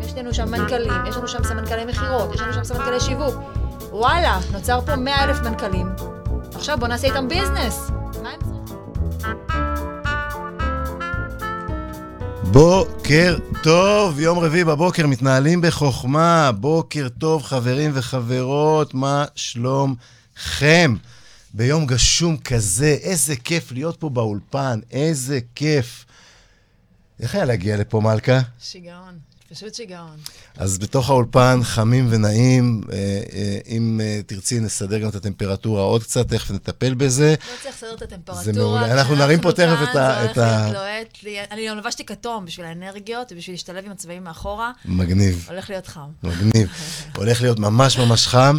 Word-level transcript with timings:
יש 0.00 0.14
לנו 0.16 0.34
שם 0.34 0.50
מנכ"לים, 0.50 1.06
יש 1.08 1.16
לנו 1.16 1.28
שם 1.28 1.44
סמנכ"לי 1.44 1.84
מכירות, 1.84 2.34
יש 2.34 2.40
לנו 2.40 2.52
שם 2.52 2.64
סמנכ"לי 2.64 3.00
שיווק. 3.00 3.34
וואלה, 3.90 4.38
נוצר 4.52 4.80
פה 4.86 4.96
100 4.96 5.24
אלף 5.24 5.38
מנכ"לים. 5.40 5.86
עכשיו 6.54 6.78
בוא 6.78 6.88
נעשה 6.88 7.06
איתם 7.06 7.28
ביזנס. 7.28 7.90
בוקר 12.42 13.36
טוב, 13.62 14.20
יום 14.20 14.38
רביעי 14.38 14.64
בבוקר, 14.64 15.06
מתנהלים 15.06 15.60
בחוכמה. 15.60 16.50
בוקר 16.52 17.08
טוב, 17.18 17.42
חברים 17.42 17.90
וחברות, 17.94 18.94
מה 18.94 19.24
שלומכם? 19.34 20.96
ביום 21.54 21.86
גשום 21.86 22.36
כזה, 22.36 22.96
איזה 23.02 23.36
כיף 23.36 23.72
להיות 23.72 23.96
פה 23.96 24.08
באולפן, 24.10 24.80
איזה 24.90 25.38
כיף. 25.54 26.04
איך 27.20 27.34
היה 27.34 27.44
להגיע 27.44 27.76
לפה, 27.76 28.00
מלכה? 28.00 28.40
שיגעון, 28.60 29.18
פשוט 29.52 29.74
שיגעון. 29.74 30.16
אז 30.56 30.78
בתוך 30.78 31.10
האולפן, 31.10 31.60
חמים 31.62 32.06
ונעים. 32.10 32.80
אה, 32.92 32.96
אה, 33.32 33.58
אם 33.68 34.00
אה, 34.04 34.20
תרצי, 34.26 34.60
נסדר 34.60 34.98
גם 34.98 35.08
את 35.08 35.14
הטמפרטורה 35.14 35.82
עוד 35.82 36.02
קצת, 36.02 36.28
תכף 36.28 36.50
נטפל 36.50 36.94
בזה. 36.94 37.30
לא 37.30 37.56
צריך 37.62 37.74
לסדר 37.76 37.94
את 37.94 38.02
הטמפרטורה. 38.02 38.44
זה 38.44 38.52
מעולה. 38.52 38.92
אנחנו 38.92 39.14
נרים 39.14 39.40
פה 39.40 39.52
תכף 39.52 39.78
את 39.90 39.96
ה- 39.96 40.24
את 40.24 40.38
ה- 40.38 40.72
לוהט 40.72 41.22
לי. 41.22 41.36
אני 41.50 41.68
גם 41.68 41.78
לבשתי 41.78 42.04
כתום 42.04 42.44
בשביל 42.44 42.66
האנרגיות 42.66 43.32
ובשביל 43.32 43.54
להשתלב 43.54 43.84
עם 43.86 43.92
הצבעים 43.92 44.24
מאחורה. 44.24 44.72
מגניב. 44.84 45.46
הולך 45.50 45.70
להיות 45.70 45.86
חם. 45.86 46.08
מגניב. 46.22 46.68
הולך 47.16 47.42
להיות 47.42 47.58
ממש 47.58 47.98
ממש 47.98 48.26
חם. 48.26 48.58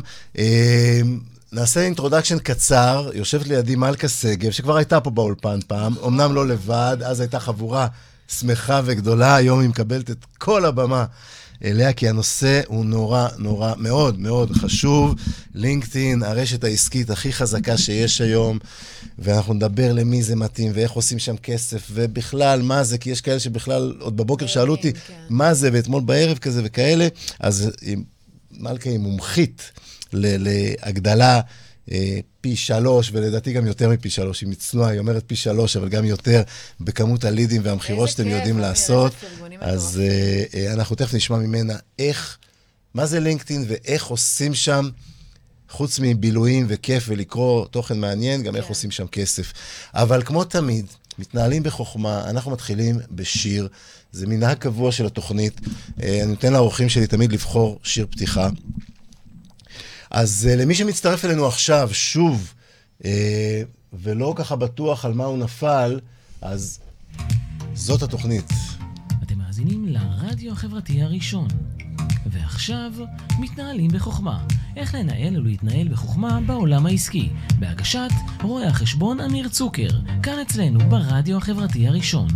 נעשה 1.51 1.81
introduction 1.81 2.39
קצר. 2.40 3.09
יושבת 3.13 3.48
לידי 3.48 3.76
מלכה 3.76 4.07
שגב, 4.09 4.51
שכבר 4.51 4.76
הייתה 4.77 4.99
פה 4.99 5.09
באולפן 5.09 5.59
פעם, 5.67 5.95
אמנם 6.07 6.34
לא 6.35 6.48
לבד, 6.48 6.98
אז 7.05 7.20
הייתה 7.20 7.40
חבורה 7.40 7.88
שמחה 8.27 8.82
וגדולה, 8.86 9.36
היום 9.36 9.59
היא 9.59 9.70
מקבלת 9.70 10.12
את 10.12 10.26
כל 10.38 10.66
הבמה. 10.66 11.05
אליה, 11.63 11.93
כי 11.93 12.10
הנושא 12.10 12.62
הוא 12.68 12.85
נורא 12.85 13.27
נורא 13.38 13.74
מאוד 13.77 14.20
מאוד 14.20 14.52
חשוב. 14.52 15.15
לינקדאין, 15.55 16.24
הרשת 16.24 16.63
העסקית 16.63 17.10
הכי 17.10 17.34
חזקה 17.34 17.77
שיש 17.77 18.21
היום, 18.21 18.60
ואנחנו 19.20 19.54
נדבר 19.54 19.93
למי 19.93 20.24
זה 20.24 20.35
מתאים, 20.35 20.71
ואיך 20.76 20.91
עושים 20.91 21.20
שם 21.20 21.38
כסף, 21.38 21.88
ובכלל, 21.91 22.62
מה 22.62 22.84
זה, 22.84 22.98
כי 22.98 23.10
יש 23.10 23.21
כאלה 23.21 23.40
שבכלל, 23.40 23.93
עוד 23.99 24.18
בבוקר 24.18 24.48
שאלו 24.48 24.71
אותי, 24.76 24.93
כן. 24.93 25.13
מה 25.30 25.54
זה, 25.54 25.70
ואתמול 25.74 26.02
בערב 26.02 26.37
כזה 26.37 26.62
וכאלה, 26.65 27.08
אז 27.40 27.70
מלכה 28.52 28.90
היא 28.90 28.99
מומחית 28.99 29.71
להגדלה 30.13 31.41
פי 32.41 32.55
שלוש, 32.55 33.09
ולדעתי 33.13 33.53
גם 33.53 33.67
יותר 33.67 33.89
מפי 33.89 34.09
שלוש, 34.09 34.41
היא 34.41 34.49
מצנועה, 34.49 34.89
היא 34.89 34.99
אומרת 34.99 35.23
פי 35.27 35.35
שלוש, 35.35 35.77
אבל 35.77 35.90
גם 35.90 36.05
יותר 36.05 36.41
בכמות 36.79 37.25
הלידים 37.25 37.62
והמכירות 37.65 38.09
שאתם 38.09 38.23
כיף, 38.23 38.34
יודעים 38.34 38.55
אמיר, 38.55 38.67
לעשות. 38.67 39.13
אז. 39.59 40.01
אה, 40.03 40.43
אה, 40.55 40.73
אנחנו 40.73 40.95
תכף 40.95 41.13
נשמע 41.13 41.37
ממנה 41.37 41.73
איך, 41.99 42.37
מה 42.93 43.05
זה 43.05 43.20
לינקדאין 43.20 43.65
ואיך 43.67 44.05
עושים 44.05 44.53
שם, 44.53 44.90
חוץ 45.70 45.99
מבילויים 46.01 46.65
וכיף 46.70 47.03
ולקרוא 47.07 47.65
תוכן 47.65 47.99
מעניין, 47.99 48.43
גם 48.43 48.55
איך 48.55 48.65
כן. 48.65 48.70
עושים 48.70 48.91
שם 48.91 49.07
כסף. 49.07 49.53
אבל 49.93 50.23
כמו 50.23 50.43
תמיד, 50.43 50.85
מתנהלים 51.20 51.63
בחוכמה, 51.63 52.29
אנחנו 52.29 52.51
מתחילים 52.51 52.99
בשיר. 53.12 53.68
זה 54.12 54.27
מנהג 54.27 54.57
קבוע 54.57 54.91
של 54.91 55.05
התוכנית. 55.05 55.62
אה, 56.03 56.20
אני 56.23 56.31
נותן 56.31 56.53
לאורחים 56.53 56.90
שלי 56.90 57.07
תמיד 57.07 57.31
לבחור 57.31 57.79
שיר 57.84 58.07
פתיחה. 58.09 58.49
אז 60.13 60.49
uh, 60.51 60.55
למי 60.61 60.75
שמצטרף 60.75 61.25
אלינו 61.25 61.47
עכשיו, 61.47 61.89
שוב, 61.93 62.53
uh, 63.01 63.05
ולא 63.93 64.33
ככה 64.35 64.56
בטוח 64.56 65.06
על 65.06 65.13
מה 65.13 65.25
הוא 65.25 65.38
נפל, 65.38 66.00
אז 66.41 66.79
זאת 67.73 68.01
התוכנית. 68.01 68.50
אתם 69.23 69.38
מאזינים 69.38 69.85
לרדיו 69.88 70.51
החברתי 70.51 71.01
הראשון. 71.01 71.47
ועכשיו, 72.25 72.91
מתנהלים 73.39 73.91
בחוכמה. 73.91 74.45
איך 74.78 74.95
לנהל 74.95 75.39
ולהתנהל 75.39 75.88
בחוכמה 75.88 76.40
בעולם 76.46 76.85
העסקי. 76.85 77.29
בהגשת 77.59 78.12
רואה 78.41 78.68
החשבון 78.68 79.19
אמיר 79.19 79.50
צוקר, 79.50 79.90
כאן 80.23 80.40
אצלנו 80.40 80.79
ברדיו 80.90 81.38
החברתי 81.38 81.88
הראשון. 81.88 82.28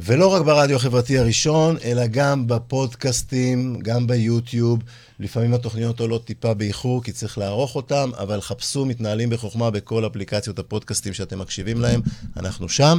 ולא 0.00 0.26
רק 0.26 0.42
ברדיו 0.42 0.76
החברתי 0.76 1.18
הראשון, 1.18 1.76
אלא 1.84 2.06
גם 2.06 2.46
בפודקאסטים, 2.46 3.78
גם 3.82 4.06
ביוטיוב. 4.06 4.78
לפעמים 5.20 5.54
התוכניות 5.54 6.00
עולות 6.00 6.24
טיפה 6.24 6.54
באיחור, 6.54 7.02
כי 7.02 7.12
צריך 7.12 7.38
לערוך 7.38 7.76
אותן, 7.76 8.10
אבל 8.18 8.40
חפשו 8.40 8.84
מתנהלים 8.84 9.30
בחוכמה 9.30 9.70
בכל 9.70 10.06
אפליקציות 10.06 10.58
הפודקאסטים 10.58 11.12
שאתם 11.12 11.38
מקשיבים 11.38 11.80
להם, 11.80 12.00
אנחנו 12.36 12.68
שם. 12.68 12.98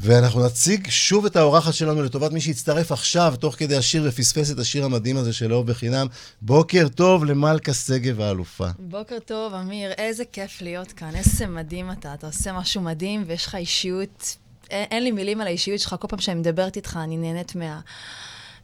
ואנחנו 0.00 0.46
נציג 0.46 0.88
שוב 0.90 1.26
את 1.26 1.36
האורחת 1.36 1.74
שלנו 1.74 2.02
לטובת 2.02 2.32
מי 2.32 2.40
שהצטרף 2.40 2.92
עכשיו, 2.92 3.34
תוך 3.40 3.54
כדי 3.54 3.76
השיר, 3.76 4.02
ופספס 4.06 4.50
את 4.50 4.58
השיר 4.58 4.84
המדהים 4.84 5.16
הזה 5.16 5.32
של 5.32 5.52
אהוב 5.52 5.66
בחינם. 5.66 6.06
בוקר 6.42 6.88
טוב 6.88 7.24
למלכה 7.24 7.74
שגב 7.74 8.20
האלופה. 8.20 8.68
בוקר 8.78 9.18
טוב, 9.24 9.54
אמיר, 9.54 9.90
איזה 9.90 10.24
כיף 10.32 10.62
להיות 10.62 10.92
כאן, 10.92 11.10
איזה 11.14 11.46
מדהים 11.46 11.92
אתה. 11.92 12.14
אתה 12.14 12.26
עושה 12.26 12.52
משהו 12.52 12.80
מדהים 12.80 13.24
ויש 13.26 13.46
לך 13.46 13.54
אישיות, 13.54 14.36
אין, 14.72 15.04
לי 15.04 15.10
מילים 15.10 15.40
על 15.40 15.46
האישיות 15.46 15.80
שלך, 15.80 15.96
כל 16.00 16.08
פעם 16.08 16.20
שאני 16.20 16.40
מדברת 16.40 16.76
איתך 16.76 16.98
אני 17.02 17.16
נהנית 17.16 17.52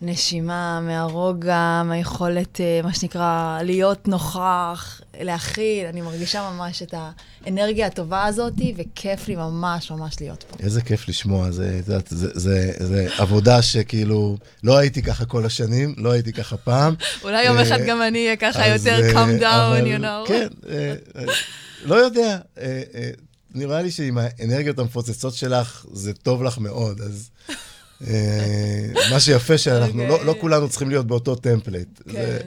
מהנשימה, 0.01 0.81
מהרוגע, 0.81 1.83
מהיכולת, 1.85 2.61
אה, 2.61 2.81
מה 2.83 2.95
שנקרא, 2.95 3.59
להיות 3.63 4.09
נוכח, 4.09 5.01
להכיל, 5.21 5.87
אני 5.87 6.01
מרגישה 6.01 6.51
ממש 6.51 6.83
את 6.83 6.95
האנרגיה 7.47 7.87
הטובה 7.87 8.25
הזאת, 8.25 8.53
וכיף 8.77 9.29
לי 9.29 9.37
ממש 9.37 9.91
ממש 9.91 10.17
להיות 10.21 10.43
פה. 10.43 10.57
איזה 10.65 10.83
כיף 10.83 11.09
לשמוע, 11.09 11.51
זה, 11.51 11.81
יודעת, 11.87 12.07
זה, 12.09 12.29
זה, 12.35 12.73
זה 12.79 13.09
עבודה 13.19 13.63
שכאילו, 13.63 14.37
לא 14.65 14.79
הייתי 14.79 15.03
ככה 15.03 15.25
כל 15.25 15.47
השנים, 15.47 15.95
לא 15.99 16.11
הייתי 16.11 16.33
ככה 16.33 16.57
פעם. 16.57 16.95
אולי 17.23 17.45
יום 17.45 17.57
אה, 17.57 17.63
אחד 17.63 17.79
גם 17.87 18.03
אני 18.03 18.25
אהיה 18.25 18.37
ככה 18.37 18.67
יותר 18.69 19.01
אה, 19.03 19.13
calm 19.13 19.41
down, 19.41 19.85
you 19.85 20.03
know. 20.03 20.29
כן, 20.29 20.49
לא 21.85 21.95
יודע. 21.95 22.39
אה, 23.55 23.61
אה, 23.61 23.67
נראה 23.67 23.83
לי 23.83 23.91
שעם 23.91 24.19
האנרגיות 24.19 24.79
המפוצצות 24.79 25.35
שלך, 25.35 25.87
זה 25.93 26.13
טוב 26.15 26.43
לך 26.43 26.59
מאוד, 26.59 27.01
אז... 27.01 27.31
אה, 28.07 28.87
מה 29.11 29.21
שיפה 29.21 29.59
שאנחנו, 29.59 30.03
לא, 30.03 30.09
לא 30.09 30.29
אוקיי. 30.29 30.41
כולנו 30.41 30.69
צריכים 30.69 30.89
להיות 30.89 31.07
באותו 31.07 31.35
template. 31.35 31.89
כן. 32.05 32.13
זה, 32.13 32.39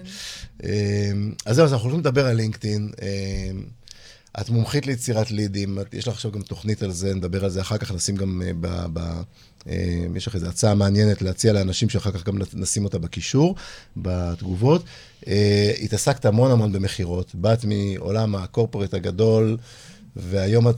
אה, 0.63 1.11
אז 1.45 1.55
זהו, 1.55 1.65
אז 1.65 1.73
אנחנו 1.73 1.85
הולכים 1.85 1.99
לדבר 1.99 2.25
על 2.25 2.35
לינקדאין. 2.35 2.91
אה, 3.01 3.51
את 4.41 4.49
מומחית 4.49 4.85
ליצירת 4.85 5.31
לידים, 5.31 5.79
את- 5.79 5.93
יש 5.93 6.07
לך 6.07 6.13
עכשיו 6.13 6.31
גם 6.31 6.41
תוכנית 6.41 6.83
על 6.83 6.91
זה, 6.91 7.13
נדבר 7.13 7.43
על 7.43 7.49
זה 7.49 7.61
אחר 7.61 7.77
כך, 7.77 7.91
נשים 7.91 8.15
גם 8.15 8.41
ב... 8.61 8.67
ב 8.93 9.21
יש 10.15 10.27
לך 10.27 10.35
איזו 10.35 10.47
הצעה 10.47 10.75
מעניינת 10.75 11.21
להציע 11.21 11.53
לאנשים 11.53 11.89
שאחר 11.89 12.11
כך 12.11 12.23
גם 12.23 12.37
נשים 12.53 12.83
אותה 12.83 12.97
בקישור, 12.99 13.55
בתגובות. 13.97 14.83
התעסקת 15.81 16.25
המון 16.25 16.51
המון 16.51 16.71
במכירות, 16.71 17.35
באת 17.35 17.65
מעולם 17.65 18.35
ה 18.35 18.41
corporate 18.41 18.93
הגדול, 18.93 19.57
והיום 20.15 20.69
את 20.69 20.75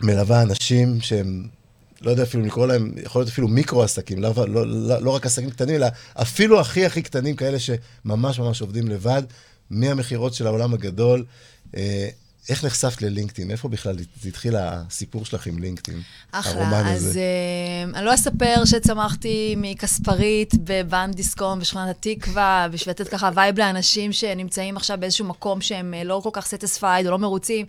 מלווה 0.00 0.42
אנשים 0.42 1.00
שהם, 1.00 1.48
לא 2.00 2.10
יודע 2.10 2.22
אפילו 2.22 2.44
לקרוא 2.44 2.66
להם, 2.66 2.92
יכול 3.02 3.20
להיות 3.20 3.28
אפילו 3.28 3.48
מיקרו-עסקים, 3.48 4.22
לא, 4.22 4.32
לא, 4.36 4.66
לא, 4.66 5.02
לא 5.02 5.10
רק 5.10 5.26
עסקים 5.26 5.50
קטנים, 5.50 5.74
אלא 5.74 5.86
אפילו 6.14 6.60
הכי 6.60 6.86
הכי 6.86 7.02
קטנים, 7.02 7.36
כאלה 7.36 7.58
שממש 7.58 8.38
ממש 8.38 8.60
עובדים 8.60 8.88
לבד, 8.88 9.22
מהמכירות 9.70 10.34
של 10.34 10.46
העולם 10.46 10.74
הגדול. 10.74 11.24
אה, 11.76 12.08
איך 12.48 12.64
נחשפת 12.64 13.02
ללינקדאין? 13.02 13.50
איפה 13.50 13.68
בכלל 13.68 13.96
התחיל 14.24 14.56
הסיפור 14.56 15.24
שלך 15.24 15.46
עם 15.46 15.58
לינקדאין? 15.58 16.02
הרומן 16.32 16.66
אחלה. 16.66 16.92
הזה. 16.92 17.08
אז 17.08 17.18
uh, 17.92 17.96
אני 17.96 18.04
לא 18.06 18.14
אספר 18.14 18.64
שצמחתי 18.64 19.54
מכספרית 19.56 20.54
בבנק 20.64 21.14
דיסקום 21.14 21.58
בשכונת 21.58 21.96
התקווה, 22.06 22.66
בשביל 22.72 22.90
לתת 22.90 23.08
ככה 23.08 23.30
vibe 23.34 23.58
לאנשים 23.58 24.12
שנמצאים 24.12 24.76
עכשיו 24.76 24.96
באיזשהו 25.00 25.26
מקום 25.26 25.60
שהם 25.60 25.94
אה, 25.94 26.04
לא 26.04 26.20
כל 26.22 26.30
כך 26.32 26.46
satisfied 26.46 27.06
או 27.06 27.10
לא 27.10 27.18
מרוצים. 27.18 27.66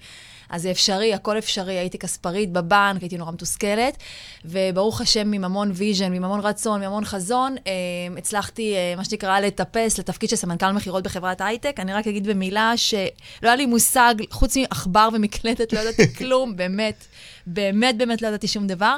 אז 0.50 0.62
זה 0.62 0.72
אפשרי, 0.72 1.14
הכל 1.14 1.38
אפשרי. 1.38 1.74
הייתי 1.74 1.98
כספרית 1.98 2.52
בבנק, 2.52 3.02
הייתי 3.02 3.18
נורא 3.18 3.32
מתוסכלת, 3.32 3.98
וברוך 4.46 5.02
השם, 5.02 5.34
עם 5.34 5.44
המון 5.44 5.72
vision, 5.74 6.14
עם 6.14 6.24
המון 6.24 6.40
רצון, 6.40 6.82
עם 6.82 6.88
המון 6.88 7.06
חזון, 7.06 7.56
אה, 7.68 7.72
הצלחתי, 8.18 8.76
אה, 8.76 8.94
מה 8.98 9.06
שנקרא, 9.06 9.40
לטפס 9.40 10.00
לתפקיד 10.00 10.30
של 10.30 10.36
סמנכ"ל 10.36 10.72
מכירות 10.72 11.04
בחברת 11.04 11.42
הייטק. 11.42 11.76
אני 11.80 11.94
רק 11.94 12.08
אגיד 12.08 12.28
במילה 12.28 12.74
שלא 12.78 13.00
היה 13.42 13.56
לי 13.56 13.66
מושג, 13.66 14.16
חוץ 14.32 14.58
מעכבר 14.58 15.10
ומקלדת, 15.14 15.74
לא 15.74 15.80
ידעתי 15.80 16.14
כלום, 16.18 16.56
באמת, 16.56 17.06
באמת, 17.54 17.98
באמת 17.98 18.22
לא 18.22 18.28
ידעתי 18.28 18.48
שום 18.48 18.68
דבר. 18.68 18.98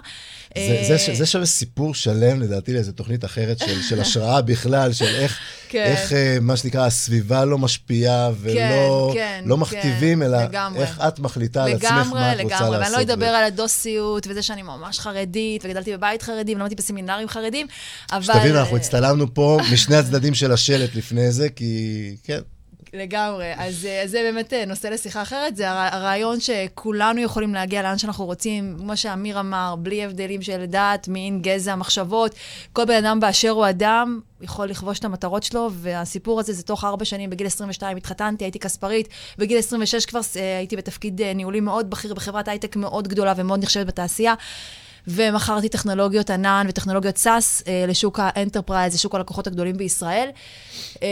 זה, 0.55 0.61
אה, 0.61 0.85
זה, 0.87 0.97
ש- 0.97 1.09
זה 1.09 1.25
שווה 1.25 1.45
סיפור 1.45 1.95
שלם, 1.95 2.41
לדעתי, 2.41 2.73
לאיזו 2.73 2.91
תוכנית 2.91 3.25
אחרת 3.25 3.59
של, 3.59 3.81
של 3.81 4.01
השראה 4.01 4.41
בכלל, 4.41 4.93
של 4.93 5.15
איך, 5.15 5.37
כן. 5.69 5.83
איך 5.83 6.13
אה, 6.13 6.37
מה 6.41 6.57
שנקרא, 6.57 6.85
הסביבה 6.85 7.45
לא 7.45 7.57
משפיעה 7.57 8.29
ולא 8.41 9.11
כן, 9.13 9.43
לא 9.45 9.55
כן, 9.55 9.61
מכתיבים, 9.61 10.23
אלא 10.23 10.43
לגמרי. 10.43 10.79
איך 10.81 10.99
את 11.07 11.19
מחליטה 11.19 11.63
על 11.63 11.71
עצמך 11.73 11.83
לגמרי, 11.91 12.19
מה 12.19 12.33
את 12.33 12.39
רוצה 12.41 12.55
לגמרי, 12.55 12.77
לעשות. 12.77 12.93
ואני 12.95 13.07
לא 13.07 13.13
אדבר 13.13 13.25
ו- 13.33 13.35
על 13.37 13.43
הדוסיות, 13.43 14.27
וזה 14.29 14.41
שאני 14.41 14.61
ממש 14.61 14.99
חרדית, 14.99 15.65
וגדלתי 15.65 15.93
בבית 15.97 16.21
חרדי, 16.21 16.55
ולמדתי 16.55 16.75
בסמינרים 16.75 17.27
חרדים, 17.27 17.67
אבל... 18.11 18.21
שתבינו, 18.23 18.59
אנחנו 18.59 18.75
אה, 18.75 18.81
הצטלמנו 18.81 19.33
פה 19.33 19.59
משני 19.73 19.95
הצדדים 19.95 20.33
של 20.33 20.51
השלט 20.51 20.95
לפני 20.95 21.31
זה, 21.31 21.49
כי 21.49 21.71
כן, 22.23 22.39
לגמרי. 22.93 23.53
אז 23.57 23.85
אה, 23.85 24.03
זה 24.05 24.21
באמת 24.23 24.53
אה, 24.53 24.65
נושא 24.65 24.87
לשיחה 24.87 25.21
אחרת. 25.21 25.55
זה 25.55 25.71
הרעיון 25.71 26.39
שכולנו 26.39 27.21
יכולים 27.21 27.53
להגיע 27.53 27.81
לאן 27.81 27.97
שאנחנו 27.97 28.25
רוצים, 28.25 28.75
כמו 28.79 28.97
שאמיר 28.97 29.39
אמר, 29.39 29.75
בלי 29.79 30.05
הבדלים 30.05 30.41
של 30.41 30.65
דת, 30.65 31.07
מין, 31.07 31.41
גזע, 31.41 31.75
מחשבות. 31.75 32.35
כל 32.73 32.85
בן 32.85 33.05
אדם 33.05 33.19
באשר 33.19 33.49
הוא 33.49 33.69
אדם 33.69 34.19
יכול 34.41 34.67
לכבוש 34.67 34.99
את 34.99 35.05
המטרות 35.05 35.43
שלו, 35.43 35.69
והסיפור 35.73 36.39
הזה 36.39 36.53
זה 36.53 36.63
תוך 36.63 36.83
ארבע 36.83 37.05
שנים, 37.05 37.29
בגיל 37.29 37.47
22 37.47 37.97
התחתנתי, 37.97 38.43
הייתי 38.45 38.59
כספרית, 38.59 39.07
בגיל 39.37 39.57
26 39.57 40.05
כבר 40.05 40.19
אה, 40.35 40.57
הייתי 40.57 40.75
בתפקיד 40.75 41.21
ניהולי 41.21 41.59
מאוד 41.59 41.89
בכיר 41.89 42.13
בחברת 42.13 42.47
הייטק 42.47 42.75
מאוד 42.75 43.07
גדולה 43.07 43.33
ומאוד 43.37 43.63
נחשבת 43.63 43.85
בתעשייה. 43.85 44.33
ומכרתי 45.07 45.69
טכנולוגיות 45.69 46.29
ענן 46.29 46.65
וטכנולוגיות 46.69 47.17
SaaS 47.17 47.63
אה, 47.67 47.85
לשוק 47.87 48.19
ה 48.23 48.29
enterprise, 48.29 48.93
לשוק 48.93 49.15
הלקוחות 49.15 49.47
הגדולים 49.47 49.77
בישראל. 49.77 50.29
אה, 51.03 51.07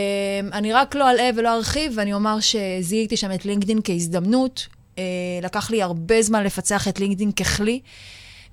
אני 0.52 0.72
רק 0.72 0.94
לא 0.94 1.10
אלאה 1.10 1.30
ולא 1.36 1.56
ארחיב, 1.56 1.92
ואני 1.96 2.12
אומר 2.12 2.36
שזיהיתי 2.40 3.16
שם 3.16 3.32
את 3.32 3.44
לינקדאין 3.44 3.80
כהזדמנות. 3.84 4.66
אה, 4.98 5.04
לקח 5.42 5.70
לי 5.70 5.82
הרבה 5.82 6.22
זמן 6.22 6.44
לפצח 6.44 6.88
את 6.88 7.00
לינקדאין 7.00 7.32
ככלי. 7.32 7.80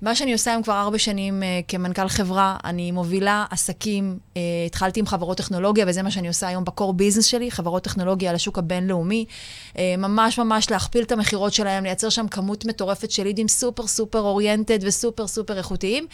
מה 0.02 0.14
שאני 0.14 0.32
עושה 0.32 0.50
היום 0.50 0.62
כבר 0.62 0.80
ארבע 0.80 0.98
שנים 0.98 1.42
uh, 1.42 1.44
כמנכ"ל 1.68 2.08
חברה, 2.08 2.56
אני 2.64 2.92
מובילה 2.92 3.44
עסקים, 3.50 4.18
uh, 4.34 4.38
התחלתי 4.66 5.00
עם 5.00 5.06
חברות 5.06 5.36
טכנולוגיה, 5.38 5.84
וזה 5.88 6.02
מה 6.02 6.10
שאני 6.10 6.28
עושה 6.28 6.48
היום 6.48 6.64
ב 6.64 6.70
core 6.70 6.92
business 6.92 7.24
שלי, 7.24 7.50
חברות 7.50 7.82
טכנולוגיה 7.82 8.32
לשוק 8.32 8.58
הבינלאומי. 8.58 9.24
Uh, 9.72 9.78
ממש 9.98 10.38
ממש 10.38 10.70
להכפיל 10.70 11.02
את 11.02 11.12
המכירות 11.12 11.52
שלהם, 11.52 11.84
לייצר 11.84 12.08
שם 12.08 12.28
כמות 12.28 12.64
מטורפת 12.64 13.10
של 13.10 13.22
לידים 13.22 13.48
סופר 13.48 13.86
סופר 13.86 14.20
אוריינטד 14.20 14.78
וסופר 14.82 15.26
סופר 15.26 15.58
איכותיים. 15.58 16.06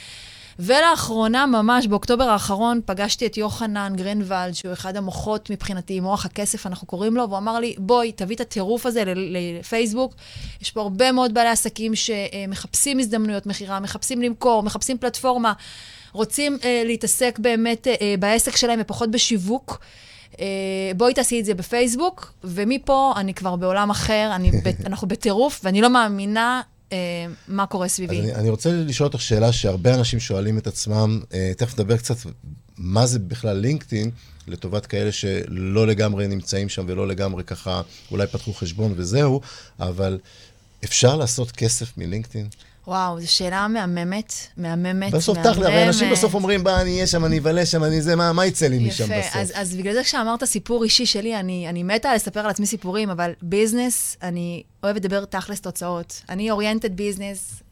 ולאחרונה, 0.59 1.47
ממש 1.47 1.87
באוקטובר 1.87 2.25
האחרון, 2.25 2.81
פגשתי 2.87 3.27
את 3.27 3.37
יוחנן 3.37 3.93
גרינוולד, 3.97 4.55
שהוא 4.55 4.73
אחד 4.73 4.97
המוחות 4.97 5.51
מבחינתי, 5.51 6.01
מוח 6.01 6.27
הכסף, 6.27 6.67
אנחנו 6.67 6.87
קוראים 6.87 7.17
לו, 7.17 7.29
והוא 7.29 7.39
אמר 7.39 7.59
לי, 7.59 7.75
בואי, 7.79 8.13
תביא 8.13 8.37
את 8.37 8.41
הטירוף 8.41 8.87
הזה 8.87 9.03
לפייסבוק. 9.07 10.15
יש 10.63 10.71
פה 10.71 10.81
הרבה 10.81 11.13
מאוד 11.13 11.35
בעלי 11.35 11.49
עסקים 11.49 11.93
שמחפשים 11.95 12.99
הזדמנויות 12.99 13.47
מכירה, 13.47 13.81
מחפשים 13.81 14.23
למכור, 14.23 14.63
מחפשים 14.63 14.99
פלטפורמה, 14.99 15.53
רוצים 16.13 16.59
אה, 16.65 16.83
להתעסק 16.85 17.39
באמת 17.39 17.87
אה, 17.87 18.15
בעסק 18.19 18.57
שלהם 18.57 18.79
ופחות 18.83 19.11
בשיווק. 19.11 19.79
Uh, 20.33 20.37
בואי 20.97 21.15
תעשי 21.15 21.41
את 21.41 21.45
זה 21.45 21.55
בפייסבוק, 21.55 22.33
ומפה 22.45 23.13
אני 23.17 23.35
כבר 23.35 23.57
בעולם 23.57 23.91
אחר, 23.91 24.31
אני, 24.35 24.51
אנחנו 24.87 25.09
בטירוף, 25.09 25.61
ואני 25.65 25.81
לא 25.81 25.89
מאמינה 25.91 26.63
מה 27.49 27.67
קורה 27.67 27.89
סביבי. 27.89 28.21
אני, 28.21 28.35
אני 28.35 28.51
רוצה 28.51 28.73
לשאול 28.73 29.07
אותך 29.07 29.21
שאלה 29.21 29.53
שהרבה 29.53 29.95
אנשים 29.95 30.21
שואלים 30.21 30.59
את 30.59 30.67
עצמם, 30.67 31.21
אה, 31.35 31.53
תכף 31.57 31.75
נדבר 31.75 31.97
קצת 31.97 32.17
מה 32.79 33.07
זה 33.07 33.19
בכלל 33.19 33.57
לינקדאין, 33.57 34.11
לטובת 34.47 34.87
כאלה 34.87 35.13
שלא 35.13 35.87
לגמרי 35.87 36.29
נמצאים 36.29 36.69
שם 36.69 36.85
ולא 36.89 37.09
לגמרי 37.09 37.45
ככה, 37.45 37.83
אולי 38.11 38.27
פתחו 38.27 38.53
חשבון 38.53 38.93
וזהו, 38.97 39.41
אבל 39.81 40.19
אפשר 40.85 41.17
לעשות 41.17 41.51
כסף 41.51 41.99
מלינקדאין? 41.99 42.49
וואו, 42.87 43.21
זו 43.21 43.33
שאלה 43.33 43.69
מהממת, 43.69 44.33
מהממת, 44.57 45.13
בסוף 45.13 45.39
תכל'ה, 45.39 45.67
הרי 45.67 45.87
אנשים 45.87 46.11
בסוף 46.11 46.35
אומרים, 46.35 46.65
בא, 46.65 46.81
אני 46.81 46.95
אהיה 46.95 47.07
שם, 47.07 47.25
אני 47.25 47.39
אבלה 47.39 47.67
שם, 47.67 47.85
אני 47.85 48.03
זה, 48.03 48.17
מה, 48.17 48.33
מה 48.33 48.47
יצא 48.47 48.67
לי 48.67 48.79
משם 48.79 49.05
בסוף? 49.05 49.17
יפה, 49.17 49.39
אז, 49.39 49.53
אז 49.55 49.75
בגלל 49.77 49.95
זה 49.95 50.03
כשאמרת 50.03 50.45
סיפור 50.45 50.85
אישי 50.85 51.07
שלי, 51.07 51.37
אני, 51.37 51.69
אני 51.69 51.83
מתה 51.83 52.15
לספר 52.15 52.41
על 52.41 52.51
עצמי 52.51 52.67
סיפורים, 52.67 53.11
אבל 53.11 53.33
business, 53.43 54.17
אני 54.23 54.63
אוהבת 54.83 55.05
לדבר 55.05 55.25
תכלס 55.25 55.61
תוצאות. 55.61 56.23
אני 56.29 56.51
oriented 56.51 56.97
business. 56.97 57.63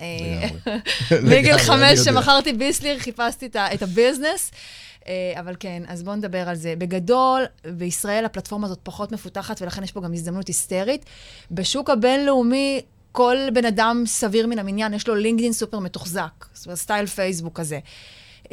מגיל 1.23 1.59
חמש, 1.69 1.99
שמכרתי 1.99 2.53
ביסליר, 2.53 2.99
חיפשתי 2.99 3.49
את 3.57 3.83
ה 3.83 3.90
business. 3.90 4.51
אה, 5.09 5.33
אבל 5.41 5.55
כן, 5.61 5.83
אז 5.89 6.03
בואו 6.03 6.17
נדבר 6.17 6.49
על 6.49 6.55
זה. 6.55 6.75
בגדול, 6.79 7.45
בישראל 7.65 8.25
הפלטפורמה 8.25 8.67
הזאת 8.67 8.79
פחות 8.83 9.13
מפותחת, 9.13 9.63
ולכן 9.63 9.85
יש 9.85 9.93
פה 9.93 10.01
גם 10.01 10.13
הזדמנות 10.13 10.49
היסטרית. 10.49 11.05
בשוק 11.51 11.91
הבינלאומי, 11.91 12.81
כל 13.13 13.37
בן 13.53 13.65
אדם 13.65 14.03
סביר 14.07 14.47
מן 14.47 14.59
המניין, 14.59 14.95
יש 14.95 15.09
לו 15.09 15.15
לינקדאין 15.15 15.53
סופר 15.53 15.79
מתוחזק, 15.79 16.47
זאת 16.55 16.67
אומרת, 16.67 16.79
סטייל 16.79 17.07
פייסבוק 17.07 17.61
כזה. 17.61 17.79
Uh, 18.45 18.49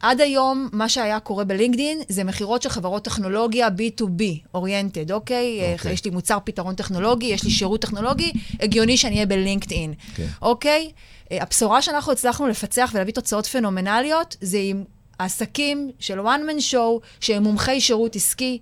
עד 0.00 0.20
היום, 0.20 0.68
מה 0.72 0.88
שהיה 0.88 1.20
קורה 1.20 1.44
בלינקדאין 1.44 1.98
זה 2.08 2.24
מכירות 2.24 2.62
של 2.62 2.68
חברות 2.68 3.04
טכנולוגיה 3.04 3.68
B2B, 3.68 4.22
oriented, 4.54 5.12
אוקיי? 5.12 5.60
Okay? 5.60 5.80
Okay. 5.80 5.88
יש 5.88 6.04
לי 6.04 6.10
מוצר 6.10 6.38
פתרון 6.44 6.74
טכנולוגי, 6.74 7.26
יש 7.26 7.44
לי 7.44 7.50
שירות 7.50 7.82
טכנולוגי, 7.82 8.32
הגיוני 8.60 8.96
שאני 8.96 9.14
אהיה 9.14 9.26
בלינקדאין, 9.26 9.94
כן. 10.14 10.26
אוקיי? 10.42 10.90
Okay. 10.90 11.32
Uh, 11.32 11.42
הבשורה 11.42 11.82
שאנחנו 11.82 12.12
הצלחנו 12.12 12.48
לפצח 12.48 12.90
ולהביא 12.94 13.12
תוצאות 13.12 13.46
פנומנליות, 13.46 14.36
זה 14.40 14.58
עם 14.60 14.84
עסקים 15.24 15.90
של 15.98 16.20
one 16.20 16.50
man 16.50 16.72
show, 16.72 17.06
שהם 17.20 17.42
מומחי 17.42 17.80
שירות 17.80 18.16
עסקי. 18.16 18.58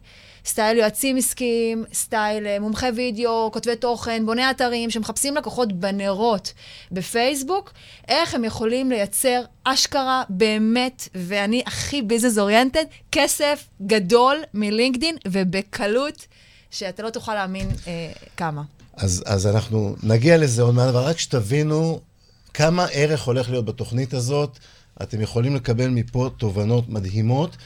סטייל 0.48 0.78
יועצים 0.78 1.16
עסקיים, 1.16 1.84
סטייל 1.92 2.46
אה, 2.46 2.60
מומחי 2.60 2.88
וידאו, 2.94 3.50
כותבי 3.52 3.76
תוכן, 3.76 4.26
בוני 4.26 4.50
אתרים, 4.50 4.90
שמחפשים 4.90 5.36
לקוחות 5.36 5.72
בנרות 5.72 6.52
בפייסבוק, 6.92 7.72
איך 8.08 8.34
הם 8.34 8.44
יכולים 8.44 8.90
לייצר 8.90 9.42
אשכרה 9.64 10.22
באמת, 10.28 11.08
ואני 11.14 11.62
הכי 11.66 12.02
ביזנס 12.02 12.38
אוריינטד, 12.38 12.84
כסף 13.12 13.68
גדול 13.86 14.36
מלינקדין, 14.54 15.16
ובקלות, 15.28 16.26
שאתה 16.70 17.02
לא 17.02 17.10
תוכל 17.10 17.34
להאמין 17.34 17.68
אה, 17.86 18.12
כמה. 18.36 18.62
אז, 18.96 19.22
אז 19.26 19.46
אנחנו 19.46 19.96
נגיע 20.02 20.36
לזה 20.36 20.62
עוד 20.62 20.74
מעט, 20.74 20.88
אבל 20.88 21.02
רק 21.02 21.18
שתבינו 21.18 22.00
כמה 22.54 22.86
ערך 22.92 23.22
הולך 23.22 23.50
להיות 23.50 23.64
בתוכנית 23.64 24.14
הזאת. 24.14 24.58
אתם 25.02 25.20
יכולים 25.20 25.54
לקבל 25.54 25.88
מפה 25.88 26.30
תובנות 26.36 26.88
מדהימות. 26.88 27.56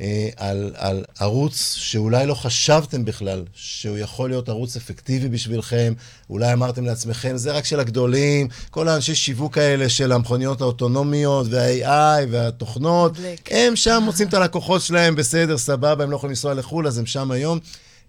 אה, 0.00 0.28
על, 0.36 0.72
על 0.76 1.04
ערוץ 1.20 1.74
שאולי 1.74 2.26
לא 2.26 2.34
חשבתם 2.34 3.04
בכלל 3.04 3.44
שהוא 3.54 3.98
יכול 3.98 4.30
להיות 4.30 4.48
ערוץ 4.48 4.76
אפקטיבי 4.76 5.28
בשבילכם, 5.28 5.92
אולי 6.30 6.52
אמרתם 6.52 6.84
לעצמכם, 6.84 7.36
זה 7.36 7.52
רק 7.52 7.64
של 7.64 7.80
הגדולים, 7.80 8.48
כל 8.70 8.88
האנשי 8.88 9.14
שיווק 9.14 9.58
האלה 9.58 9.88
של 9.88 10.12
המכוניות 10.12 10.60
האוטונומיות 10.60 11.46
וה-AI 11.50 12.26
והתוכנות, 12.30 13.18
בלק. 13.18 13.48
הם 13.52 13.76
שם 13.76 14.02
מוצאים 14.04 14.28
את 14.28 14.34
הלקוחות 14.34 14.82
שלהם, 14.82 15.14
בסדר, 15.16 15.58
סבבה, 15.58 16.04
הם 16.04 16.10
לא 16.10 16.16
יכולים 16.16 16.30
לנסוע 16.30 16.54
לחו"ל, 16.54 16.86
אז 16.86 16.98
הם 16.98 17.06
שם 17.06 17.30
היום. 17.30 17.58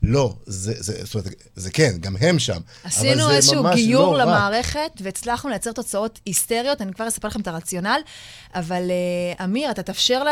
לא, 0.03 0.33
זה, 0.45 0.73
זה, 0.77 1.05
זאת 1.05 1.15
אומרת, 1.15 1.27
זה 1.55 1.71
כן, 1.71 1.91
גם 1.99 2.15
הם 2.19 2.39
שם. 2.39 2.59
עשינו 2.83 3.31
איזשהו 3.31 3.63
גיור 3.73 4.17
לא 4.17 4.23
למערכת, 4.23 4.79
רע. 4.79 5.01
והצלחנו 5.01 5.49
לייצר 5.49 5.71
תוצאות 5.71 6.19
היסטריות, 6.25 6.81
אני 6.81 6.93
כבר 6.93 7.07
אספר 7.07 7.27
לכם 7.27 7.41
את 7.41 7.47
הרציונל, 7.47 7.99
אבל 8.55 8.83
uh, 9.37 9.43
אמיר, 9.43 9.71
אתה 9.71 9.83
תאפשר 9.83 10.23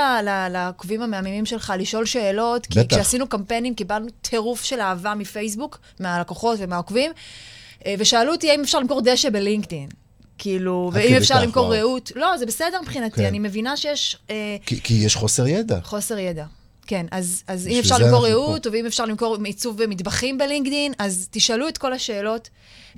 לעוקבים 0.50 1.02
המהממים 1.02 1.46
שלך 1.46 1.74
לשאול 1.78 2.06
שאלות, 2.06 2.66
כי 2.66 2.80
בטח. 2.80 2.96
כשעשינו 2.96 3.28
קמפיינים 3.28 3.76
קיבלנו 3.76 4.08
טירוף 4.22 4.64
של 4.64 4.80
אהבה 4.80 5.16
מפייסבוק, 5.16 5.80
מהלקוחות 6.00 6.60
ומהעוקבים, 6.62 7.12
uh, 7.12 7.86
ושאלו 8.00 8.32
אותי 8.32 8.52
האם 8.52 8.62
אפשר 8.62 8.80
למכור 8.80 9.02
דשא 9.02 9.30
בלינקדאין. 9.30 9.90
כאילו, 10.38 10.92
ואם 10.94 11.16
אפשר 11.16 11.42
למכור 11.42 11.76
רעות. 11.76 12.12
לא, 12.16 12.38
זה 12.38 12.46
בסדר 12.46 12.82
מבחינתי, 12.82 13.16
כן. 13.16 13.26
אני 13.26 13.40
מבינה 13.40 13.78
שיש... 13.78 14.18
Uh, 14.28 14.32
כי, 14.66 14.82
כי 14.82 14.94
יש 14.94 15.16
חוסר 15.16 15.48
ידע. 15.48 15.80
חוסר 15.84 16.18
ידע. 16.18 16.46
כן, 16.91 17.05
אז, 17.12 17.43
אז 17.48 17.67
אם 17.67 17.79
אפשר 17.79 17.98
למכור 17.98 18.25
ריהוט, 18.25 18.67
או 18.67 18.74
אם 18.74 18.86
אפשר 18.86 19.05
למכור 19.05 19.38
עיצוב 19.43 19.86
מטבחים 19.88 20.38
בלינקדין, 20.38 20.93
אז 21.00 21.27
תשאלו 21.31 21.67
את 21.67 21.77
כל 21.77 21.93
השאלות. 21.93 22.50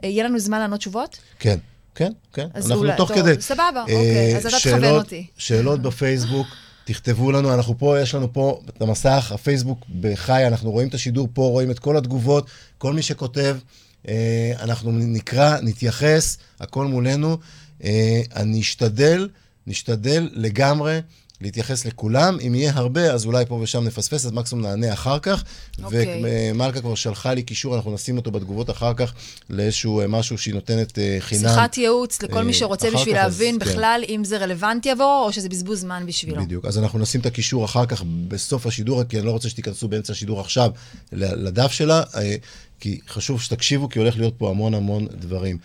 אה, 0.03 0.09
יהיה 0.09 0.23
לנו 0.23 0.39
זמן 0.39 0.59
לענות 0.59 0.79
תשובות? 0.79 1.17
כן, 1.39 1.57
כן, 1.95 2.11
כן. 2.33 2.47
אנחנו 2.55 2.75
אולי, 2.75 2.97
תוך 2.97 3.11
טוב, 3.11 3.17
כדי. 3.17 3.41
סבבה, 3.41 3.63
אה, 3.75 3.81
אוקיי, 3.81 4.37
אז 4.37 4.45
אתה 4.45 4.57
תכוון 4.59 4.95
אותי. 4.95 5.25
שאלות 5.37 5.81
בפייסבוק. 5.81 6.47
תכתבו 6.85 7.31
לנו, 7.31 7.53
אנחנו 7.53 7.77
פה, 7.77 7.99
יש 7.99 8.15
לנו 8.15 8.33
פה 8.33 8.61
את 8.69 8.81
המסך, 8.81 9.31
הפייסבוק 9.35 9.85
בחי, 10.01 10.47
אנחנו 10.47 10.71
רואים 10.71 10.87
את 10.87 10.93
השידור 10.93 11.27
פה, 11.33 11.41
רואים 11.41 11.71
את 11.71 11.79
כל 11.79 11.97
התגובות, 11.97 12.47
כל 12.77 12.93
מי 12.93 13.01
שכותב, 13.01 13.57
אה, 14.07 14.51
אנחנו 14.59 14.91
נקרא, 14.91 15.57
נתייחס, 15.61 16.37
הכל 16.59 16.85
מולנו. 16.85 17.37
אני 18.35 18.59
אשתדל, 18.61 19.29
נשתדל 19.67 20.29
לגמרי 20.33 20.99
להתייחס 21.43 21.85
לכולם. 21.85 22.37
אם 22.47 22.55
יהיה 22.55 22.71
הרבה, 22.75 23.13
אז 23.13 23.25
אולי 23.25 23.45
פה 23.45 23.55
ושם 23.55 23.83
נפספס, 23.83 24.25
אז 24.25 24.31
מקסימום 24.31 24.65
נענה 24.65 24.93
אחר 24.93 25.19
כך. 25.19 25.43
Okay. 25.43 25.83
אוקיי. 25.83 26.21
ומלכה 26.25 26.81
כבר 26.81 26.95
שלחה 26.95 27.33
לי 27.33 27.43
קישור, 27.43 27.75
אנחנו 27.75 27.93
נשים 27.93 28.17
אותו 28.17 28.31
בתגובות 28.31 28.69
אחר 28.69 28.93
כך 28.93 29.13
לאיזשהו 29.49 30.01
אה, 30.01 30.07
משהו 30.07 30.37
שהיא 30.37 30.53
נותנת 30.53 30.99
אה, 30.99 31.17
חינם. 31.19 31.41
שיחת 31.41 31.77
ייעוץ 31.77 32.21
לכל 32.21 32.43
מי 32.43 32.51
אה, 32.51 32.57
שרוצה 32.57 32.91
בשביל 32.91 33.15
להבין 33.15 33.55
אז, 33.55 33.67
כן. 33.67 33.71
בכלל 33.71 34.03
כן. 34.07 34.13
אם 34.13 34.23
זה 34.23 34.37
רלוונטי 34.37 34.91
עבורו, 34.91 35.23
או 35.25 35.33
שזה 35.33 35.49
בזבוז 35.49 35.79
זמן 35.79 36.03
בשבילו. 36.07 36.43
בדיוק. 36.43 36.65
אז 36.65 36.77
אנחנו 36.77 36.99
נשים 36.99 37.21
את 37.21 37.25
הקישור 37.25 37.65
אחר 37.65 37.85
כך 37.85 38.03
בסוף 38.27 38.65
השידור, 38.65 39.03
כי 39.03 39.17
אני 39.17 39.25
לא 39.25 39.31
רוצה 39.31 39.49
שתיכנסו 39.49 39.87
באמצע 39.87 40.13
השידור 40.13 40.39
עכשיו 40.39 40.71
לדף 41.11 41.71
שלה. 41.71 42.03
כי 42.79 42.99
חשוב 43.09 43.41
שתקשיבו, 43.41 43.89
כי 43.89 43.99
הולך 43.99 44.17
להיות 44.17 44.33
פה 44.37 44.49
המון 44.49 44.73
המון 44.73 45.07
דברים. 45.19 45.57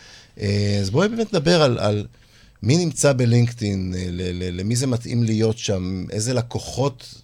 אז 0.80 0.90
בואי 0.90 1.08
באמת 1.08 1.34
נדבר 1.34 1.62
על, 1.62 1.78
על 1.78 2.06
מי 2.62 2.76
נמצא 2.76 3.12
בלינקדאין, 3.12 3.94
אה, 3.96 4.06
למי 4.52 4.76
זה 4.76 4.86
מתאים 4.86 5.22
להיות 5.24 5.58
שם, 5.58 6.04
איזה 6.10 6.34
לקוחות 6.34 7.14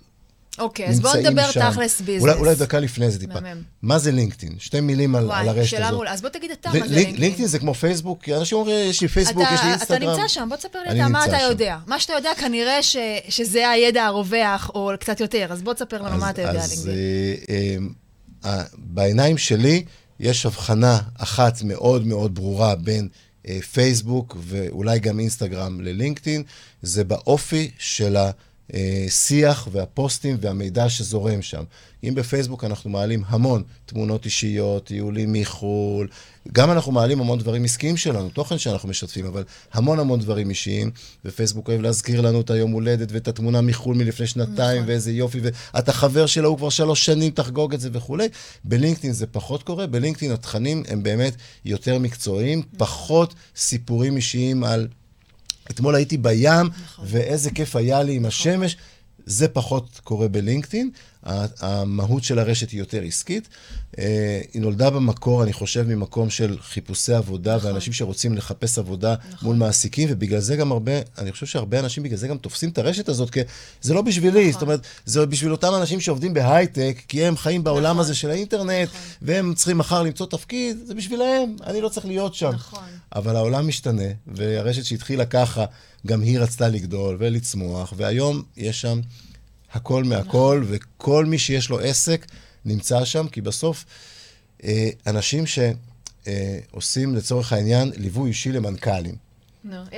אוקיי, 0.59 0.87
אז 0.87 1.01
בואו 1.01 1.15
נדבר 1.17 1.53
תכלס 1.53 2.01
ביזנס. 2.01 2.23
אולי, 2.23 2.35
אולי 2.35 2.55
דקה 2.55 2.79
לפני 2.81 3.11
זה 3.11 3.21
טיפה. 3.21 3.39
מה 3.83 3.99
זה 3.99 4.13
לינקדאין? 4.13 4.55
שתי 4.59 4.81
מילים 4.81 5.15
על, 5.15 5.31
על 5.33 5.49
הרשת 5.49 5.73
הזאת. 5.73 5.81
וואי, 5.81 5.93
מעולה. 5.93 6.13
אז 6.13 6.23
בוא 6.23 6.29
תגיד 6.29 6.51
אתה 6.51 6.69
מה 6.69 6.89
זה 6.89 6.95
לינקדאין. 6.95 7.21
לינקדאין 7.21 7.49
זה 7.49 7.59
כמו 7.59 7.75
פייסבוק, 7.75 8.29
אנשים 8.29 8.59
אומרים, 8.59 8.91
יש 8.91 9.01
לי 9.01 9.09
פייסבוק, 9.09 9.43
אתה, 9.43 9.55
יש 9.55 9.61
לי 9.63 9.71
אינסטגרם. 9.71 10.03
אתה 10.03 10.11
נמצא 10.11 10.29
שם, 10.29 10.47
בוא 10.49 10.57
תספר 10.57 10.79
לי 10.79 11.01
אתה 11.01 11.09
מה 11.09 11.25
אתה 11.25 11.39
שם. 11.39 11.45
יודע. 11.51 11.77
מה 11.87 12.01
שאתה 12.01 12.13
יודע, 12.13 12.31
כנראה 12.41 12.83
ש, 12.83 12.97
שזה 13.29 13.71
הידע 13.71 14.05
הרווח, 14.05 14.71
או 14.75 14.91
קצת 15.01 15.21
יותר. 15.21 15.47
אז 15.51 15.63
בוא 15.63 15.73
תספר 15.73 16.03
לנו 16.03 16.15
אז, 16.15 16.21
מה 16.21 16.31
אתה 16.31 16.43
יודע 16.43 16.63
על 16.65 16.71
לינקדאין. 16.71 17.93
בעיניים 18.79 19.39
שלי, 19.39 19.85
יש 20.21 20.47
הבחנה 20.47 20.99
אחת 21.19 21.63
מאוד 21.63 22.07
מאוד 22.07 22.35
ברורה 22.35 22.75
בין 22.75 23.09
אה, 23.09 23.09
פייסבוק 23.73 24.37
ואולי 24.41 24.99
גם 24.99 25.21
אינסטגרם 25.21 25.81
ללינקדאין, 25.81 26.43
זה 26.83 27.05
באופי 27.05 27.71
של 27.79 28.17
השיח 28.73 29.69
והפוסטים 29.73 30.37
והמידע 30.41 30.89
שזורם 30.89 31.43
שם. 31.43 31.63
אם 32.05 32.15
בפייסבוק 32.15 32.65
אנחנו 32.65 32.91
מעלים 32.91 33.23
המון 33.27 33.63
תמונות 33.87 34.25
אישיות, 34.25 34.87
טיולים 34.87 35.33
מחו"ל, 35.33 36.09
גם 36.53 36.71
אנחנו 36.71 36.93
מעלים 36.93 37.21
המון 37.21 37.39
דברים 37.39 37.65
עסקיים 37.65 37.97
שלנו, 37.97 38.29
תוכן 38.29 38.59
שאנחנו 38.59 38.89
משתפים, 38.89 39.27
אבל 39.27 39.45
המון 39.73 39.99
המון 39.99 40.21
דברים 40.21 40.51
אישיים, 40.51 40.91
ופייסבוק 41.25 41.69
אוהב 41.69 41.81
להזכיר 41.81 42.21
לנו 42.21 42.41
את 42.41 42.51
היום 42.51 42.71
הולדת 42.71 43.13
ואת 43.13 43.29
התמונה 43.29 43.61
מחו"ל 43.61 43.97
מלפני 43.97 44.27
שנתיים, 44.27 44.83
נכון. 44.83 44.91
ואיזה 44.91 45.13
יופי, 45.13 45.41
ואתה 45.43 45.93
חבר 45.93 46.27
שלו, 46.27 46.49
הוא 46.49 46.59
כבר 46.59 46.69
שלוש 46.69 47.05
שנים, 47.05 47.31
תחגוג 47.31 47.75
את 47.75 47.81
זה 47.81 47.89
וכולי. 47.93 48.29
בלינקדאין 48.65 49.13
זה 49.13 49.27
פחות 49.27 49.63
קורה, 49.63 49.87
בלינקדאין 49.87 50.33
התכנים 50.33 50.83
הם 50.89 51.03
באמת 51.03 51.37
יותר 51.65 51.99
מקצועיים, 51.99 52.63
פחות 52.77 53.35
סיפורים 53.57 54.17
אישיים 54.17 54.65
על... 54.65 54.89
אתמול 55.71 55.95
הייתי 55.95 56.17
בים, 56.17 56.67
נכון. 56.85 57.05
ואיזה 57.09 57.51
כיף 57.51 57.77
היה 57.77 58.03
לי 58.03 58.13
עם 58.13 58.19
נכון. 58.19 58.29
השמש. 58.29 58.77
זה 59.27 59.49
פחות 59.49 60.01
קורה 60.05 60.29
בלינקדאין, 60.29 60.91
המהות 61.61 62.25
של 62.25 62.39
הרשת 62.39 62.71
היא 62.71 62.79
יותר 62.79 63.03
עסקית. 63.03 63.49
אה, 63.99 64.41
היא 64.55 64.63
נולדה 64.63 64.91
במקור, 64.91 65.43
אני 65.43 65.53
חושב, 65.53 65.83
ממקום 65.89 66.31
של 66.31 66.57
חיפושי 66.61 67.15
עבודה, 67.15 67.57
נכון. 67.57 67.71
ואנשים 67.71 67.93
שרוצים 67.93 68.35
לחפש 68.35 68.79
עבודה 68.79 69.15
נכון. 69.33 69.49
מול 69.49 69.57
מעסיקים, 69.57 70.09
ובגלל 70.13 70.41
זה 70.41 70.57
גם 70.57 70.73
הרבה, 70.73 70.93
אני 71.19 71.33
חושב 71.33 71.47
שהרבה 71.47 71.79
אנשים 71.79 72.03
בגלל 72.03 72.19
זה 72.19 72.29
גם 72.29 72.39
תופסים 72.39 72.71
את 72.71 72.79
הרשת 72.79 73.09
הזאת, 73.09 73.31
כי 73.31 73.41
זה 73.83 73.95
לא 73.95 74.03
בשבילי, 74.03 74.41
נכון. 74.41 74.53
זאת 74.53 74.63
אומרת, 74.63 74.81
זה 75.05 75.27
בשביל 75.27 75.53
אותם 75.53 75.73
אנשים 75.75 76.01
שעובדים 76.01 76.35
בהייטק, 76.35 77.03
כי 77.09 77.25
הם 77.25 77.37
חיים 77.37 77.65
בעולם 77.65 77.85
נכון. 77.85 77.99
הזה 77.99 78.15
של 78.15 78.31
האינטרנט, 78.31 78.89
נכון. 78.89 79.01
והם 79.23 79.55
צריכים 79.55 79.79
מחר 79.79 80.03
למצוא 80.03 80.27
תפקיד, 80.27 80.77
זה 80.87 80.95
בשבילהם, 80.95 81.57
אני 81.67 81.81
לא 81.81 81.89
צריך 81.89 82.07
להיות 82.07 82.35
שם. 82.35 82.51
נכון. 82.51 82.85
אבל 83.15 83.37
העולם 83.37 83.69
משתנה, 83.69 84.09
והרשת 84.27 84.85
שהתחילה 84.85 85.25
ככה, 85.25 85.65
גם 86.07 86.23
היא 86.23 86.39
רצתה 86.39 86.69
לגדול 86.69 87.17
ולצמוח, 87.19 87.93
והיום 87.97 88.43
יש 88.57 88.81
שם 88.81 89.01
הכל 89.75 90.05
מהכל, 90.05 90.61
נכון. 90.63 90.77
וכל 90.97 91.25
מי 91.25 91.39
שיש 91.39 91.71
לו 91.71 91.81
עסק 91.81 92.27
נמצא 92.65 93.05
שם, 93.05 93.29
כי 93.29 93.41
בסוף 93.41 93.85
אה, 94.65 94.89
אנשים 95.07 95.45
שעושים 95.47 97.13
אה, 97.13 97.19
לצורך 97.19 97.53
העניין 97.53 97.93
ליווי 97.97 98.29
אישי 98.29 98.53
למנכ"לים. 98.53 99.15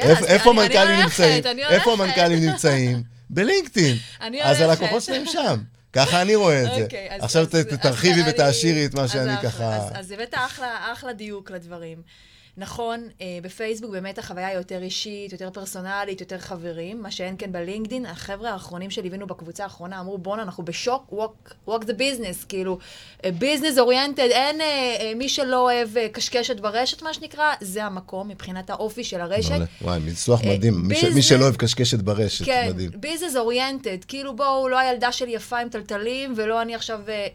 איפה 0.04 0.50
המנכ"לים 0.50 1.00
נמצאים? 1.00 1.45
איפה 1.68 1.92
המנכ"לים 1.92 2.45
נמצאים? 2.50 3.02
בלינקדאין. 3.30 3.97
אז 4.42 4.61
הלקוחות 4.61 5.02
שלהם 5.02 5.26
שם. 5.26 5.62
ככה 5.92 6.23
אני 6.23 6.35
רואה 6.35 6.62
את 6.62 6.68
זה. 6.76 6.85
אוקיי, 6.85 7.09
עכשיו 7.11 7.47
תרחיבי 7.83 8.21
ותעשירי 8.28 8.87
את 8.87 8.95
מה 8.95 9.09
שאני 9.09 9.42
ככה... 9.42 9.88
אז 9.95 10.11
הבאת 10.11 10.35
אחלה 10.92 11.12
דיוק 11.12 11.50
לדברים. 11.50 12.02
נכון, 12.58 13.08
אה, 13.20 13.38
בפייסבוק 13.42 13.90
באמת 13.90 14.18
החוויה 14.18 14.46
היא 14.46 14.56
יותר 14.56 14.82
אישית, 14.82 15.32
יותר 15.32 15.50
פרסונלית, 15.50 16.20
יותר 16.20 16.38
חברים, 16.38 17.02
מה 17.02 17.10
שאין 17.10 17.34
כן 17.38 17.52
בלינקדין. 17.52 18.06
החבר'ה 18.06 18.50
האחרונים 18.50 18.90
שליווינו 18.90 19.26
בקבוצה 19.26 19.64
האחרונה 19.64 20.00
אמרו, 20.00 20.18
בואנה, 20.18 20.42
אנחנו 20.42 20.64
בשוק, 20.64 21.12
walk, 21.12 21.68
walk 21.68 21.82
the 21.82 21.92
business, 21.98 22.46
כאילו, 22.48 22.78
ביזנס 23.38 23.78
אוריינטד, 23.78 24.28
אין 24.30 24.60
אה, 24.60 24.66
אה, 25.00 25.12
מי 25.16 25.28
שלא 25.28 25.60
אוהב 25.60 25.96
אה, 25.96 26.08
קשקשת 26.08 26.60
ברשת, 26.60 27.02
מה 27.02 27.14
שנקרא, 27.14 27.54
זה 27.60 27.84
המקום 27.84 28.28
מבחינת 28.28 28.70
האופי 28.70 29.04
של 29.04 29.20
הרשת. 29.20 29.50
מעולה, 29.50 29.64
וואי, 29.82 30.00
ניסוח 30.00 30.44
אה, 30.44 30.54
מדהים, 30.54 30.75
מי, 30.82 30.96
ש, 30.96 31.04
מי 31.04 31.22
שלא 31.22 31.44
אוהב 31.44 31.56
קשקשת 31.56 31.98
ברשת, 31.98 32.44
כן, 32.44 32.66
מדהים. 32.70 32.90
כן, 32.90 33.00
business 33.00 33.37
oriented, 33.37 34.04
כאילו 34.08 34.36
בואו, 34.36 34.68
לא 34.68 34.78
הילדה 34.78 35.12
שלי 35.12 35.30
יפה 35.30 35.58
עם 35.58 35.68
תלתלים, 35.68 36.33
ולא 36.36 36.62
אני 36.62 36.75
עכשיו 36.75 37.00
אה, 37.08 37.14
אה, 37.14 37.26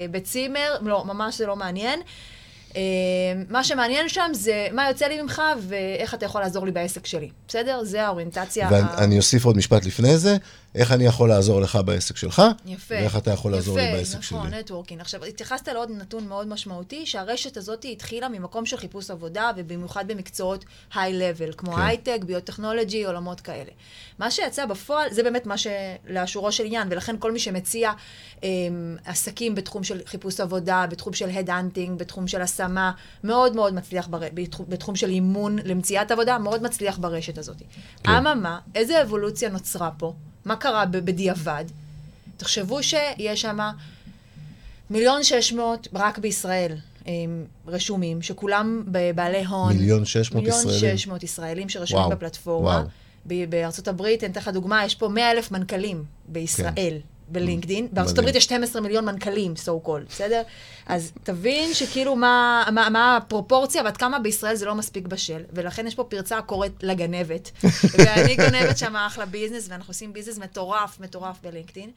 אה, 0.00 0.08
בצימר, 0.08 0.76
לא, 0.82 1.04
ממש 1.04 1.38
זה 1.38 1.46
לא 1.46 1.56
מעניין. 1.56 2.00
אה, 2.76 2.82
מה 3.48 3.64
שמעניין 3.64 4.08
שם 4.08 4.30
זה 4.32 4.68
מה 4.72 4.88
יוצא 4.88 5.06
לי 5.06 5.22
ממך 5.22 5.42
ואיך 5.68 6.14
אתה 6.14 6.26
יכול 6.26 6.40
לעזור 6.40 6.64
לי 6.64 6.72
בעסק 6.72 7.06
שלי. 7.06 7.30
בסדר? 7.48 7.84
זה 7.84 8.06
האוריינטציה. 8.06 8.68
ואני 8.70 9.16
אוסיף 9.16 9.44
עוד 9.44 9.56
משפט 9.56 9.86
לפני 9.86 10.18
זה. 10.18 10.36
איך 10.74 10.92
אני 10.92 11.04
יכול 11.04 11.28
לעזור 11.28 11.60
לך 11.60 11.78
בעסק 11.84 12.16
שלך, 12.16 12.42
יפה, 12.66 12.94
ואיך 12.94 13.16
אתה 13.16 13.30
יכול 13.30 13.52
לעזור 13.52 13.78
יפה, 13.78 13.90
לי 13.90 13.96
בעסק 13.96 14.10
נכון, 14.10 14.22
שלי. 14.22 14.38
יפה, 14.38 14.46
נכון, 14.46 14.58
networking. 14.58 15.00
עכשיו, 15.00 15.24
התייחסת 15.24 15.68
לעוד 15.68 15.90
נתון 15.90 16.28
מאוד 16.28 16.48
משמעותי, 16.48 17.06
שהרשת 17.06 17.56
הזאת 17.56 17.86
התחילה 17.92 18.28
ממקום 18.28 18.66
של 18.66 18.76
חיפוש 18.76 19.10
עבודה, 19.10 19.50
ובמיוחד 19.56 20.08
במקצועות 20.08 20.64
high-level, 20.94 21.52
כמו 21.56 21.72
כן. 21.72 21.82
הייטק, 21.82 22.18
ביוטכנולוגי, 22.26 23.04
עולמות 23.04 23.40
כאלה. 23.40 23.70
מה 24.18 24.30
שיצא 24.30 24.66
בפועל, 24.66 25.12
זה 25.12 25.22
באמת 25.22 25.46
מה 25.46 25.54
שלאשורו 25.58 26.52
של 26.52 26.64
עניין, 26.64 26.88
ולכן 26.90 27.16
כל 27.18 27.32
מי 27.32 27.38
שמציע 27.38 27.92
אמ, 28.42 28.96
עסקים 29.04 29.54
בתחום 29.54 29.84
של 29.84 30.00
חיפוש 30.06 30.40
עבודה, 30.40 30.86
בתחום 30.90 31.12
של 31.12 31.30
ה 31.30 31.35
headhunting, 31.35 31.98
בתחום 31.98 32.28
של 32.28 32.42
השמה, 32.42 32.92
מאוד 33.24 33.56
מאוד 33.56 33.74
מצליח, 33.74 34.08
בר... 34.08 34.20
בתחום, 34.34 34.66
בתחום 34.68 34.96
של 34.96 35.10
אימון 35.10 35.58
למציאת 35.64 36.10
עבודה, 36.10 36.38
מאוד 36.38 36.62
מצליח 36.62 36.98
ברשת 36.98 37.38
הזאת. 37.38 37.56
כן. 38.02 38.10
אממה, 38.10 38.58
איזה 38.74 39.02
אבולוציה 39.02 39.48
נוצרה 39.48 39.90
פה? 39.98 40.12
מה 40.44 40.56
קרה 40.56 40.86
בדיעבד? 40.86 41.64
תחשבו 42.36 42.82
שיש 42.82 43.40
שם 43.40 43.58
מיליון 44.90 45.22
שש 45.22 45.52
מאות 45.52 45.88
רק 45.94 46.18
בישראל 46.18 46.76
רשומים, 47.66 48.22
שכולם 48.22 48.82
בעלי 49.14 49.44
הון. 49.44 49.72
מיליון 49.72 50.04
שש 50.04 50.32
מאות 50.32 50.44
ישראלים? 50.46 50.80
מיליון 50.80 50.96
שש 50.98 51.06
מאות 51.06 51.22
ישראלים 51.22 51.68
שרשומים 51.68 52.04
וואו, 52.04 52.16
בפלטפורמה. 52.16 52.84
וואו. 53.26 53.46
בארצות 53.48 53.88
הברית, 53.88 54.24
אני 54.24 54.32
אתן 54.32 54.40
לך 54.40 54.48
דוגמה, 54.48 54.84
יש 54.84 54.94
פה 54.94 55.08
מאה 55.08 55.30
אלף 55.30 55.50
מנכ"לים 55.50 56.04
בישראל. 56.28 56.72
כן. 56.76 56.96
בלינקדין. 57.30 57.88
בארצות 57.92 58.18
הברית 58.18 58.34
יש 58.34 58.44
12 58.44 58.82
מיליון 58.82 59.04
מנכ"לים, 59.04 59.54
so 59.64 59.86
called, 59.86 60.08
בסדר? 60.08 60.42
אז 60.86 61.12
תבין 61.22 61.74
שכאילו 61.74 62.16
מה, 62.16 62.64
מה, 62.72 62.88
מה 62.90 63.16
הפרופורציה 63.16 63.82
ועד 63.82 63.96
כמה 63.96 64.18
בישראל 64.18 64.54
זה 64.54 64.66
לא 64.66 64.74
מספיק 64.74 65.06
בשל, 65.06 65.42
ולכן 65.52 65.86
יש 65.86 65.94
פה 65.94 66.04
פרצה 66.04 66.38
הקוראת 66.38 66.72
לגנבת. 66.82 67.50
ואני 67.98 68.36
גונבת 68.36 68.78
שם 68.78 68.96
אחלה 68.96 69.26
ביזנס, 69.26 69.66
ואנחנו 69.68 69.90
עושים 69.90 70.12
ביזנס 70.12 70.38
מטורף, 70.38 71.00
מטורף 71.00 71.36
בלינקדין. 71.42 71.90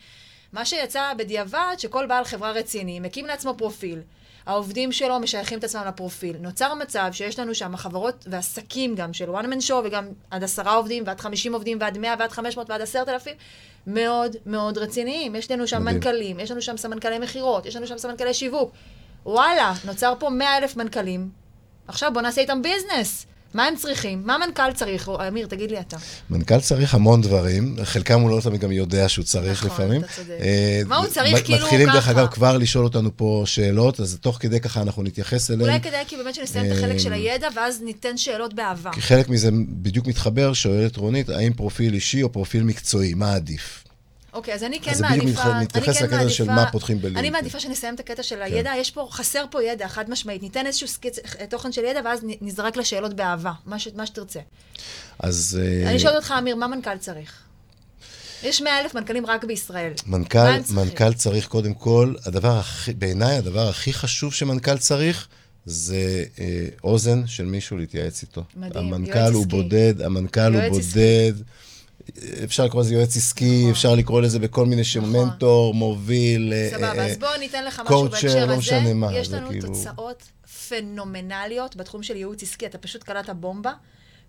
מה 0.53 0.65
שיצא 0.65 1.13
בדיעבד, 1.17 1.75
שכל 1.77 2.05
בעל 2.05 2.23
חברה 2.23 2.51
רציני 2.51 2.99
מקים 2.99 3.25
לעצמו 3.25 3.53
פרופיל. 3.57 3.99
העובדים 4.45 4.91
שלו 4.91 5.19
משייכים 5.19 5.59
את 5.59 5.63
עצמם 5.63 5.83
לפרופיל. 5.87 6.37
נוצר 6.39 6.73
מצב 6.73 7.09
שיש 7.11 7.39
לנו 7.39 7.55
שם 7.55 7.77
חברות 7.77 8.25
ועסקים 8.29 8.95
גם 8.95 9.13
של 9.13 9.35
one 9.35 9.45
man 9.45 9.69
show 9.69 9.73
וגם 9.83 10.07
עד 10.31 10.43
עשרה 10.43 10.73
עובדים 10.73 11.03
ועד 11.05 11.19
חמישים 11.19 11.53
עובדים 11.53 11.77
ועד 11.81 11.97
מאה 11.97 12.15
ועד 12.19 12.31
חמש 12.31 12.57
מאות 12.57 12.69
ועד 12.69 12.81
עשרת 12.81 13.09
אלפים, 13.09 13.35
מאוד 13.87 14.35
מאוד 14.45 14.77
רציניים. 14.77 15.35
יש 15.35 15.51
לנו 15.51 15.67
שם 15.67 15.81
מדהים. 15.81 15.95
מנכ"לים, 15.95 16.39
יש 16.39 16.51
לנו 16.51 16.61
שם 16.61 16.77
סמנכ"לי 16.77 17.19
מכירות, 17.19 17.65
יש 17.65 17.75
לנו 17.75 17.87
שם 17.87 17.97
סמנכ"לי 17.97 18.33
שיווק. 18.33 18.71
וואלה, 19.25 19.73
נוצר 19.85 20.13
פה 20.19 20.29
מאה 20.29 20.57
אלף 20.57 20.77
מנכ"לים. 20.77 21.29
עכשיו 21.87 22.11
בוא 22.13 22.21
נעשה 22.21 22.41
איתם 22.41 22.61
ביזנס. 22.61 23.25
מה 23.53 23.65
הם 23.65 23.75
צריכים? 23.75 24.21
מה 24.25 24.37
מנכ"ל 24.37 24.71
צריך? 24.73 25.09
אמיר, 25.27 25.47
תגיד 25.47 25.71
לי 25.71 25.79
אתה. 25.79 25.97
מנכ"ל 26.29 26.59
צריך 26.59 26.93
המון 26.93 27.21
דברים, 27.21 27.75
חלקם 27.83 28.19
הוא 28.21 28.29
לא 28.29 28.41
תמיד 28.41 28.61
גם 28.61 28.71
יודע 28.71 29.09
שהוא 29.09 29.25
צריך 29.25 29.65
נכון, 29.65 29.71
לפעמים. 29.71 30.01
נכון, 30.01 30.13
אתה 30.13 30.23
צודק. 30.23 30.37
אה, 30.41 30.81
מה 30.85 30.97
הוא 30.97 31.07
צריך 31.07 31.43
כאילו 31.43 31.57
ככה? 31.57 31.65
מתחילים 31.65 31.89
דרך 31.89 32.07
אגב 32.07 32.27
כבר 32.27 32.57
לשאול 32.57 32.83
אותנו 32.83 33.17
פה 33.17 33.43
שאלות, 33.45 33.99
אז 33.99 34.17
תוך 34.21 34.37
כדי 34.39 34.59
ככה 34.59 34.81
אנחנו 34.81 35.03
נתייחס 35.03 35.51
אליהם. 35.51 35.69
אולי 35.69 35.81
כדאי 35.81 36.03
כי 36.07 36.17
באמת 36.17 36.35
שנסיים 36.35 36.71
את 36.71 36.77
החלק 36.77 36.97
של 36.97 37.11
אה, 37.11 37.17
הידע, 37.17 37.47
ואז 37.55 37.81
ניתן 37.81 38.17
שאלות 38.17 38.53
באהבה. 38.53 38.91
כי 38.91 39.01
חלק 39.01 39.29
מזה 39.29 39.49
בדיוק 39.69 40.07
מתחבר, 40.07 40.53
שואלת 40.53 40.97
רונית, 40.97 41.29
האם 41.29 41.53
פרופיל 41.53 41.93
אישי 41.93 42.23
או 42.23 42.31
פרופיל 42.31 42.63
מקצועי, 42.63 43.13
מה 43.13 43.33
עדיף? 43.33 43.83
אוקיי, 44.33 44.53
אז 44.53 44.63
אני 44.63 44.79
כן 44.79 44.91
מעדיפה... 45.01 45.41
אז 45.41 45.47
בדיוק 45.47 45.55
מתייחס 45.61 45.97
כן 45.97 46.05
לקטע 46.05 46.29
של 46.29 46.43
מה 46.43 46.71
פותחים 46.71 46.97
בלינקדאין. 46.97 47.25
אני 47.25 47.29
מעדיפה 47.29 47.59
שנסיים 47.59 47.95
את 47.95 47.99
הקטע 47.99 48.23
של 48.23 48.35
כן. 48.35 48.41
הידע, 48.41 48.71
יש 48.77 48.91
פה, 48.91 49.07
חסר 49.11 49.45
פה 49.51 49.63
ידע, 49.63 49.87
חד 49.87 50.09
משמעית. 50.09 50.41
ניתן 50.41 50.65
איזשהו 50.65 50.87
סקיצ... 50.87 51.19
תוכן 51.49 51.71
של 51.71 51.83
ידע, 51.83 51.99
ואז 52.05 52.19
נזרק 52.41 52.77
לשאלות 52.77 53.13
באהבה, 53.13 53.51
מה, 53.65 54.05
שתרצה. 54.05 54.39
אז... 55.19 55.59
אה, 55.61 55.89
אני 55.89 55.99
שואלת 55.99 56.15
אותך, 56.15 56.33
אמיר, 56.39 56.55
מה 56.55 56.67
מנכ"ל 56.67 56.97
צריך? 56.97 57.43
יש 58.43 58.61
מאה 58.61 58.79
אלף 58.79 58.95
מנכ"לים 58.95 59.25
רק 59.25 59.43
בישראל. 59.43 59.93
מנכ"ל, 60.07 60.73
מנכ"ל 60.73 61.13
צריך 61.13 61.47
קודם 61.47 61.73
כל, 61.73 62.13
הדבר 62.25 62.57
הכי, 62.57 62.93
בעיניי 62.93 63.37
הדבר 63.37 63.69
הכי 63.69 63.93
חשוב 63.93 64.33
שמנכ"ל 64.33 64.77
צריך, 64.77 65.27
זה 65.65 66.23
אה, 66.39 66.67
אוזן 66.83 67.27
של 67.27 67.45
מישהו 67.45 67.77
להתייעץ 67.77 68.21
איתו. 68.21 68.43
מדהים, 68.55 68.93
המנכ"ל 68.93 69.19
הוא 69.19 69.41
עסקי. 69.41 69.55
בודד, 69.55 70.01
המנכ"ל 70.01 70.53
הוא 70.53 70.69
בודד. 70.69 70.79
עסקי. 70.79 71.43
אפשר 72.43 72.65
לקרוא 72.65 72.81
לזה 72.81 72.93
יועץ 72.93 73.17
עסקי, 73.17 73.59
נכון. 73.59 73.71
אפשר 73.71 73.95
לקרוא 73.95 74.21
לזה 74.21 74.39
בכל 74.39 74.65
מיני 74.65 74.83
שם 74.83 74.99
נכון. 74.99 75.29
מנטור, 75.29 75.73
מוביל, 75.73 76.53
אה, 76.53 76.69
סבבה, 76.71 76.99
אה, 76.99 77.05
אז 77.05 77.17
בואו 77.17 77.37
ניתן 77.39 77.65
לך 77.65 77.81
משהו 77.85 78.09
בהקשר 78.09 78.45
לא 78.45 78.53
הזה. 78.53 78.93
מה, 78.93 79.17
יש 79.17 79.31
לנו 79.31 79.49
כאילו... 79.49 79.67
תוצאות 79.67 80.23
פנומנליות 80.69 81.75
בתחום 81.75 82.03
של 82.03 82.15
ייעוץ 82.15 82.43
עסקי, 82.43 82.65
אתה 82.65 82.77
פשוט 82.77 83.03
קלעת 83.03 83.29
בומבה. 83.29 83.73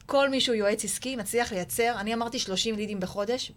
כל 0.07 0.28
מי 0.28 0.40
שהוא 0.40 0.54
יועץ 0.54 0.85
עסקי 0.85 1.16
מצליח 1.16 1.52
לייצר, 1.52 1.95
אני 2.00 2.14
אמרתי 2.14 2.38
30 2.38 2.76
לידים 2.76 3.00
בחודש, 3.00 3.52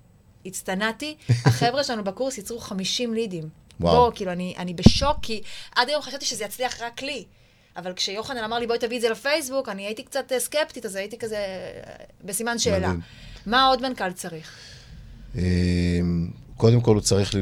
הצטנעתי, 0.46 1.16
החבר'ה 1.46 1.84
שלנו 1.84 2.04
בקורס 2.04 2.38
ייצרו 2.38 2.60
50 2.60 3.14
לידים. 3.14 3.50
וואו. 3.80 3.96
בוא, 3.96 4.12
כאילו, 4.16 4.32
אני, 4.32 4.54
אני 4.58 4.74
בשוק, 4.74 5.18
כי 5.22 5.42
עד 5.76 5.90
היום 5.90 6.02
חשבתי 6.02 6.26
שזה 6.26 6.44
יצליח 6.44 6.82
רק 6.82 7.02
לי. 7.02 7.26
אבל 7.78 7.94
כשיוחנן 7.94 8.44
אמר 8.44 8.60
לי, 8.60 8.68
בואי 8.68 8.80
תביא 8.80 8.98
את 8.98 9.02
זה 9.02 9.10
לפייסבוק, 9.10 9.70
אני 9.70 9.86
הייתי 9.86 10.04
קצת 10.04 10.32
אה, 10.32 10.40
סקפטית, 10.40 10.86
אז 10.86 10.96
הייתי 10.96 11.18
כזה 11.18 11.38
בסימן 12.24 12.60
שאלה. 12.60 12.88
מדהים. 12.88 13.02
מה 13.48 13.66
עוד 13.66 13.82
מנכ"ל 13.82 14.12
צריך? 14.12 14.52
אמ, 15.36 15.42
קודם 16.58 16.82
כל 16.82 16.94
הוא 16.94 17.02
צריך 17.02 17.36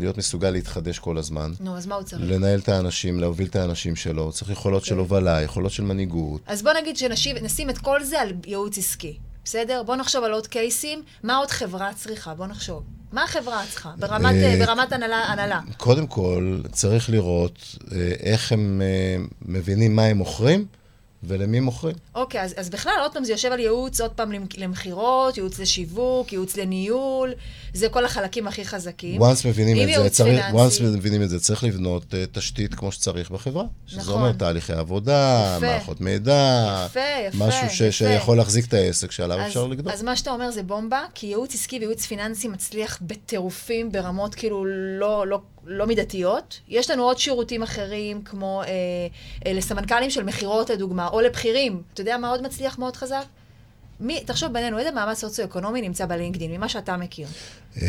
להיות 0.00 0.18
מסוגל 0.18 0.50
להתחדש 0.50 0.98
כל 0.98 1.18
הזמן. 1.18 1.52
נו, 1.60 1.76
אז 1.76 1.86
מה 1.86 1.94
הוא 1.94 2.02
צריך? 2.02 2.22
לנהל 2.24 2.58
את 2.58 2.68
האנשים, 2.68 3.20
להוביל 3.20 3.46
את 3.46 3.56
האנשים 3.56 3.96
שלו, 3.96 4.22
הוא 4.22 4.32
צריך 4.32 4.50
יכולות 4.50 4.84
של 4.84 4.98
הובלה, 4.98 5.42
יכולות 5.42 5.72
של 5.72 5.82
מנהיגות. 5.82 6.40
אז 6.46 6.62
בוא 6.62 6.72
נגיד 6.72 6.96
שנשים 6.96 7.70
את 7.70 7.78
כל 7.78 8.04
זה 8.04 8.20
על 8.20 8.32
ייעוץ 8.46 8.78
עסקי, 8.78 9.18
בסדר? 9.44 9.82
בוא 9.82 9.96
נחשוב 9.96 10.24
על 10.24 10.32
עוד 10.32 10.46
קייסים, 10.46 11.02
מה 11.22 11.36
עוד 11.36 11.50
חברה 11.50 11.94
צריכה? 11.94 12.34
בוא 12.34 12.46
נחשוב. 12.46 12.82
מה 13.12 13.24
החברה 13.24 13.62
צריכה? 13.70 13.92
ברמת, 13.98 14.34
אה, 14.34 14.56
ברמת 14.66 14.92
הנהלה, 14.92 15.16
הנהלה. 15.16 15.60
קודם 15.76 16.06
כל, 16.06 16.60
צריך 16.72 17.10
לראות 17.10 17.76
אה, 17.92 18.12
איך 18.20 18.52
הם 18.52 18.82
אה, 18.84 19.24
מבינים 19.42 19.96
מה 19.96 20.02
הם 20.02 20.16
מוכרים 20.16 20.66
ולמי 21.22 21.60
מוכרים. 21.60 21.96
אוקיי, 22.14 22.42
אז, 22.42 22.54
אז 22.56 22.70
בכלל, 22.70 22.92
עוד 23.02 23.12
פעם, 23.12 23.24
זה 23.24 23.32
יושב 23.32 23.52
על 23.52 23.60
ייעוץ, 23.60 24.00
עוד 24.00 24.10
פעם, 24.10 24.32
למ- 24.32 24.46
למכירות, 24.56 25.36
ייעוץ 25.36 25.58
לשיווק, 25.58 26.32
ייעוץ 26.32 26.56
לניהול, 26.56 27.32
זה 27.74 27.88
כל 27.88 28.04
החלקים 28.04 28.48
הכי 28.48 28.64
חזקים. 28.64 29.22
once 29.22 29.48
מבינים 29.48 29.88
את 29.88 30.02
זה, 30.02 30.10
צריך, 30.10 30.44
once 30.52 30.82
מבינים 30.82 31.22
את 31.22 31.28
זה, 31.28 31.40
צריך 31.40 31.64
לבנות 31.64 32.02
uh, 32.02 32.16
תשתית 32.32 32.74
כמו 32.74 32.92
שצריך 32.92 33.30
בחברה. 33.30 33.64
שזה 33.86 34.00
נכון. 34.00 34.14
אומר 34.14 34.32
תהליכי 34.32 34.72
עבודה, 34.72 35.54
יפה. 35.56 35.66
מערכות 35.66 36.00
מידע, 36.00 36.84
יפה, 36.86 37.00
יפה, 37.28 37.46
משהו 37.46 37.70
ש, 37.70 37.80
יפה. 37.80 37.92
שיכול 37.92 38.36
להחזיק 38.36 38.64
את 38.64 38.74
העסק 38.74 39.10
שעליו 39.10 39.40
אז, 39.40 39.46
אפשר 39.48 39.66
לגדול. 39.66 39.92
אז 39.92 40.02
מה 40.02 40.16
שאתה 40.16 40.30
אומר 40.30 40.50
זה 40.50 40.62
בומבה, 40.62 41.04
כי 41.14 41.26
ייעוץ 41.26 41.54
עסקי 41.54 41.78
וייעוץ 41.78 42.06
פיננסי 42.06 42.48
מצליח 42.48 42.98
בטירופים 43.02 43.92
ברמות 43.92 44.34
כאילו 44.34 44.64
לא, 44.98 45.26
לא, 45.26 45.40
לא 45.68 45.86
מידתיות. 45.86 46.60
יש 46.68 46.90
לנו 46.90 47.02
עוד 47.02 47.18
שירותים 47.18 47.62
אחרים, 47.62 48.22
כמו 48.22 48.62
אה, 48.62 48.68
אה, 49.46 49.52
לסמנכ"לים 49.52 50.10
של 50.10 50.24
מכירות 50.24 50.70
לדוגמה, 50.70 51.08
או 51.08 51.20
לבכירים. 51.20 51.82
אתה 51.94 52.00
יודע 52.00 52.18
מה 52.18 52.30
עוד 52.30 52.42
מצליח 52.42 52.78
מאוד 52.78 52.96
חזק? 52.96 53.24
מי, 54.00 54.24
תחשוב 54.24 54.52
בינינו, 54.52 54.78
איזה 54.78 54.90
מעמד 54.90 55.14
סוציו-אקונומי 55.14 55.80
נמצא 55.80 56.06
בלינקדאין, 56.06 56.52
ממה 56.52 56.68
שאתה 56.68 56.96
מכיר. 56.96 57.28
אה, 57.82 57.86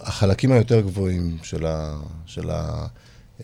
החלקים 0.00 0.52
היותר 0.52 0.80
גבוהים 0.80 1.38
של 1.42 1.66
ה... 1.66 1.96
של 2.26 2.50
ה 2.50 2.86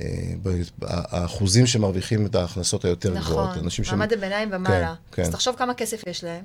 אה, 0.00 0.32
ב- 0.42 0.62
האחוזים 0.82 1.66
שמרוויחים 1.66 2.26
את 2.26 2.34
ההכנסות 2.34 2.84
היותר 2.84 3.14
גבוהות. 3.14 3.56
נכון, 3.56 3.68
מעמד 3.90 4.12
הביניים 4.12 4.48
ומעלה. 4.52 4.94
כן, 5.12 5.22
אז 5.22 5.28
כן. 5.28 5.32
תחשוב 5.32 5.56
כמה 5.56 5.74
כסף 5.74 6.02
יש 6.06 6.24
להם, 6.24 6.44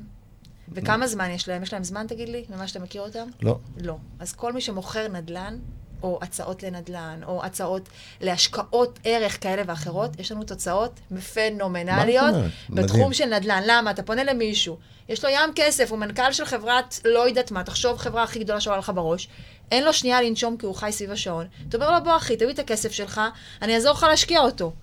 וכמה 0.72 1.08
זמן 1.08 1.29
יש 1.29 1.50
להם. 1.50 1.63
יש 1.63 1.74
להם 1.74 1.84
זמן, 1.84 2.05
תגיד 2.08 2.29
לי, 2.29 2.46
ממה 2.50 2.67
שאתה 2.67 2.79
מכיר 2.79 3.01
אותם? 3.01 3.27
לא. 3.41 3.60
לא. 3.77 3.98
אז 4.20 4.34
כל 4.34 4.53
מי 4.53 4.62
שמוכר 4.62 5.08
נדל"ן, 5.08 5.58
או 6.03 6.20
הצעות 6.22 6.63
לנדל"ן, 6.63 7.20
או 7.25 7.43
הצעות 7.46 7.89
להשקעות 8.22 9.00
ערך 9.03 9.43
כאלה 9.43 9.63
ואחרות, 9.65 10.20
יש 10.20 10.31
לנו 10.31 10.43
תוצאות 10.43 11.00
פנומנליות? 11.34 12.36
בתחום 12.70 13.00
מדהים. 13.00 13.13
של 13.13 13.25
נדל"ן. 13.25 13.62
למה? 13.65 13.91
אתה 13.91 14.03
פונה 14.03 14.24
למישהו, 14.24 14.77
יש 15.10 15.25
לו 15.25 15.29
ים 15.29 15.50
כסף, 15.55 15.91
הוא 15.91 16.00
מנכ"ל 16.00 16.31
של 16.31 16.46
חברת 16.46 17.00
לא 17.05 17.27
יודעת 17.27 17.51
מה, 17.51 17.63
תחשוב 17.63 17.98
חברה 17.98 18.24
הכי 18.24 18.39
גדולה 18.39 18.62
שעולה 18.62 18.79
לך 18.79 18.91
בראש, 18.96 19.27
אין 19.72 19.84
לו 19.84 19.93
שנייה 19.93 20.22
לנשום 20.22 20.58
כי 20.58 20.65
הוא 20.65 20.75
חי 20.75 20.91
סביב 20.91 21.12
השעון. 21.12 21.48
אתה 21.70 21.77
אומר 21.77 21.91
לו, 21.91 22.03
בוא 22.03 22.17
אחי, 22.17 22.36
תביא 22.36 22.50
את 22.50 22.60
הכסף 22.60 22.91
שלך, 22.91 23.22
אני 23.62 23.75
אעזור 23.75 23.91
לך 23.91 24.03
להשקיע 24.03 24.39
אותו. 24.39 24.74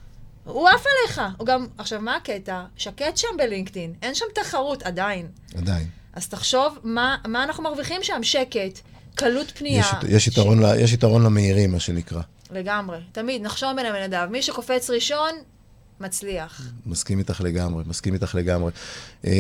הוא 0.44 0.68
עף 0.68 0.84
עליך. 0.86 1.22
הוא 1.38 1.46
גם, 1.46 1.66
עכשיו, 1.78 2.00
מה 2.00 2.16
הקטע? 2.16 2.62
שקט 2.76 3.16
שם 3.16 3.28
בלינקדאין, 3.36 3.94
אין 4.02 4.14
שם 4.14 4.24
תחרות 4.34 4.82
עדיין. 4.82 5.28
עדיין. 5.56 5.88
אז 6.12 6.28
תחשוב 6.28 6.78
מה, 6.82 7.16
מה 7.26 7.44
אנחנו 7.44 7.62
מרוויחים 7.62 8.02
שם, 8.02 8.22
שקט, 8.22 8.80
קלות 9.18 9.52
פנייה. 9.54 9.80
יש, 9.80 9.86
יש, 10.08 10.26
יתרון, 10.26 10.62
ל- 10.62 10.78
יש 10.80 10.92
יתרון 10.92 11.22
למהירים, 11.24 11.72
מה 11.72 11.80
שנקרא. 11.80 12.20
לגמרי. 12.50 12.98
תמיד, 13.12 13.42
נחשוב 13.42 13.70
בין 13.76 13.86
המנדב. 13.86 14.28
מי 14.30 14.42
שקופץ 14.42 14.90
ראשון, 14.90 15.30
מצליח. 16.00 16.62
מסכים 16.86 17.18
איתך 17.18 17.40
לגמרי, 17.44 17.84
מסכים 17.86 18.14
איתך 18.14 18.34
לגמרי. 18.34 18.70
אמ, 19.24 19.30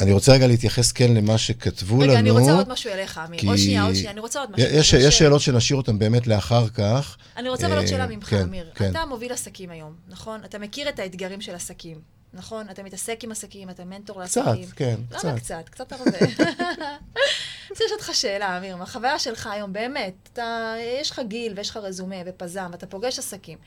אני 0.00 0.12
רוצה 0.12 0.32
רגע 0.32 0.46
להתייחס 0.46 0.92
כן 0.92 1.14
למה 1.14 1.38
שכתבו 1.38 1.94
לנו. 2.02 2.10
רגע, 2.10 2.18
אני 2.20 2.30
רוצה 2.30 2.52
עוד 2.52 2.68
משהו 2.68 2.90
אליך, 2.90 3.20
אמיר. 3.28 3.40
כי- 3.40 3.46
עוד 3.46 3.56
שנייה, 3.56 3.82
עוד 3.84 3.94
שנייה, 3.94 4.10
אני 4.10 4.20
רוצה 4.20 4.40
עוד 4.40 4.50
משהו. 4.52 4.66
יש, 4.68 4.92
יש 4.92 5.14
ש- 5.14 5.18
שאלות 5.18 5.40
שנשאיר 5.40 5.76
אותן 5.76 5.98
באמת 5.98 6.26
לאחר 6.26 6.68
כך. 6.68 7.16
אני 7.36 7.48
רוצה 7.48 7.66
אבל 7.66 7.74
עוד 7.74 7.82
אה, 7.84 7.88
שאלה 7.88 8.06
ממך, 8.06 8.24
כן, 8.30 8.42
אמיר. 8.42 8.70
כן. 8.74 8.90
אתה 8.90 9.00
מוביל 9.08 9.32
עסקים 9.32 9.70
היום, 9.70 9.92
נכון? 10.08 10.40
אתה 10.44 10.58
מכיר 10.58 10.88
את 10.88 10.98
האתגרים 10.98 11.40
של 11.40 11.54
עסקים, 11.54 11.96
נכון? 12.34 12.70
אתה 12.70 12.82
מתעסק 12.82 13.24
עם 13.24 13.30
עסקים, 13.32 13.70
אתה 13.70 13.84
מנטור 13.84 14.24
קצת, 14.24 14.40
לעסקים. 14.46 14.68
כן, 14.76 14.94
למה 15.10 15.18
קצת. 15.18 15.36
קצת? 15.36 15.68
קצת 15.68 15.92
הרבה. 15.92 16.18
אז 17.70 17.80
יש 17.86 17.92
אותך 17.92 18.10
שאלה, 18.14 18.58
אמיר, 18.58 18.76
מהחוויה 18.76 19.18
שלך 19.18 19.46
היום, 19.46 19.72
באמת, 19.72 20.14
אתה, 20.32 20.74
יש 21.00 21.10
לך 21.10 21.20
גיל 21.28 21.52
ויש 21.56 21.70
לך 21.70 21.76
רזומה 21.76 22.16
ופזם, 22.26 22.68
ואתה 22.72 22.86
פוגש 22.86 23.18
עסקים. 23.18 23.58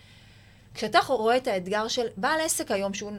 כשאתה 0.73 0.99
רואה 1.07 1.37
את 1.37 1.47
האתגר 1.47 1.87
של 1.87 2.07
בעל 2.17 2.41
עסק 2.41 2.71
היום, 2.71 2.93
שהוא 2.93 3.11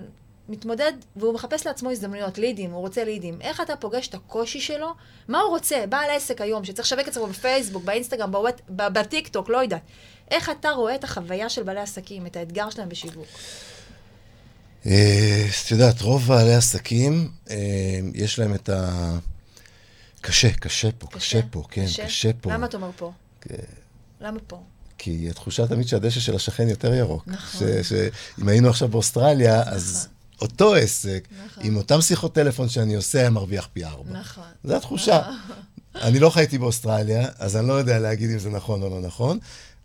מתמודד 0.48 0.92
והוא 1.16 1.34
מחפש 1.34 1.66
לעצמו 1.66 1.90
הזדמנויות, 1.90 2.38
לידים, 2.38 2.70
הוא 2.70 2.80
רוצה 2.80 3.04
לידים, 3.04 3.40
איך 3.40 3.60
אתה 3.60 3.76
פוגש 3.76 4.08
את 4.08 4.14
הקושי 4.14 4.60
שלו? 4.60 4.94
מה 5.28 5.40
הוא 5.40 5.50
רוצה? 5.50 5.84
בעל 5.88 6.10
עסק 6.10 6.40
היום, 6.40 6.64
שצריך 6.64 6.86
לשווק 6.92 7.08
עצמו 7.08 7.26
בפייסבוק, 7.26 7.84
באינסטגרם, 7.84 8.32
בוואט- 8.32 8.60
בטיקטוק, 8.68 9.48
לא 9.48 9.58
יודעת. 9.58 9.82
איך 10.30 10.50
אתה 10.50 10.70
רואה 10.70 10.94
את 10.94 11.04
החוויה 11.04 11.48
של 11.48 11.62
בעלי 11.62 11.80
עסקים, 11.80 12.26
את 12.26 12.36
האתגר 12.36 12.70
שלהם 12.70 12.88
בשיווק? 12.88 13.26
אה, 14.86 15.46
את 15.66 15.70
יודעת, 15.70 16.02
רוב 16.02 16.26
בעלי 16.26 16.54
עסקים, 16.54 17.30
אה, 17.50 17.56
יש 18.14 18.38
להם 18.38 18.54
את 18.54 18.68
ה... 18.68 19.18
קשה, 20.20 20.52
קשה 20.52 20.88
פה, 20.98 21.06
קשה 21.10 21.40
פה, 21.50 21.62
כן, 21.70 21.86
קשה 22.04 22.30
פה. 22.40 22.52
למה 22.52 22.66
אתה 22.66 22.76
אומר 22.76 22.90
פה? 22.96 23.12
כן. 23.40 23.54
למה 24.20 24.38
פה? 24.46 24.62
כי 24.98 25.30
התחושה 25.30 25.66
תמיד 25.66 25.88
שהדשא 25.88 26.20
של 26.20 26.36
השכן 26.36 26.68
יותר 26.68 26.94
ירוק. 26.94 27.24
נכון. 27.26 27.68
שאם 27.82 28.48
היינו 28.48 28.68
עכשיו 28.68 28.88
באוסטרליה, 28.88 29.62
אז 29.62 30.08
אותו 30.40 30.74
עסק, 30.74 31.28
נכון. 31.46 31.66
עם 31.66 31.76
אותם 31.76 32.00
שיחות 32.00 32.34
טלפון 32.34 32.68
שאני 32.68 32.94
עושה, 32.94 33.20
היה 33.20 33.30
מרוויח 33.30 33.68
פי 33.72 33.84
ארבע. 33.84 34.18
נכון. 34.18 34.44
זו 34.64 34.76
התחושה. 34.76 35.22
אני 35.94 36.18
לא 36.18 36.30
חייתי 36.30 36.58
באוסטרליה, 36.58 37.28
אז 37.38 37.56
אני 37.56 37.68
לא 37.68 37.72
יודע 37.72 37.98
להגיד 37.98 38.30
אם 38.30 38.38
זה 38.38 38.50
נכון 38.50 38.82
או 38.82 38.88
לא 38.88 39.00
נכון. 39.00 39.38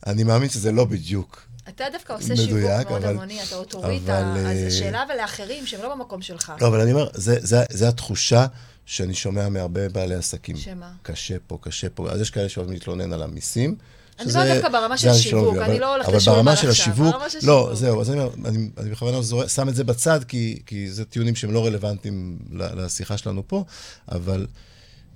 אני 0.07 0.23
מאמין 0.23 0.49
שזה 0.49 0.71
לא 0.71 0.85
בדיוק. 0.85 1.48
אתה 1.75 1.83
דווקא 1.93 2.13
עושה 2.13 2.33
מדויק, 2.33 2.47
שיווק 2.77 2.89
מאוד 2.91 3.03
אבל- 3.03 3.13
המוני, 3.13 3.43
אתה 3.43 3.55
אוטוריטה, 3.55 4.21
אבל, 4.31 4.47
אז 4.47 4.71
זו 4.71 4.77
שאלה 4.77 5.03
ולאחרים 5.13 5.65
שהם 5.65 5.81
לא 5.81 5.95
במקום 5.95 6.21
שלך. 6.21 6.53
לא, 6.61 6.67
אבל 6.67 6.79
אני 6.81 6.91
אומר, 6.91 7.07
זה, 7.13 7.35
זה, 7.41 7.63
זה 7.69 7.87
התחושה 7.87 8.45
שאני 8.85 9.13
שומע 9.13 9.49
מהרבה 9.49 9.89
בעלי 9.89 10.15
עסקים. 10.15 10.57
שמה? 10.57 10.91
קשה 11.01 11.35
פה, 11.47 11.57
קשה 11.61 11.89
פה. 11.89 12.09
אז 12.11 12.21
יש 12.21 12.29
כאלה 12.29 12.49
שאוהבים 12.49 12.73
להתלונן 12.73 13.13
על 13.13 13.23
המיסים. 13.23 13.75
אני 14.19 14.27
מדברת 14.27 14.53
דווקא 14.53 14.69
ברמה 14.69 14.97
של 14.97 15.13
שיווק, 15.13 15.57
אני 15.57 15.65
אבל- 15.65 15.79
לא 15.79 15.93
הולכת 15.93 16.09
אבל 16.09 16.17
לשאול 16.17 16.41
מה 16.41 16.51
עכשיו, 16.51 16.69
השיווק, 16.69 17.13
ברמה 17.13 17.29
של 17.29 17.37
לא, 17.43 17.63
שיווק. 17.65 17.73
זהו, 17.79 18.01
אז 18.01 18.09
אני 18.09 18.21
אני, 18.45 18.69
אני 18.77 18.89
בכוונה 18.89 19.17
שם 19.47 19.69
את 19.69 19.75
זה 19.75 19.83
בצד, 19.83 20.23
כי, 20.23 20.59
כי 20.65 20.91
זה 20.91 21.05
טיעונים 21.05 21.35
שהם 21.35 21.51
לא 21.53 21.65
רלוונטיים 21.65 22.39
לשיחה 22.51 23.17
שלנו 23.17 23.47
פה, 23.47 23.63
אבל 24.11 24.47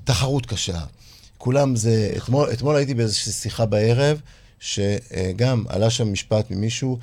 תחרות 0.03 0.45
קשה. 0.45 0.79
כולם 1.37 1.75
זה, 1.75 2.13
אתמול, 2.17 2.49
אתמול 2.53 2.75
הייתי 2.75 2.93
באיזושהי 2.93 3.31
שיחה 3.31 3.65
בערב, 3.65 4.21
שגם 4.63 5.63
עלה 5.69 5.89
שם 5.89 6.11
משפט 6.13 6.51
ממישהו, 6.51 6.97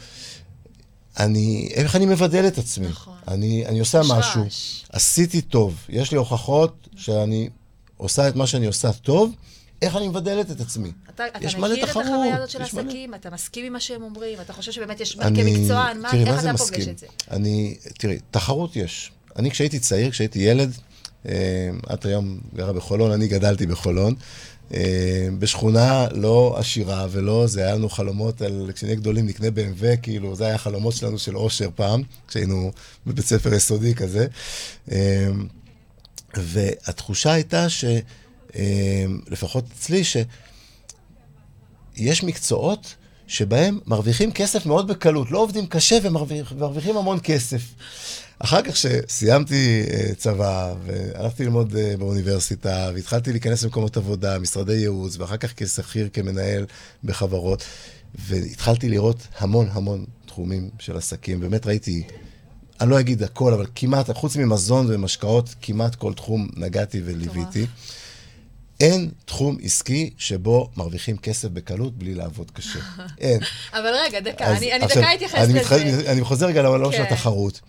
אני, 1.19 1.69
איך 1.75 1.97
אני 1.97 2.07
מבדל 2.07 2.47
את 2.47 2.59
עצמי? 2.59 2.89
נכון. 2.89 3.15
אני, 3.29 3.67
אני 3.67 3.81
עושה 3.81 4.01
יש 4.01 4.11
משהו. 4.11 4.43
עשיתי 4.93 5.41
טוב, 5.41 5.77
יש 5.89 6.11
לי 6.13 6.19
הוכחות 6.19 6.89
שאני 6.97 7.49
עושה 7.97 8.29
את 8.29 8.37
מה 8.37 8.47
שאני 8.47 8.67
עושה 8.67 8.93
טוב, 8.93 9.33
איך 9.83 9.97
אני 9.97 10.09
מבדלת 10.09 10.51
את 10.51 10.61
עצמי? 10.61 10.93
אתה, 11.15 11.27
אתה 11.27 11.39
יש 11.47 11.57
מלא 11.57 11.73
מכיר 11.73 11.85
את 11.85 11.91
החוויה 11.91 12.37
הזאת 12.37 12.51
של 12.51 12.63
יש 12.63 12.75
מלא. 12.75 12.83
עסקים? 12.83 13.15
אתה 13.15 13.31
מסכים 13.31 13.67
עם 13.67 13.73
מה 13.73 13.81
שהם 13.81 14.03
אומרים? 14.03 14.41
אתה 14.41 14.53
חושב 14.53 14.73
שבאמת 14.73 15.01
יש, 15.01 15.19
אני- 15.19 15.43
כמקצוען, 15.55 16.01
מה, 16.01 16.11
תראי, 16.11 16.21
איך 16.21 16.29
מה 16.45 16.51
אתה 16.51 16.59
פוגש 16.59 16.61
מסכים? 16.71 16.89
את 16.95 16.99
זה? 16.99 17.07
אני, 17.31 17.77
תראי, 17.99 18.19
תחרות 18.31 18.77
יש. 18.77 19.13
אני 19.37 19.51
כשהייתי 19.51 19.79
צעיר, 19.79 20.11
כשהייתי 20.11 20.39
ילד, 20.39 20.73
את 21.93 22.05
היום 22.05 22.41
גרה 22.55 22.73
בחולון, 22.73 23.13
אני 23.13 23.29
גדלתי 23.29 23.67
בחולון, 23.67 24.15
אה, 24.75 25.29
בשכונה 25.39 26.07
לא 26.13 26.55
עשירה 26.59 27.07
ולא, 27.11 27.47
זה 27.47 27.65
היה 27.65 27.75
לנו 27.75 27.89
חלומות 27.89 28.43
על, 28.43 28.71
כשנהיה 28.75 28.95
גדולים 28.95 29.27
נקנה 29.27 29.49
BMW, 29.49 29.97
כאילו, 30.03 30.37
זה 30.37 30.45
היה 30.45 30.55
החלומות 30.55 30.95
שלנו 30.95 31.19
של 31.19 31.37
אושר 31.37 31.69
פעם, 31.75 32.03
כשהיינו 32.29 32.73
בבית 33.07 33.27
ספר 33.27 33.55
יסודי 33.55 33.95
כזה. 33.95 34.27
אה, 34.93 35.29
והתחושה 36.37 37.33
הייתה 37.33 37.69
ש... 37.69 37.85
אה, 38.57 39.05
לפחות 39.29 39.65
אצלי, 39.79 40.05
ש... 40.05 40.17
יש 41.97 42.25
מקצועות 42.25 42.95
שבהם 43.31 43.79
מרוויחים 43.87 44.33
כסף 44.33 44.67
מאוד 44.67 44.89
בקלות, 44.89 45.31
לא 45.31 45.39
עובדים 45.39 45.67
קשה 45.67 45.99
ומרוויח, 46.03 46.53
ומרוויחים 46.57 46.97
המון 46.97 47.19
כסף. 47.23 47.63
אחר 48.39 48.63
כך 48.63 48.77
שסיימתי 48.77 49.83
uh, 49.87 50.15
צבא, 50.15 50.75
והלכתי 50.87 51.45
ללמוד 51.45 51.73
uh, 51.73 51.99
באוניברסיטה, 51.99 52.91
והתחלתי 52.95 53.33
להיכנס 53.33 53.65
למקומות 53.65 53.97
עבודה, 53.97 54.39
משרדי 54.39 54.73
ייעוץ, 54.73 55.17
ואחר 55.19 55.37
כך 55.37 55.53
כשכיר, 55.57 56.09
כמנהל 56.13 56.67
בחברות, 57.05 57.65
והתחלתי 58.15 58.89
לראות 58.89 59.27
המון 59.39 59.69
המון 59.73 60.05
תחומים 60.27 60.71
של 60.79 60.97
עסקים. 60.97 61.41
באמת 61.41 61.67
ראיתי, 61.67 62.03
אני 62.81 62.91
לא 62.91 63.01
אגיד 63.01 63.23
הכל, 63.23 63.53
אבל 63.53 63.67
כמעט, 63.75 64.11
חוץ 64.11 64.37
ממזון 64.37 64.87
ומשקאות, 64.89 65.55
כמעט 65.63 65.95
כל 65.95 66.15
תחום 66.15 66.49
נגעתי 66.57 67.03
וליוויתי. 67.05 67.67
אין 68.81 69.11
תחום 69.25 69.57
עסקי 69.63 70.11
שבו 70.19 70.71
מרוויחים 70.77 71.17
כסף 71.17 71.49
בקלות 71.49 71.99
בלי 71.99 72.15
לעבוד 72.15 72.51
קשה. 72.51 72.79
אין. 73.21 73.41
אבל 73.73 73.95
רגע, 74.07 74.21
דקה, 74.21 74.47
אני, 74.47 74.73
אני 74.73 74.85
עכשיו, 74.85 75.03
דקה 75.03 75.15
אתייחס 75.15 75.35
אני 75.39 75.49
לזה. 75.49 75.61
מתח... 75.61 75.73
אני 76.07 76.25
חוזר 76.25 76.47
רגע 76.47 76.63
לעולם 76.63 76.93
של 76.93 76.99
כן. 76.99 77.03
התחרות. 77.03 77.61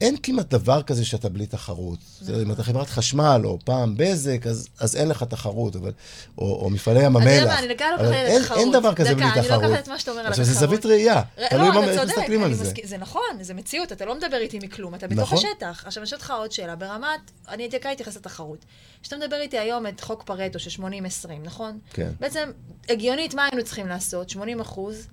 אין 0.00 0.16
כמעט 0.22 0.46
דבר 0.54 0.82
כזה 0.82 1.04
שאתה 1.04 1.28
בלי 1.28 1.46
תחרות. 1.46 1.98
זה, 2.20 2.42
אם 2.42 2.52
אתה 2.52 2.62
חברת 2.62 2.86
חשמל, 2.86 3.40
או 3.44 3.58
פעם 3.64 3.94
בזק, 3.96 4.46
אז, 4.46 4.68
אז 4.80 4.96
אין 4.96 5.08
לך 5.08 5.22
תחרות, 5.22 5.76
אבל, 5.76 5.92
או, 6.38 6.60
או 6.62 6.70
מפעלי 6.70 7.00
ים 7.04 7.16
המלח. 7.16 7.26
אתה 7.28 7.34
יודע 7.34 7.46
מה, 7.52 7.58
אני 7.58 7.68
לגמרי 7.68 7.94
אבל 7.94 8.04
לוקחת 8.06 8.14
אין, 8.26 8.40
לתחרות. 8.42 8.58
אין 8.60 8.72
דבר 8.72 8.94
כזה 8.94 9.14
בלי 9.14 9.26
דקה, 9.30 9.42
תחרות. 9.42 9.62
אני 9.62 9.70
לוקחת 9.70 9.84
את 9.84 9.88
מה 9.88 9.98
שאתה 9.98 10.10
אומר 10.10 10.20
על 10.20 10.26
עכשיו, 10.26 10.44
זה 10.44 10.50
התחרות. 10.52 10.68
זווית 10.70 10.86
ראייה. 10.86 11.22
ר- 11.38 11.48
תלוי 11.48 11.68
לא, 11.68 11.74
מה- 11.74 11.80
אתה 11.84 11.90
איך 11.92 12.00
צודק, 12.00 12.18
מסתכלים 12.18 12.42
על 12.42 12.54
זה. 12.54 12.72
זה 12.84 12.98
נכון, 12.98 13.22
זה 13.40 13.54
מציאות, 13.54 13.92
אתה 13.92 14.04
לא 14.04 14.14
מדבר 14.18 14.36
איתי 14.36 14.58
מכלום, 14.62 14.94
אתה 14.94 15.06
בתוך 15.06 15.32
נכון. 15.32 15.38
השטח. 15.38 15.82
עכשיו, 15.86 16.02
אני 16.02 16.08
שואלת 16.08 16.22
אותך 16.22 16.32
עוד 16.38 16.52
שאלה, 16.52 16.76
ברמת, 16.76 17.06
אני 17.48 17.62
הייתי 17.62 17.80
כאן 17.80 17.90
להתייחס 17.90 18.16
לתחרות. 18.16 18.64
כשאתה 19.02 19.16
מדבר 19.16 19.36
איתי 19.40 19.58
היום 19.58 19.86
את 19.86 20.00
חוק 20.00 20.22
פרטו 20.22 20.58
של 20.58 20.82
80-20, 20.82 20.86
נכון? 21.44 21.78
כן. 21.92 22.10
בעצם, 22.20 22.50
הגיונית, 22.88 23.34
מה 23.34 23.44
היינו 23.52 23.64
צריכים 23.64 23.86
לעשות? 23.86 24.30
80 24.30 24.60
אחוז, 24.60 25.06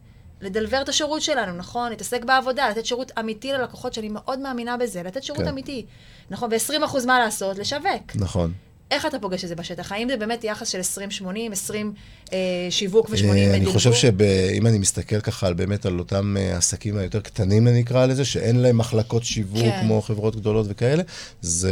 לדלבר 0.43 0.81
את 0.81 0.89
השירות 0.89 1.21
שלנו, 1.21 1.57
נכון? 1.57 1.89
להתעסק 1.89 2.23
בעבודה, 2.23 2.69
לתת 2.69 2.85
שירות 2.85 3.11
אמיתי 3.19 3.51
ללקוחות, 3.51 3.93
שאני 3.93 4.09
מאוד 4.09 4.39
מאמינה 4.39 4.77
בזה, 4.77 5.03
לתת 5.03 5.23
שירות 5.23 5.41
כן. 5.41 5.47
אמיתי. 5.47 5.85
נכון? 6.29 6.49
ו-20 6.51 6.85
אחוז 6.85 7.05
מה 7.05 7.19
לעשות? 7.19 7.57
לשווק. 7.57 8.15
נכון. 8.15 8.53
איך 8.91 9.05
אתה 9.05 9.19
פוגש 9.19 9.43
את 9.43 9.49
זה 9.49 9.55
בשטח? 9.55 9.91
האם 9.91 10.09
זה 10.09 10.17
באמת 10.17 10.43
יחס 10.43 10.69
של 10.69 10.79
20-80, 11.21 11.51
20 11.51 11.93
אה, 12.33 12.37
שיווק 12.69 13.09
ו-80 13.09 13.25
אה, 13.25 13.55
אני? 13.55 13.65
חושב 13.65 13.93
שאם 13.93 14.67
אני 14.67 14.77
מסתכל 14.77 15.19
ככה 15.21 15.47
על 15.47 15.53
באמת 15.53 15.85
על 15.85 15.99
אותם 15.99 16.35
אה, 16.39 16.57
עסקים 16.57 16.97
היותר 16.97 17.19
קטנים, 17.19 17.67
אני 17.67 17.81
אקרא 17.81 18.05
לזה, 18.05 18.25
שאין 18.25 18.55
להם 18.55 18.77
מחלקות 18.77 19.23
שיווק 19.23 19.61
כן. 19.61 19.81
כמו 19.81 20.01
חברות 20.01 20.35
גדולות 20.35 20.65
וכאלה, 20.69 21.03
זה... 21.41 21.71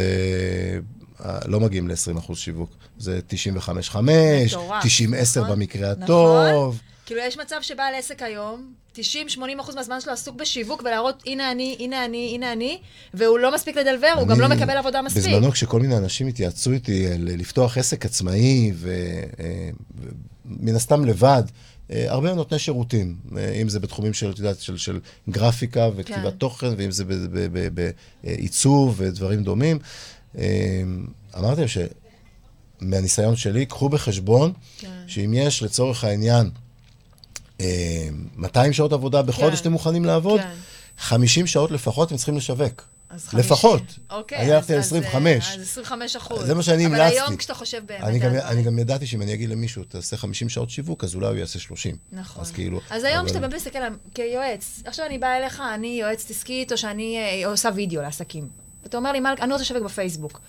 אה, 1.26 1.40
לא 1.46 1.60
מגיעים 1.60 1.88
ל-20% 1.88 2.36
שיווק. 2.36 2.70
זה 2.98 3.20
95-5, 3.30 4.00
מטורף, 4.46 4.84
90-10 4.84 5.40
נכון? 5.40 5.52
במקרה 5.52 5.94
נכון. 5.98 6.78
כאילו, 7.12 7.24
יש 7.26 7.38
מצב 7.38 7.56
שבעל 7.62 7.96
עסק 7.96 8.22
היום, 8.22 8.74
90-80 8.96 9.00
אחוז 9.60 9.76
מהזמן 9.76 10.02
שלו 10.02 10.14
עסוק 10.14 10.36
בשיווק 10.36 10.82
ולהראות, 10.82 11.24
הנה 11.26 11.52
אני, 11.52 11.76
הנה 11.80 12.06
אני, 12.06 12.32
הנה 12.36 12.52
אני, 12.52 12.80
והוא 13.14 13.40
לא 13.40 13.54
מספיק 13.54 13.78
לדלבר, 13.78 14.14
הוא 14.18 14.28
גם 14.28 14.32
אני- 14.32 14.40
לא 14.40 14.48
מקבל 14.56 14.78
עבודה 14.78 15.02
מספיק. 15.02 15.24
בזמנו, 15.24 15.52
כשכל 15.52 15.80
מיני 15.80 15.98
אנשים 15.98 16.28
התייעצו 16.28 16.72
איתי 16.72 17.08
על 17.08 17.30
לפתוח 17.38 17.78
עסק 17.78 18.06
עצמאי, 18.06 18.72
ומן 18.76 19.76
הסתם 20.76 21.06
לבד, 21.06 21.44
אה, 21.92 22.06
הרבה 22.08 22.34
נותני 22.34 22.60
שירותים, 22.60 23.16
אה, 23.38 23.52
אם 23.62 23.70
זה 23.70 23.80
בתחומים 23.80 24.14
של, 24.14 24.32
את 24.32 24.38
יודעת, 24.38 24.60
של, 24.60 24.78
של 24.78 25.00
גרפיקה 25.30 25.90
וכתיבת 25.96 26.24
כן. 26.24 26.30
תוכן, 26.38 26.68
ואם 26.78 26.92
זה 26.92 27.04
בעיצוב 28.24 28.96
ודברים 28.98 29.44
דומים. 29.44 29.80
אה, 30.38 30.82
אמרתי 31.38 31.62
להם 31.62 31.70
שמהניסיון 32.82 33.36
שלי, 33.36 33.66
קחו 33.66 33.90
בחשבון 33.90 34.54
כן. 34.80 34.88
שאם 35.08 35.34
יש 35.34 35.64
לצורך 35.64 36.04
העניין 36.04 36.46
אה, 36.46 36.52
200 38.38 38.74
שעות 38.74 38.94
עבודה 38.94 39.22
בחודש 39.22 39.50
כן. 39.50 39.56
שאתם 39.56 39.72
מוכנים 39.72 40.06
לעבוד, 40.06 40.40
כן. 40.42 40.50
50 40.98 41.48
שעות 41.48 41.72
לפחות 41.72 42.12
הם 42.12 42.18
צריכים 42.18 42.38
לשווק. 42.38 42.88
אז 43.10 43.24
50. 43.28 43.40
לפחות. 43.40 43.82
אוקיי. 44.10 44.38
אני 44.38 44.52
הלכתי 44.52 44.74
על 44.74 44.80
אז- 44.80 44.86
אז, 44.86 44.88
25. 44.94 45.48
אה, 45.50 45.56
אז 45.56 45.62
25 45.62 46.16
אחוז. 46.16 46.46
זה 46.46 46.54
מה 46.56 46.64
שאני 46.64 46.86
אבל 46.86 46.96
המלצתי. 46.96 47.20
היום 47.20 47.36
כשאתה 47.38 47.54
חושב 47.54 47.82
באמת 47.86 48.04
אני 48.04 48.20
גם, 48.20 48.32
אני 48.36 48.64
גם 48.64 48.80
ידעתי 48.80 49.08
שאם 49.08 49.22
אני 49.22 49.34
אגיד 49.34 49.50
למישהו, 49.50 49.84
תעשה 49.84 50.18
50 50.18 50.50
שעות 50.50 50.70
שיווק, 50.70 51.04
אז 51.04 51.16
אולי 51.16 51.28
הוא 51.28 51.36
יעשה 51.36 51.60
30. 51.60 51.96
נכון. 52.12 52.42
אז 52.42 52.52
כאילו... 52.52 52.80
אז 52.90 53.04
היום 53.04 53.18
אבל- 53.18 53.26
כשאתה 53.26 53.40
באמת 53.40 53.54
מסתכל 53.54 53.80
כיועץ, 54.14 54.82
עכשיו 54.86 55.06
אני 55.06 55.18
באה 55.18 55.38
אליך, 55.38 55.62
אני 55.76 55.98
יועצת 56.02 56.30
עסקית, 56.30 56.72
או 56.72 56.78
שאני 56.78 57.18
אה, 57.18 57.48
עושה 57.48 57.70
וידאו 57.76 58.02
לעסקים. 58.02 58.50
אתה 58.86 58.98
אומר 58.98 59.12
לי, 59.12 59.20
"מלכה, 59.20 59.44
אני 59.44 59.52
רוצה 59.54 59.64
לשווק 59.64 59.84
בפייסבוק. 59.84 60.42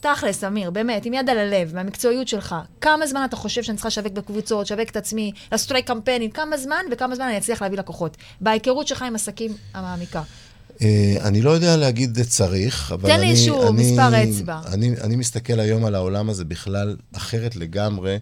תכלס, 0.00 0.44
אמיר, 0.44 0.70
באמת, 0.70 1.04
עם 1.06 1.14
יד 1.14 1.30
על 1.30 1.38
הלב, 1.38 1.74
מהמקצועיות 1.74 2.28
שלך, 2.28 2.54
כמה 2.80 3.06
זמן 3.06 3.24
אתה 3.24 3.36
חושב 3.36 3.62
שאני 3.62 3.76
צריכה 3.76 3.88
לשווק 3.88 4.12
בקבוצות, 4.12 4.66
לשווק 4.66 4.90
את 4.90 4.96
עצמי, 4.96 5.32
לעשות 5.52 5.70
אולי 5.70 5.82
קמפיינים, 5.82 6.30
כמה 6.30 6.58
זמן 6.58 6.84
וכמה 6.92 7.14
זמן 7.14 7.24
אני 7.24 7.38
אצליח 7.38 7.62
להביא 7.62 7.78
לקוחות. 7.78 8.16
בהיכרות 8.40 8.86
שלך 8.86 9.02
עם 9.02 9.14
עסקים 9.14 9.52
המעמיקה. 9.74 10.22
אה, 10.82 11.16
אני 11.20 11.42
לא 11.42 11.50
יודע 11.50 11.76
להגיד 11.76 12.22
צריך, 12.22 12.92
אבל 12.92 13.08
תן 13.08 13.20
לי 13.20 13.22
אני... 13.22 13.30
איזשהו 13.30 13.68
אני, 13.68 13.70
מספר 13.70 14.24
אצבע. 14.24 14.60
אני, 14.72 14.94
אני 15.00 15.16
מסתכל 15.16 15.60
היום 15.60 15.84
על 15.84 15.94
העולם 15.94 16.30
הזה 16.30 16.44
בכלל 16.44 16.96
אחרת 17.16 17.56
לגמרי, 17.56 18.18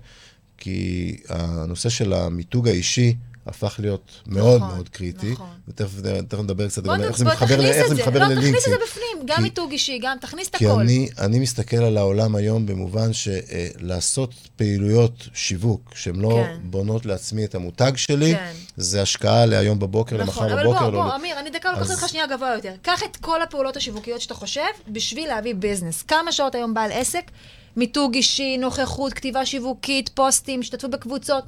כי 0.59 1.17
הנושא 1.29 1.89
של 1.89 2.13
המיתוג 2.13 2.69
האישי 2.69 3.15
הפך 3.47 3.77
להיות 3.79 4.11
מאוד 4.27 4.57
נכון, 4.63 4.75
מאוד 4.75 4.89
קריטי. 4.89 5.31
נכון. 5.33 5.47
ותכף 5.69 5.89
תכף 6.29 6.41
נדבר 6.41 6.69
קצת 6.69 6.83
גם 6.85 6.97
ת- 6.97 7.01
איך 7.01 7.17
זה 7.19 7.25
מתחבר, 7.25 7.57
ל- 7.57 7.59
תכניס 7.59 7.77
איך 7.77 7.85
את 7.85 7.89
זה. 7.89 7.95
מתחבר 7.95 8.19
לא, 8.29 8.35
תכניס 8.35 8.65
את. 8.67 8.71
זה 8.71 8.77
בפנים, 8.87 9.27
גם 9.27 9.37
כי- 9.37 9.43
מיתוג 9.43 9.71
אישי, 9.73 9.99
גם 10.03 10.17
תכניס 10.21 10.49
את 10.49 10.57
כי 10.57 10.67
הכל. 10.67 10.81
אני, 10.81 11.09
אני 11.19 11.39
מסתכל 11.39 11.77
על 11.77 11.97
העולם 11.97 12.35
היום 12.37 12.67
במובן 12.67 13.11
שלעשות 13.13 14.31
פעילויות 14.57 15.29
שיווק 15.35 15.91
שהן 15.95 16.17
לא 16.17 16.29
כן. 16.47 16.57
בונות 16.63 17.07
לעצמי 17.07 17.45
את 17.45 17.55
המותג 17.55 17.93
שלי, 17.97 18.35
כן. 18.35 18.53
זה 18.77 19.03
השקעה 19.03 19.47
להיום 19.47 19.79
בבוקר, 19.79 20.17
נכון, 20.17 20.45
למחר 20.47 20.55
אבל 20.55 20.63
בבוקר. 20.65 20.79
בוא, 20.91 20.99
לא- 20.99 21.05
בוא, 21.05 21.17
אמיר, 21.17 21.41
אני 21.41 21.51
דקה 21.51 21.71
לוקחת 21.73 21.91
אותך 21.91 22.09
שנייה 22.09 22.27
גבוה 22.27 22.55
יותר. 22.55 22.73
קח 22.83 23.03
את 23.11 23.17
כל 23.17 23.43
הפעולות 23.43 23.77
השיווקיות 23.77 24.21
שאתה 24.21 24.35
חושב 24.35 24.61
בשביל 24.89 25.29
להביא 25.29 25.55
ביזנס. 25.55 26.03
כמה 26.03 26.33
שעות 26.33 26.55
היום 26.55 26.75
בעל 26.75 26.93
עסק? 26.93 27.31
מיתוג 27.77 28.15
אישי, 28.15 28.59
נוכחות, 28.59 29.13
כתיבה 29.13 29.47
שיווקית, 29.47 30.09
פוסטים, 30.09 30.61
השתתפות 30.61 30.91
בקבוצות, 30.91 31.45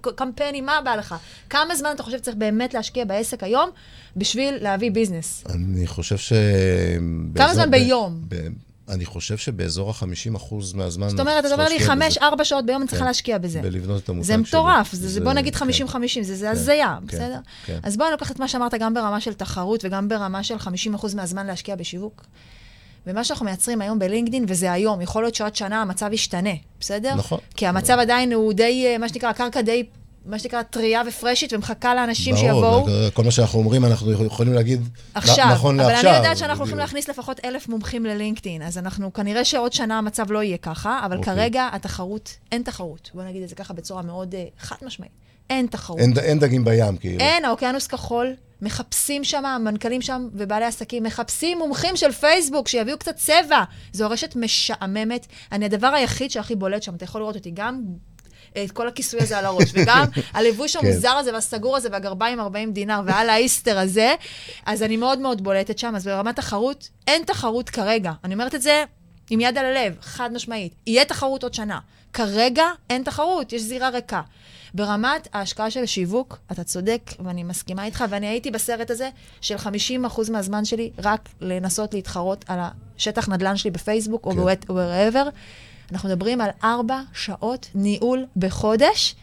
קמפיינים, 0.00 0.66
מה 0.66 0.80
בא 0.84 0.96
לך? 0.96 1.14
כמה 1.50 1.76
זמן 1.76 1.90
אתה 1.94 2.02
חושב 2.02 2.18
צריך 2.18 2.36
באמת 2.36 2.74
להשקיע 2.74 3.04
בעסק 3.04 3.42
היום 3.42 3.70
בשביל 4.16 4.54
להביא 4.60 4.90
ביזנס? 4.90 5.44
אני 5.48 5.86
חושב 5.86 6.16
ש... 6.16 6.32
כמה 7.34 7.54
זמן 7.54 7.70
ביום? 7.70 8.20
אני 8.90 9.04
חושב 9.04 9.36
שבאזור 9.36 9.90
ה-50% 9.90 10.54
מהזמן... 10.74 11.08
זאת 11.08 11.20
אומרת, 11.20 11.44
אתה 11.44 11.54
אומר 11.54 11.64
לי 11.64 11.78
צריך 11.78 11.88
להשקיע 11.88 11.94
חמש, 11.94 12.16
בזה. 12.16 12.26
ארבע 12.26 12.44
שעות 12.44 12.66
ביום 12.66 12.82
אני 12.82 12.88
צריכה 12.88 13.02
כן. 13.02 13.06
להשקיע 13.06 13.38
בזה. 13.38 13.62
בלבנות 13.62 14.04
את 14.04 14.08
המותג 14.08 14.26
זה 14.26 14.32
שלי. 14.32 14.42
מטורף, 14.42 14.92
זה, 14.92 15.08
זה, 15.08 15.20
בוא 15.20 15.32
נגיד 15.32 15.56
כן. 15.56 15.66
50-50, 15.86 16.22
זה, 16.22 16.36
זה 16.36 16.50
הזיה, 16.50 16.98
כן, 17.00 17.06
בסדר? 17.06 17.38
כן. 17.66 17.78
אז 17.82 17.96
בוא 17.96 18.06
ניקח 18.10 18.30
את 18.30 18.38
מה 18.38 18.48
שאמרת 18.48 18.74
גם 18.74 18.94
ברמה 18.94 19.20
של 19.20 19.34
תחרות 19.34 19.84
וגם 19.84 20.08
ברמה 20.08 20.42
של 20.42 20.56
50% 20.56 21.16
מהזמן 21.16 21.46
להשקיע 21.46 21.76
בשיווק. 21.76 22.24
ומה 23.06 23.24
שאנחנו 23.24 23.44
מייצרים 23.44 23.80
היום 23.80 23.98
בלינקדין, 23.98 24.44
וזה 24.48 24.72
היום, 24.72 25.00
יכול 25.00 25.22
להיות 25.22 25.34
שעוד 25.34 25.56
שנה 25.56 25.82
המצב 25.82 26.12
ישתנה, 26.12 26.50
בסדר? 26.80 27.14
נכון. 27.14 27.38
כי 27.56 27.66
המצב 27.66 27.98
עדיין 27.98 28.32
הוא 28.32 28.52
די, 28.52 28.86
אה, 28.86 28.98
מה 28.98 29.08
שנקרא, 29.08 29.28
הקרקע 29.28 29.60
די, 29.60 29.86
מה 30.26 30.38
שנקרא, 30.38 30.62
טריה 30.62 31.02
ופרשית, 31.08 31.52
ומחכה 31.52 31.94
לאנשים 31.94 32.36
שיבואו. 32.36 32.84
ברור, 32.84 33.10
כל 33.14 33.24
מה 33.24 33.30
שאנחנו 33.30 33.58
אומרים, 33.58 33.84
אנחנו 33.84 34.24
יכולים 34.24 34.52
להגיד 34.52 34.80
עכשיו, 35.14 35.46
נכון 35.52 35.80
אבל 35.80 35.92
לעכשיו. 35.92 36.10
אני 36.10 36.16
יודעת 36.16 36.36
שאנחנו 36.36 36.64
הולכים. 36.64 36.78
להכניס 36.78 37.08
לפחות 37.08 37.40
אלף 37.44 37.68
מומחים 37.68 38.06
ללינקדאין, 38.06 38.62
אז 38.62 38.78
אנחנו, 38.78 39.12
כנראה 39.12 39.44
שעוד 39.44 39.72
שנה 39.72 39.98
המצב 39.98 40.32
לא 40.32 40.42
יהיה 40.42 40.56
ככה, 40.56 41.00
אבל 41.06 41.16
אוקיי. 41.16 41.34
כרגע 41.34 41.68
התחרות, 41.72 42.36
אין 42.52 42.62
תחרות. 42.62 43.10
בוא 43.14 43.22
נגיד 43.22 43.42
את 43.42 43.48
זה 43.48 43.54
ככה 43.54 43.74
בצורה 43.74 44.02
מאוד 44.02 44.34
אה, 44.34 44.44
חד 44.60 44.76
משמעית. 44.82 45.12
אין 45.50 45.66
תחרות. 45.66 46.00
אין, 46.00 46.12
אין 46.18 46.38
דגים 46.38 46.64
בים, 46.64 46.96
כאילו. 46.96 47.20
אין, 47.20 47.44
האוקיינוס 47.44 47.86
כחול, 47.86 48.34
מחפשים 48.62 49.24
שם, 49.24 49.46
המנכ"לים 49.46 50.02
שם 50.02 50.28
ובעלי 50.32 50.64
עסקים, 50.64 51.02
מחפשים 51.02 51.58
מומחים 51.58 51.96
של 51.96 52.12
פייסבוק 52.12 52.68
שיביאו 52.68 52.98
קצת 52.98 53.16
צבע. 53.16 53.64
זו 53.92 54.10
רשת 54.10 54.36
משעממת. 54.36 55.26
אני 55.52 55.64
הדבר 55.64 55.86
היחיד 55.86 56.30
שהכי 56.30 56.54
בולט 56.54 56.82
שם, 56.82 56.94
אתה 56.94 57.04
יכול 57.04 57.20
לראות 57.20 57.36
אותי 57.36 57.50
גם... 57.50 57.82
את 58.64 58.70
כל 58.70 58.88
הכיסוי 58.88 59.20
הזה 59.20 59.38
על 59.38 59.46
הראש, 59.46 59.70
וגם 59.74 60.04
הלבוש 60.34 60.76
כן. 60.76 60.86
המוזר 60.86 61.10
הזה 61.10 61.32
והסגור 61.32 61.76
הזה 61.76 61.88
והגרביים 61.92 62.40
40 62.40 62.72
דינר 62.72 63.00
ועל 63.06 63.30
האיסטר 63.30 63.78
הזה, 63.78 64.14
אז 64.66 64.82
אני 64.82 64.96
מאוד 64.96 65.18
מאוד 65.18 65.44
בולטת 65.44 65.78
שם. 65.78 65.96
אז 65.96 66.04
ברמת 66.04 66.36
תחרות, 66.36 66.88
אין 67.08 67.22
תחרות 67.22 67.70
כרגע. 67.70 68.12
אני 68.24 68.34
אומרת 68.34 68.54
את 68.54 68.62
זה 68.62 68.84
עם 69.30 69.40
יד 69.40 69.58
על 69.58 69.64
הלב, 69.64 69.96
חד 70.00 70.32
משמעית. 70.32 70.74
יהיה 70.86 71.04
תחרות 71.04 71.42
עוד 71.42 71.54
שנה. 71.54 71.78
כרגע 72.12 72.64
אין 72.90 73.02
תחרות, 73.02 73.52
יש 73.52 73.62
זירה 73.62 73.88
ריקה. 73.88 74.20
ברמת 74.74 75.28
ההשקעה 75.32 75.70
של 75.70 75.86
שיווק, 75.86 76.38
אתה 76.52 76.64
צודק, 76.64 77.02
ואני 77.24 77.42
מסכימה 77.42 77.84
איתך, 77.84 78.04
ואני 78.10 78.26
הייתי 78.26 78.50
בסרט 78.50 78.90
הזה 78.90 79.10
של 79.40 79.56
50% 79.56 80.30
מהזמן 80.32 80.64
שלי 80.64 80.90
רק 80.98 81.28
לנסות 81.40 81.94
להתחרות 81.94 82.44
על 82.48 82.58
השטח 82.96 83.28
נדל"ן 83.28 83.56
שלי 83.56 83.70
בפייסבוק 83.70 84.26
או 84.26 84.30
כן. 84.30 84.36
כן. 84.66 84.72
wherever. 84.72 85.30
אנחנו 85.92 86.08
מדברים 86.08 86.40
על 86.40 86.50
ארבע 86.64 87.00
שעות 87.12 87.68
ניהול 87.74 88.26
בחודש. 88.36 89.14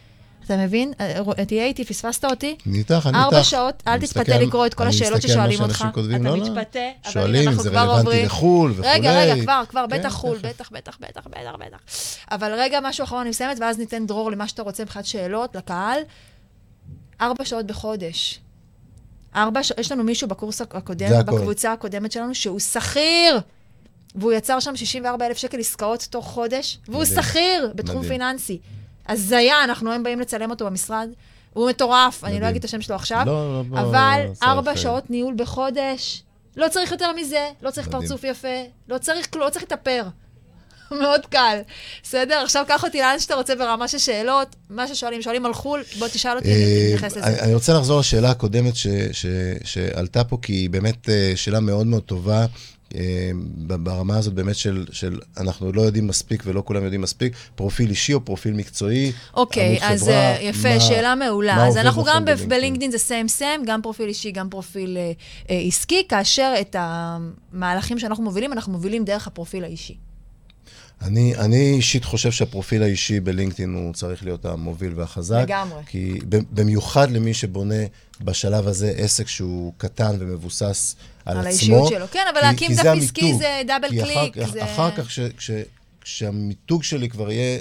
אתה 0.47 0.57
מבין? 0.57 0.93
אה, 0.99 1.45
תהיה 1.45 1.65
איתי, 1.65 1.85
פספסת 1.85 2.25
אותי? 2.25 2.55
אני 2.67 2.77
איתך, 2.77 2.91
אני 2.91 2.97
איתך. 3.05 3.15
ארבע 3.15 3.43
שעות, 3.43 3.83
אל 3.87 3.99
תתפתה 3.99 4.37
לקרוא 4.37 4.65
את 4.65 4.73
כל 4.73 4.83
אני 4.83 4.89
השאלות 4.89 5.17
מסתכל 5.17 5.31
על 5.31 5.39
מה 5.39 5.51
ששואלים 5.51 5.61
אותך. 5.61 5.77
שאנשים 5.77 5.93
כותבים, 5.93 6.21
אתה 6.21 6.29
לא, 6.29 6.37
לא. 6.37 6.59
מתפתה, 6.59 6.79
אבל 7.05 7.11
שואלים, 7.13 7.53
זה 7.53 7.69
כבר 7.69 7.79
רלוונטי. 7.79 8.23
לחו"ל 8.23 8.71
וכולי. 8.71 8.87
רגע, 8.93 9.19
רגע, 9.19 9.43
כבר, 9.43 9.63
כבר, 9.69 9.85
כן, 9.89 9.99
בטח 9.99 10.13
חו"ל, 10.13 10.37
תכף. 10.39 10.45
בטח, 10.49 10.69
בטח, 10.71 10.97
בטח, 11.01 11.27
בטח, 11.27 11.55
בטח. 11.59 11.77
אבל 12.31 12.53
רגע, 12.57 12.79
משהו 12.83 13.03
אחרון, 13.03 13.21
אני 13.21 13.29
מסיימת, 13.29 13.57
ואז 13.59 13.77
ניתן 13.77 14.05
דרור 14.05 14.31
למה 14.31 14.47
שאתה 14.47 14.61
רוצה 14.61 14.83
מבחינת 14.83 15.05
שאלות 15.05 15.55
לקהל. 15.55 15.99
ארבע 17.21 17.45
שעות 17.45 17.65
בחודש. 17.65 18.39
ארבע 19.35 19.63
שעות, 19.63 19.79
יש 19.79 19.91
לנו 19.91 20.03
מישהו 20.03 20.27
בקורס 20.27 20.61
הקודם. 20.61 21.25
בקבוצה 21.25 21.73
הקודמת 21.73 22.11
שלנו, 22.11 22.35
שהוא 22.35 22.59
שכיר. 22.59 23.39
והוא 24.15 24.33
יצר 24.33 24.59
שם 24.59 24.75
64 24.75 25.25
אלף 25.25 25.37
שקל 25.37 25.59
עסקאות 25.59 26.07
תוך 26.09 26.25
חודש, 26.25 26.79
והוא. 26.87 27.05
שכיר 27.05 27.71
בתחום 27.75 27.97
מדהים. 27.97 28.11
פיננסי. 28.11 28.59
הזיה, 29.07 29.63
אנחנו 29.63 29.91
היום 29.91 30.03
באים 30.03 30.19
לצלם 30.19 30.49
אותו 30.49 30.65
במשרד. 30.65 31.09
הוא 31.53 31.69
מטורף, 31.69 32.23
אני 32.23 32.39
לא. 32.39 32.49
אגיד 32.49 32.59
את 32.59 32.65
השם 32.65 32.81
שלו 32.81 32.95
עכשיו, 32.95 33.23
לא, 33.25 33.57
לא, 33.57 33.63
בוא, 33.63 33.79
אבל 33.79 34.21
ארבע 34.43 34.77
שעות 34.77 35.09
ניהול 35.09 35.33
בחודש. 35.37 36.23
לא 36.55 36.67
צריך 36.69 36.91
יותר 36.91 37.11
מזה, 37.13 37.49
לא 37.61 37.71
צריך. 37.71 37.87
פרצוף 37.87 38.23
יפה, 38.23 38.47
לא 38.89 38.97
צריך 38.97 39.33
כלום, 39.33 39.45
לא 39.45 39.49
צריך 39.49 39.63
להתאפר. 39.63 40.03
מאוד 41.01 41.25
קל. 41.25 41.59
בסדר? 42.03 42.35
עכשיו 42.43 42.65
קח 42.67 42.83
אותי 42.83 42.99
לאן 42.99 43.19
שאתה 43.19 43.35
רוצה 43.35 43.55
ברמה 43.55 43.87
של 43.87 43.97
שאלות. 43.97 44.55
מה 44.69 44.87
ששואלים, 44.87 45.21
שואלים 45.21 45.45
על 45.45 45.53
חו"ל, 45.53 45.83
בוא 45.99 46.07
תשאל 46.07 46.37
אותי, 46.37 46.47
אני 46.47 46.63
אה, 46.63 46.85
אתייחס 46.95 47.17
לזה. 47.17 47.43
אני 47.43 47.53
רוצה 47.53 47.73
לחזור 47.73 47.99
לשאלה 47.99 48.31
הקודמת 48.31 48.73
שעלתה 49.63 50.23
פה, 50.23 50.37
כי 50.41 50.53
היא 50.53 50.69
באמת 50.69 51.09
אה, 51.09 51.31
שאלה 51.35 51.59
מאוד 51.59 51.87
מאוד 51.87 52.03
טובה. 52.03 52.45
ב- 53.67 53.73
ברמה 53.75 54.17
הזאת 54.17 54.33
באמת 54.33 54.55
של, 54.55 54.85
של 54.91 55.19
אנחנו 55.37 55.71
לא 55.71 55.81
יודעים 55.81 56.07
מספיק 56.07 56.43
ולא 56.45 56.63
כולם 56.65 56.83
יודעים 56.83 57.01
מספיק, 57.01 57.33
פרופיל 57.55 57.89
אישי 57.89 58.13
או 58.13 58.25
פרופיל 58.25 58.53
מקצועי, 58.53 59.11
אוקיי, 59.33 59.67
עמוד 59.67 59.79
אז 59.83 60.01
חברה, 60.03 60.15
אה, 60.15 60.41
יפה, 60.41 60.73
מה- 60.73 60.79
שאלה 60.79 61.15
מה 61.15 61.25
מעולה. 61.25 61.67
אז 61.67 61.77
אנחנו 61.77 62.01
נכון 62.01 62.13
גם? 62.25 62.49
בלינקדאין 62.49 62.91
זה 62.91 62.97
סיים 62.97 63.27
סיים, 63.27 63.61
גם 63.65 63.81
פרופיל 63.81 64.07
אישי, 64.07 64.31
גם 64.31 64.49
פרופיל 64.49 64.97
אה, 64.97 65.11
אה, 65.49 65.61
עסקי, 65.67 66.03
כאשר 66.09 66.53
את 66.61 66.75
המהלכים 66.79 67.99
שאנחנו 67.99 68.23
מובילים, 68.23 68.53
אנחנו 68.53 68.71
מובילים 68.71 69.05
דרך 69.05 69.27
הפרופיל 69.27 69.63
האישי. 69.63 69.97
אני, 71.01 71.35
אני 71.35 71.73
אישית 71.73 72.05
חושב 72.05 72.31
שהפרופיל 72.31 72.83
האישי 72.83 73.19
בלינקדאין 73.19 73.73
הוא 73.73 73.93
צריך 73.93 74.23
להיות 74.23 74.45
המוביל 74.45 74.93
והחזק. 74.95 75.39
לגמרי. 75.43 75.79
כי 75.87 76.19
במיוחד 76.29 77.11
למי 77.11 77.33
שבונה 77.33 77.75
בשלב 78.21 78.67
הזה 78.67 78.93
עסק 78.97 79.27
שהוא 79.27 79.73
קטן 79.77 80.15
ומבוסס 80.19 80.95
על, 81.25 81.37
על 81.37 81.47
עצמו. 81.47 81.47
האישיות 81.49 81.87
שלו. 81.89 82.05
כן, 82.11 82.25
אבל 82.31 82.39
כי- 82.41 82.45
להקים 82.45 82.71
דף 82.75 82.81
זה 82.83 82.91
עסקי. 82.91 83.33
זה 83.33 83.61
double 83.67 83.89
כי 83.89 83.99
קליק, 84.01 84.37
אחר, 84.37 84.51
זה- 84.51 84.63
אחר 84.63 84.91
כך, 84.91 85.07
כש, 85.07 85.19
כש, 85.37 85.51
כשהמיתוג 86.01 86.83
שלי 86.83 87.09
כבר 87.09 87.31
יהיה 87.31 87.59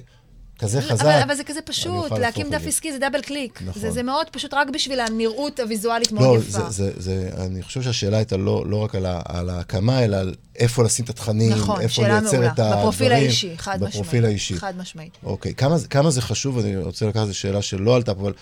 כזה 0.59 0.83
חזק, 0.83 1.05
אבל, 1.05 1.21
אבל 1.25 1.35
זה 1.35 1.45
כזה 1.45 1.61
פשוט, 1.61 2.13
להקים 2.13 2.51
דף. 2.51 2.63
עסקי 2.67 2.93
זה 2.93 2.99
double 2.99 3.21
click. 3.21 3.63
נכון. 3.67 3.83
זה, 3.83 3.91
זה 3.91 4.03
מאוד 4.03 4.27
פשוט, 4.31 4.55
רק 4.55 4.71
בשביל 4.71 5.01
הנראות 5.01 5.61
הוויזואלית 5.61 6.13
מאוד 6.13 6.37
לא, 6.37 6.43
יפה. 6.43 6.71
זה, 6.71 6.71
זה, 6.71 6.91
זה, 6.97 7.31
אני 7.47 7.63
חושב 7.63 7.83
שהשאלה 7.83 8.17
הייתה 8.17 8.37
לא, 8.37 8.65
לא 8.67 8.77
רק 8.77 8.95
על, 8.95 9.07
ה, 9.07 9.21
על 9.25 9.51
ההקמה, 9.51 10.05
אלא 10.05 10.17
על 10.17 10.35
איפה 10.57 10.85
לשים 10.85 11.05
את 11.05 11.11
התכנים, 11.11 11.53
נכון, 11.53 11.81
איפה 11.81 12.09
לייצר 12.09 12.33
מעולה. 12.33 12.53
את 12.53 12.59
הדברים. 12.59 12.79
בפרופיל 12.79 13.13
האישי, 13.13 13.59
חד 13.59 13.77
משמעית. 13.77 13.95
בפרופיל 13.95 14.25
האישי. 14.25 14.57
חד 14.57 14.77
משמעית. 14.77 15.13
אוקיי, 15.25 15.55
כמה, 15.55 15.77
כמה 15.91 16.11
זה 16.11 16.23
חשוב, 16.23 16.59
אני 16.59 16.77
רוצה 16.77 17.07
לקחת 17.07 17.23
איזו 17.23 17.39
שאלה 17.39 17.63
שלא 17.63 17.97
עלתה 17.97 18.15
פה, 18.15 18.21
אבל 18.21 18.33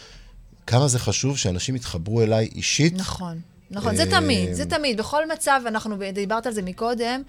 כמה 0.67 0.89
זה 0.89 0.99
חשוב 0.99 1.39
שאנשים 1.39 1.77
יתחברו 1.77 2.23
אליי 2.23 2.49
אישית? 2.55 2.95
נכון, 2.97 3.41
נכון, 3.71 3.97
זה 3.97 4.03
אה, 4.03 4.11
תמיד, 4.11 4.53
זה 4.53 4.65
תמיד. 4.65 4.97
בכל 4.97 5.33
מצב, 5.33 5.61
אנחנו, 5.67 5.97
דיברת 6.15 6.47
על 6.47 6.53
זה 6.53 6.63
מקודם, 6.63 7.23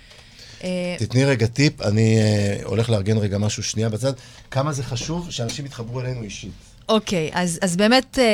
תתני 0.99 1.25
רגע 1.25 1.47
טיפ, 1.47 1.81
אני 1.81 2.17
אה, 2.17 2.57
הולך 2.63 2.89
לארגן 2.89 3.17
רגע 3.17 3.37
משהו 3.37 3.63
שנייה 3.63 3.89
בצד. 3.89 4.13
כמה 4.51 4.71
זה 4.71 4.83
חשוב 4.83 5.31
שאנשים 5.31 5.65
יתחברו 5.65 6.01
אלינו 6.01 6.23
אישית? 6.23 6.51
אוקיי, 6.89 7.29
אז, 7.33 7.59
אז 7.61 7.77
באמת, 7.77 8.19
אה, 8.19 8.25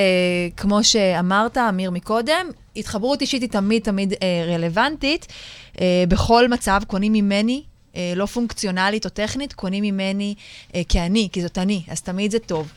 כמו 0.57 0.83
שאמרת, 0.83 1.57
אמיר 1.57 1.91
מקודם, 1.91 2.45
התחברות 2.75 3.21
אישית 3.21 3.41
היא 3.41 3.49
תמיד 3.49 3.83
תמיד 3.83 4.13
אה, 4.13 4.53
רלוונטית. 4.55 5.27
אה, 5.81 6.03
בכל 6.07 6.47
מצב 6.47 6.81
קונים 6.87 7.13
ממני, 7.13 7.63
אה, 7.95 8.13
לא 8.15 8.25
פונקציונלית 8.25 9.05
או 9.05 9.09
טכנית, 9.09 9.53
קונים 9.53 9.83
ממני 9.83 10.35
אה, 10.75 10.81
כאני, 10.89 11.29
כי 11.31 11.41
זאת 11.41 11.57
אני, 11.57 11.81
אז 11.87 12.01
תמיד 12.01 12.31
זה 12.31 12.39
טוב. 12.39 12.71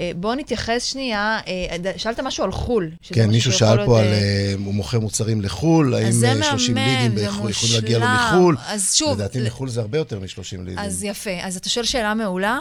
אה, 0.00 0.10
בואו 0.16 0.34
נתייחס 0.34 0.82
שנייה, 0.82 1.38
אה, 1.46 1.76
שאלת 1.96 2.20
משהו 2.20 2.44
על 2.44 2.52
חו"ל. 2.52 2.90
כן, 3.02 3.30
מישהו 3.30 3.52
שאל 3.52 3.86
פה 3.86 4.00
על, 4.00 4.06
אה, 4.06 4.12
אה, 4.12 4.54
הוא 4.64 4.74
מוכר 4.74 5.00
מוצרים 5.00 5.42
לחו"ל, 5.42 5.94
האם 5.94 6.10
זה 6.10 6.32
אה, 6.32 6.42
30 6.42 6.74
מהמם, 6.74 7.16
לידים 7.16 7.28
יכולים 7.28 7.54
להגיע 7.74 7.98
לו. 7.98 8.06
מחו"ל? 8.06 8.56
אז 8.66 8.94
שוב, 8.94 9.14
לדעתי 9.14 9.42
מחו"ל 9.46 9.68
זה 9.68 9.80
הרבה 9.80 9.98
יותר 9.98 10.18
מ-30 10.18 10.58
לידים. 10.58 10.78
אז 10.78 11.04
יפה, 11.04 11.30
אז 11.42 11.56
אתה 11.56 11.68
שואל 11.68 11.84
שאלה 11.84 12.14
מעולה. 12.14 12.58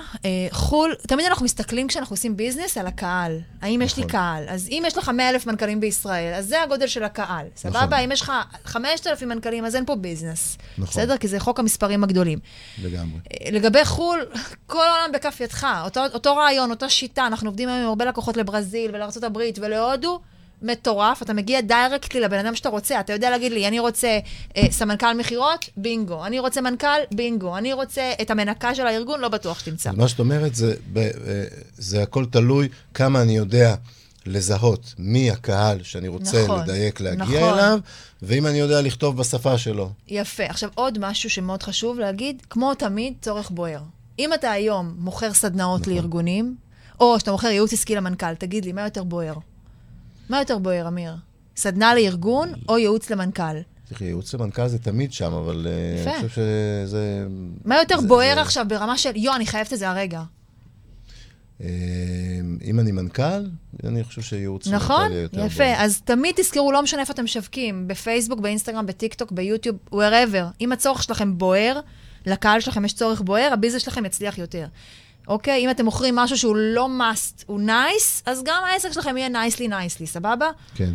חו"ל, 0.52 0.95
תמיד 1.08 1.26
אנחנו 1.26 1.45
מסתכלים 1.45 1.88
כשאנחנו 1.88 2.13
עושים 2.13 2.38
ביזנס 2.38 2.78
על 2.78 2.88
הקהל. 2.88 3.39
האם 3.62 3.82
יש 3.82 3.98
לי 3.98 4.04
נכון. 4.04 4.12
קהל? 4.12 4.43
אז 4.48 4.67
אם 4.71 4.84
יש 4.88 4.98
לך 4.98 5.10
100 5.10 5.30
אלף 5.30 5.45
מנכ"לים 5.45 5.80
בישראל, 5.80 6.34
אז 6.34 6.48
זה 6.48 6.63
הגודל 6.63 6.88
של 6.88 7.04
הקהל. 7.04 7.45
סבבה? 7.56 7.86
נכון. 7.86 7.93
אם 7.93 8.12
יש 8.12 8.21
לך 8.21 8.32
5,000 8.65 9.30
מנכ"לים, 9.30 9.65
אז 9.65 9.76
אין 9.76 9.86
פה 9.86 9.95
ביזנס. 9.95 10.58
נכון. 10.78 11.02
בסדר? 11.02 11.17
כי 11.17 11.28
זה 11.28 11.39
חוק 11.39 11.60
המספרים 11.60 12.04
הגדולים. 12.04 12.39
לגמרי. 12.84 13.19
לגבי 13.52 13.86
חו"ל, 13.86 14.26
כל 14.67 14.88
העולם 14.88 15.12
בכף 15.13 15.39
ידך. 15.39 15.67
אותו 16.13 16.36
רעיון, 16.36 16.69
אותה 16.69 16.89
שיטה. 16.89 17.24
אנחנו 17.27 17.49
עובדים 17.49 17.69
היום 17.69 17.81
עם 17.81 17.88
הרבה 17.88 18.05
לקוחות 18.05 18.38
לברזיל 18.38 18.91
ולארה"ב 18.93 19.38
ולהודו. 19.61 20.19
מטורף, 20.61 21.21
אתה 21.21 21.33
מגיע 21.33 21.61
דיירקטלי 21.61 22.21
לבן 22.21 22.45
אדם 22.45 22.55
שאתה 22.55 22.69
רוצה, 22.69 22.99
אתה 22.99 23.13
יודע 23.13 23.29
להגיד 23.29 23.51
לי, 23.51 23.67
אני 23.67 23.79
רוצה 23.79 24.19
אה, 24.57 24.63
סמנכ"ל 24.71 25.13
מכירות, 25.13 25.69
בינגו, 25.77 26.25
אני 26.25 26.39
רוצה 26.39 26.61
מנכ"ל, 26.61 27.15
בינגו, 27.15 27.57
אני 27.57 27.73
רוצה 27.73 28.13
את 28.21 28.31
המנקה 28.31 28.75
של 28.75 28.88
הארגון, 28.88 29.19
לא 29.19 29.29
בטוח 29.29 29.59
שתמצא. 29.59 29.91
מה 29.91 30.07
שאת 30.07 30.19
אומרת, 30.19 30.55
זה, 30.55 30.75
ב- 30.93 30.97
אה, 30.97 31.11
זה 31.77 32.03
הכל 32.03 32.25
תלוי 32.25 32.69
כמה 32.93 33.21
אני 33.21 33.38
יודע 33.38 33.75
לזהות 34.25 34.93
מי 34.97 35.31
הקהל 35.31 35.83
שאני 35.83 36.07
רוצה 36.07 36.43
נכון, 36.43 36.61
לדייק 36.61 37.01
להגיע 37.01 37.25
נכון. 37.25 37.59
אליו, 37.59 37.79
ואם 38.21 38.47
אני 38.47 38.57
יודע 38.59 38.81
לכתוב 38.81 39.17
בשפה 39.17 39.57
שלו. 39.57 39.89
יפה. 40.07 40.43
עכשיו, 40.43 40.69
עוד 40.75 40.99
משהו 40.99 41.29
שמאוד 41.29 41.63
חשוב 41.63 41.99
להגיד, 41.99 42.41
כמו 42.49 42.73
תמיד, 42.73 43.13
צורך 43.21 43.49
בוער. 43.49 43.79
אם 44.19 44.33
אתה 44.33 44.51
היום 44.51 44.95
מוכר 44.97 45.33
סדנאות 45.33 45.81
נכון. 45.81 45.93
לארגונים, 45.93 46.55
או 46.99 47.19
שאתה 47.19 47.31
מוכר 47.31 47.47
ייעוץ 47.47 47.73
עסקי 47.73 47.95
למנכ"ל, 47.95 48.36
תגיד 48.36 48.65
לי, 48.65 48.71
מה 48.71 48.81
יותר 48.84 49.03
בוער? 49.03 49.34
מה 50.29 50.39
יותר 50.39 50.58
בוער, 50.58 50.88
אמיר? 50.88 51.15
סדנה 51.58 51.95
לארגון 51.95 52.53
או 52.69 52.77
ייעוץ 52.77 53.10
למנכ"ל? 53.10 53.58
תראי, 53.89 54.08
ייעוץ 54.08 54.34
למנכ"ל 54.34 54.67
זה 54.67 54.79
תמיד 54.79 55.13
שם, 55.13 55.34
אבל 55.34 55.67
אה, 55.69 56.01
יפה. 56.01 56.12
אני 56.19 56.29
חושב 56.29 56.41
שזה... 56.86 57.27
מה 57.65 57.77
יותר 57.79 57.99
זה- 57.99 58.08
בוער 58.08 58.36
זה- 58.36 58.41
עכשיו 58.41 58.65
ברמה 58.69 58.97
של, 58.97 59.12
יו, 59.15 59.36
אני 59.36 59.45
חייבת 59.45 59.73
את 59.73 59.79
זה 59.79 59.89
הרגע. 59.89 60.23
אה, 61.62 61.67
אם 62.63 62.79
אני 62.79 62.91
מנכ"ל, 62.91 63.45
אני 63.84 64.03
חושב 64.03 64.21
שייעוץ 64.21 64.67
נכון? 64.67 64.95
למנכ"ל 65.01 65.12
יהיה 65.13 65.21
יותר 65.21 65.45
יפה. 65.45 65.63
בוער. 65.63 65.75
אז 65.77 66.01
תמיד 66.01 66.36
תזכרו, 66.38 66.71
לא 66.71 66.81
משנה 66.84 67.01
איפה 67.01 67.13
אתם 67.13 67.23
משווקים, 67.23 67.88
בפייסבוק, 67.88 68.39
באינסטגרם, 68.39 68.86
בטיקטוק, 68.86 69.31
ביוטיוב, 69.31 69.77
wherever. 69.93 70.43
אם 70.62 70.71
הצורך 70.71 71.03
שלכם 71.03 71.38
בוער, 71.38 71.79
לקהל 72.25 72.60
שלכם 72.60 72.86
יש 72.86 72.93
צורך 72.93 73.21
בוער, 73.21 73.49
הביזנס 73.53 73.81
שלכם 73.81 74.05
יצליח 74.05 74.38
יותר. 74.38 74.65
אוקיי? 75.27 75.65
אם 75.65 75.69
אתם 75.69 75.85
מוכרים 75.85 76.15
משהו 76.15 76.38
שהוא 76.38 76.55
לא 76.55 76.89
must, 76.99 77.43
הוא 77.45 77.59
nice, 77.67 78.21
אז 78.25 78.41
גם 78.45 78.63
העסק 78.65 78.91
שלכם 78.91 79.17
יהיה 79.17 79.29
nicely 79.29 79.69
nicely, 79.69 80.05
סבבה? 80.05 80.49
כן. 80.75 80.93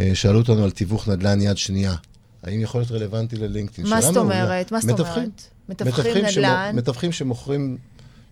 אה, 0.00 0.10
שאלו 0.14 0.38
אותנו 0.38 0.64
על 0.64 0.70
תיווך 0.70 1.08
נדל"ן 1.08 1.40
יד 1.40 1.56
שנייה. 1.56 1.94
האם 2.42 2.60
יכול 2.60 2.80
להיות 2.80 2.90
רלוונטי 2.90 3.36
ללינקדאין? 3.36 3.88
מה 3.88 4.00
זאת. 4.00 4.16
אומרת? 4.16 4.72
מה 4.72 4.80
זאת. 4.80 5.00
אומרת? 5.00 5.42
מתווכים 5.68 6.24
נדל"ן. 6.24 6.72
מתווכים 6.74 7.12
שמוכרים, 7.12 7.76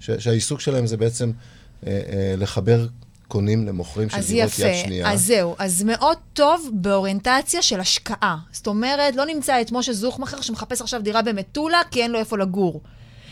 שהעיסוק 0.00 0.60
שלהם 0.60 0.86
זה 0.86 0.96
בעצם 0.96 1.32
אה, 1.86 1.92
אה, 1.92 2.34
לחבר 2.38 2.86
קונים 3.28 3.66
למוכרים 3.66 4.10
של 4.10 4.20
דירות 4.20 4.58
יד 4.58 4.84
שנייה. 4.84 5.12
אז 5.12 5.26
זהו. 5.26 5.54
אז 5.58 5.82
מאוד 5.82 6.16
טוב 6.32 6.70
באוריינטציה 6.72 7.62
של 7.62 7.80
השקעה. 7.80 8.38
זאת 8.52 8.66
אומרת, 8.66 9.16
לא 9.16 9.26
נמצא 9.26 9.60
את 9.60 9.72
משה 9.72 9.92
זוכמכר 9.92 10.40
שמחפש 10.40 10.80
עכשיו 10.80 11.02
דירה 11.02 11.22
במטולה, 11.22 11.80
כי 11.90 12.02
אין 12.02 12.10
לו 12.10 12.18
איפה 12.18 12.38
לגור. 12.38 12.80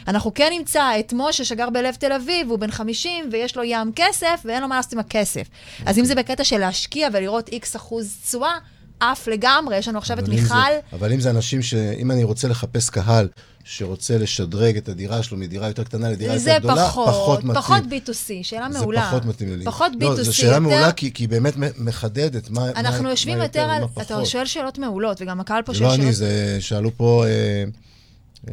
אנחנו 0.08 0.34
כן 0.34 0.48
נמצא 0.58 0.84
את 1.00 1.12
משה 1.16 1.44
שגר 1.44 1.70
בלב 1.70 1.94
תל 1.94 2.12
אביב, 2.12 2.50
הוא 2.50 2.58
בן 2.58 2.70
50 2.70 3.28
ויש 3.32 3.56
לו 3.56 3.62
ים 3.64 3.92
כסף 3.96 4.40
ואין 4.44 4.62
לו 4.62 4.68
מה 4.68 4.76
לעשות 4.76 4.92
עם 4.92 4.98
הכסף. 4.98 5.46
אז 5.86 5.98
אם 5.98 6.04
זה 6.04 6.14
בקטע 6.14 6.44
של 6.44 6.58
להשקיע 6.58 7.08
ולראות 7.12 7.48
איקס 7.48 7.76
אחוז 7.76 8.16
תשואה, 8.26 8.58
עף 9.00 9.28
לגמרי. 9.28 9.76
יש 9.76 9.88
לנו 9.88 9.98
עכשיו 9.98 10.18
את 10.18 10.28
אם 10.28 10.36
זה- 10.36 10.42
מיכל. 10.42 10.54
אבל 10.92 11.12
אם 11.12 11.20
זה 11.20 11.30
אנשים 11.30 11.62
ש... 11.62 11.74
אם 11.74 12.10
אני 12.10 12.24
רוצה 12.24 12.48
לחפש 12.48 12.90
קהל 12.90 13.28
שרוצה 13.64 14.18
לשדרג 14.18 14.76
את 14.76 14.88
הדירה 14.88 15.22
שלו 15.22 15.36
מדירה 15.38 15.68
יותר 15.68 15.84
קטנה 15.84 16.08
לדירה 16.10 16.38
זה 16.38 16.50
יותר 16.50 16.62
גדולה, 16.62 16.86
פחות, 16.88 17.08
פחות 17.08 17.44
מתאים. 17.44 17.62
פחות 17.62 17.82
B2C, 17.84 18.28
שאלה 18.42 18.72
זה 18.72 18.78
מעולה. 18.78 19.06
פחות 19.08 19.24
מתאים 19.24 19.48
ללינק. 19.48 19.64
פחות 19.66 19.92
לא, 20.00 20.12
B2C, 20.12 20.22
זו 20.22 20.34
שאלה 20.36 20.48
יותר- 20.48 20.60
מעולה, 20.60 20.92
כי 20.92 21.12
היא 21.18 21.28
באמת 21.28 21.54
מחדדת 21.78 22.50
מה 22.50 22.60
מה- 22.60 22.70
אנחנו 22.70 23.02
מה 23.04 23.10
יושבים 23.10 23.38
יותר 23.38 23.60
יותר 23.60 23.70
על... 23.70 23.84
אתה 23.84 24.04
פחות. 24.14 24.26
שואל 24.26 24.46
שאלות 24.46 24.78
מעולות, 24.78 25.22
וגם 25.22 25.40
הקהל 25.40 25.62
פה 25.62 25.72
זה 25.72 25.78
שואל 25.78 25.88
לא 25.88 25.94
שאלות... 25.94 26.06
אני, 26.06 26.12
זה 26.14 26.56
שאלו 26.60 26.96
פה, 26.96 27.24
אה, 27.26 27.64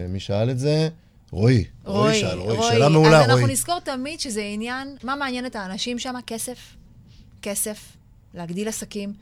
אה, 0.02 0.08
מי 0.08 0.20
שאל 0.20 0.50
את 0.52 0.60
זה? 0.60 0.90
רועי. 1.32 1.64
רועי 1.86 2.20
שאל, 2.20 2.38
רועי. 2.38 2.72
שאלה 2.72 2.90
מעולה, 2.90 3.18
אז 3.20 3.26
אנחנו 3.26 3.42
רועי. 3.42 3.54
נזכור 3.54 3.80
תמיד 3.80 4.20
שזה 4.20 4.42
עניין, 4.42 4.96
מה 5.04 5.16
מעניין 5.16 5.46
את 5.46 5.56
האנשים 5.56 6.00
שם? 6.00 6.14
כסף. 6.28 6.58
כסף, 7.42 7.78
להגדיל 8.34 8.68
עסקים, 8.68 9.14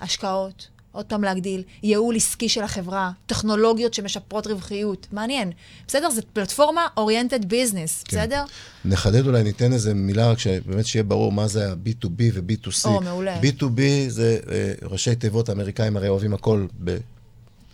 השקעות, 0.00 0.68
עוד 0.92 1.06
פעם 1.06 1.24
להגדיל, 1.24 1.62
ייעול 1.82 2.16
עסקי 2.16 2.48
של 2.48 2.62
החברה, 2.62 3.10
טכנולוגיות 3.26 3.94
שמשפרות 3.94 4.46
רווחיות. 4.46 5.06
מעניין. 5.12 5.52
בסדר? 5.88 6.10
זו 6.10 6.22
פלטפורמה 6.32 6.86
oriented 6.96 7.44
business, 7.44 8.02
כן. 8.02 8.16
בסדר? 8.16 8.44
נחדד 8.84 9.26
אולי, 9.26 9.42
ניתן 9.42 9.72
איזה 9.72 9.94
מילה, 9.94 10.30
רק 10.30 10.38
שבאמת 10.38 10.86
שיהיה 10.86 11.02
ברור 11.02 11.32
מה 11.32 11.48
זה 11.48 11.70
ה-B2B 11.70 12.22
ו-B2C. 12.32 12.84
או, 12.84 13.00
מעולה. 13.00 13.40
B2B 13.40 13.80
זה 14.08 14.38
אה, 14.50 14.72
ראשי 14.82 15.14
תיבות, 15.14 15.48
האמריקאים 15.48 15.96
הרי 15.96 16.08
אוהבים 16.08 16.34
הכל 16.34 16.66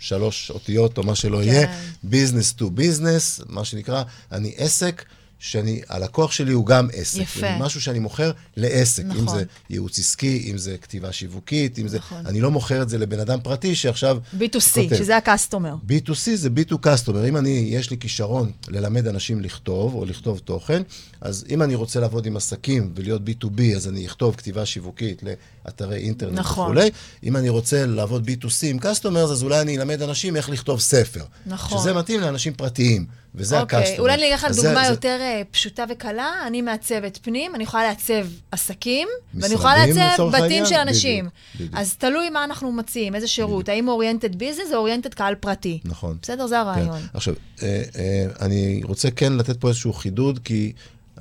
בשלוש 0.01 0.51
אותיות 0.51 0.99
או 0.99 1.03
מה 1.03 1.15
שלא 1.15 1.39
כן. 1.39 1.49
יהיה. 1.49 1.79
business 2.03 2.53
to 2.53 2.71
business, 2.71 3.41
מה 3.49 3.65
שנקרא, 3.65 4.03
אני 4.33 4.55
עסק. 4.57 5.05
שאני, 5.39 5.81
הלקוח 5.89 6.33
שלי 6.33 6.53
הוא 6.53 6.67
גם 6.67 6.89
עסק. 6.93 7.21
יפה. 7.21 7.41
זה 7.41 7.57
משהו 7.59 7.81
שאני 7.81 7.99
מוכר 7.99 8.31
לעסק. 8.57 9.03
אם 9.03 9.09
נכון. 9.09 9.39
זה 9.39 9.45
ייעוץ 9.71 9.99
עסקי, 9.99 10.51
אם 10.51 10.59
זה 10.59 10.77
כתיבה 10.83 11.13
שיווקית, 11.13 11.79
אם 11.79 11.89
זה... 11.89 11.99
נכון. 11.99 12.27
אני 12.27 12.41
לא 12.41 12.51
מוכר 12.51 12.83
את 12.83 12.89
זה 12.89 12.99
לבן 12.99 13.21
אדם 13.21 13.39
פרטי 13.43 13.75
שעכשיו... 13.75 14.19
B2C, 14.39 14.75
כותב. 14.75 14.97
שזה 14.97 15.17
הקסטומר. 15.17 15.75
B2C 15.89 16.31
זה 16.35 16.49
B2 16.49 16.73
customer. 16.73 17.29
אם 17.29 17.37
אני, 17.37 17.69
יש 17.71 17.91
לי 17.91 17.99
כישרון 17.99 18.53
ללמד 18.69 19.07
אנשים 19.07 19.41
לכתוב, 19.41 19.95
או 19.95 20.05
לכתוב 20.05 20.39
תוכן, 20.39 20.83
אז 21.21 21.45
אם 21.51 21.63
אני 21.63 21.75
רוצה 21.75 22.01
לעבוד 22.01 22.27
עם 22.27 22.37
עסקים 22.37 22.93
ולהיות 22.95 23.23
B2B, 23.29 23.63
אז 23.77 23.89
אני 23.89 24.07
אכתוב 24.07 24.35
כתיבה 24.35 24.67
שיווקית 24.67 25.23
לאתרי 25.23 25.97
אינטרנט 25.97 26.39
נכון. 26.39 26.65
וכולי. 26.65 26.91
אם 27.25 27.37
אני 27.37 27.49
רוצה 27.49 27.87
לעבוד 27.87 28.29
B2C 28.29 28.67
עם 28.67 28.79
customers, 28.79 29.33
אז 29.33 29.43
אולי 29.43 29.61
אני 29.61 29.79
אלמד 29.79 30.03
אנשים 30.03 30.37
איך 30.37 30.51
לכתוב 30.51 30.81
ספר. 30.81 31.25
נכון. 31.47 31.79
שזה 31.79 31.95
מתאים 31.95 32.21
לאנשים 32.21 32.53
פרטיים. 32.53 33.07
וזה 33.35 33.61
אוקיי, 33.61 33.79
ה 33.79 33.81
customer. 33.81 34.01
אולי 34.01 34.15
אני 34.15 34.23
אגיד 34.23 34.35
לך 34.35 34.47
דוגמה 34.57 34.85
זה- 34.85 34.91
יותר 34.91 35.19
אה, 35.21 35.43
פשוטה 35.51 35.85
וקלה. 35.91 36.33
אני 36.47 36.63
מעצבת 36.63 37.19
פנים, 37.23 37.55
אני 37.55 37.65
יכולה 37.65 37.83
לעצב 37.89 38.27
עסקים, 38.53 39.09
ואני 39.35 39.55
יכולה 39.55 39.87
לעצב 39.87 40.23
בתים 40.29 40.43
העניין? 40.43 40.67
של 40.67 40.75
אנשים. 40.75 41.25
בדיוק, 41.25 41.35
בדיוק. 41.55 41.75
אז 41.75 41.97
תלוי 41.97 42.31
מה 42.31 42.45
אנחנו 42.45 42.73
מציעים, 42.73 43.15
איזה 43.15 43.29
שירות. 43.29 43.69
האם 43.69 43.89
oriented 43.89 44.37
business 44.37 44.73
או 44.73 44.77
oriented 44.79 45.15
קהל 45.15 45.35
פרטי. 45.35 45.79
נכון. 45.85 46.19
בסדר? 46.23 46.47
זה 46.47 46.55
כן. 46.55 46.61
הרעיון. 46.61 47.01
עכשיו, 47.15 47.35
אה, 47.63 47.83
אה, 47.99 48.27
אני 48.41 48.81
רוצה 48.85 49.11
כן 49.11 49.33
לתת 49.33 49.61
פה 49.61 49.69
איזשהו 49.69 49.93
חידוד, 49.93 50.39
כי 50.45 50.73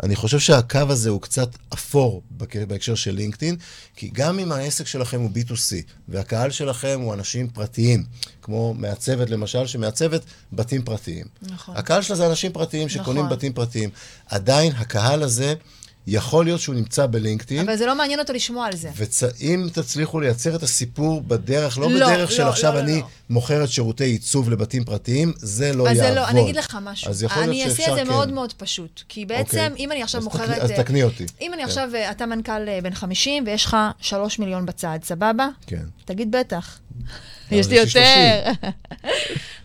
אני 0.04 0.16
חושב 0.16 0.40
שהקו 0.40 0.80
הזה 0.90 1.10
הוא 1.10 1.22
קצת 1.22 1.50
אפור 1.74 2.22
בהקשר 2.68 2.96
של 2.96 3.12
לינקדאין, 3.12 3.56
כי 3.96 4.10
גם 4.14 4.40
אם 4.40 4.52
העסק 4.52 4.88
שלכם 4.88 5.22
הוא 5.22 5.30
B2C, 5.36 5.76
והקהל 6.08 6.52
שלכם 6.52 7.00
הוא 7.02 7.14
אנשים 7.14 7.48
פרטיים, 7.48 8.04
כמו 8.42 8.74
מעצבת 8.74 9.30
למשל, 9.30 9.68
שמעצבת 9.68 10.22
בתים 10.54 10.82
פרטיים. 10.82 11.26
נכון. 11.42 11.78
הקהל 11.78 12.02
שלה 12.02 12.16
זה 12.16 12.28
אנשים 12.28 12.52
פרטיים 12.52 12.90
שקונים 12.90 13.26
נכון. 13.26 13.38
בתים 13.38 13.54
פרטיים. 13.54 13.90
עדיין 14.26 14.74
הקהל 14.76 15.24
הזה, 15.24 15.54
יכול 16.10 16.46
להיות 16.46 16.60
שהוא 16.60 16.76
נמצא 16.76 17.06
בלינקדאין. 17.06 17.60
אבל 17.62 17.76
זה 17.78 17.86
לא 17.86 17.96
מעניין 17.96 18.20
אותו 18.20 18.34
לשמוע 18.34 18.66
על 18.66 18.76
זה. 18.76 18.90
ואם 18.96 19.68
תצליחו 19.74 20.20
לייצר 20.20 20.56
את 20.56 20.64
הסיפור 20.64 21.22
בדרך, 21.22 21.78
לא, 21.78 21.92
לא, 21.92 22.08
בדרך 22.08 22.32
של 22.32 22.44
לא, 22.44 22.50
עכשיו 22.50 22.74
לא, 22.74 22.80
לא, 22.80 22.84
אני 22.84 23.00
לא. 23.00 23.08
מוכרת 23.30 23.70
שירותי 23.70 24.04
עיצוב 24.04 24.50
לבתים 24.50 24.84
פרטיים, 24.86 25.34
זה 25.38 25.74
לא 25.74 25.90
אז 25.90 25.98
יעבוד. 25.98 26.10
זה 26.14 26.20
לא, 26.20 26.28
אני 26.28 26.42
אגיד 26.42 26.56
לך 26.56 26.78
משהו. 26.82 27.10
אז 27.10 27.24
יכול 27.24 27.38
להיות 27.42 27.50
אני 27.50 27.64
שאפשר 27.64 27.84
אעשה 27.84 27.92
את 27.92 27.98
זה 27.98 28.04
כן. 28.04 28.08
מאוד 28.08 28.32
מאוד 28.34 28.54
פשוט. 28.54 29.02
כי 29.10 29.26
בעצם, 29.26 29.68
אוקיי. 29.72 29.84
אם 29.86 29.92
אני 29.92 30.04
עכשיו 30.04 30.20
אז 30.22 30.26
מוכרת... 30.26 30.50
תקני- 30.50 30.62
אז 30.62 30.72
אה, 30.72 30.78
תקני 30.84 31.04
אותי. 31.04 31.26
אם 31.42 31.54
אני 31.54 31.62
כן. 31.62 31.68
עכשיו, 31.68 31.90
אה, 31.96 32.12
אתה 32.12 32.26
מנכ"ל 32.26 32.52
אה, 32.70 32.80
בן 32.84 32.94
50 32.94 33.44
ויש 33.48 33.66
לך 33.66 33.78
3 34.02 34.40
מיליון 34.40 34.66
בצד, 34.66 35.00
סבבה? 35.04 35.48
כן. 35.68 35.84
תגיד 36.06 36.32
בטח. 36.36 36.80
אבל 37.50 37.60
יש 37.60 37.68
לי 37.68 37.76
יש 37.76 37.96
לי 37.96 38.02
יותר. 38.02 38.68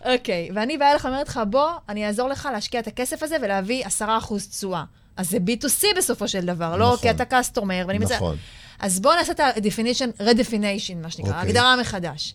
אוקיי, 0.13 0.49
ואני 0.55 0.77
באה 0.77 0.95
לך 0.95 1.05
ואומרת 1.05 1.27
לך, 1.27 1.39
בוא, 1.49 1.69
אני 1.89 2.07
אעזור 2.07 2.29
לך 2.29 2.49
להשקיע 2.53 2.79
את 2.79 2.87
הכסף 2.87 3.23
הזה 3.23 3.35
ולהביא 3.41 3.85
10% 3.85 4.03
תשואה. 4.51 4.83
אז 5.17 5.29
זה 5.29 5.37
B2C 5.37 5.83
בסופו 5.97 6.27
של 6.27 6.45
דבר, 6.45 6.77
לא 6.77 6.85
נכון. 6.87 6.97
כי 6.99 7.09
אתה 7.09 7.25
קסטומר, 7.25 7.85
ואני 7.87 7.99
מצא... 7.99 8.15
נכון. 8.15 8.37
אז 8.79 8.99
בואו 8.99 9.15
נעשה 9.15 9.31
את 9.31 9.39
ה-definition, 9.39 10.21
redefinition, 10.21 10.95
מה 11.01 11.09
שנקרא, 11.09 11.31
אוקיי. 11.33 11.49
הגדרה 11.49 11.75
מחדש. 11.81 12.33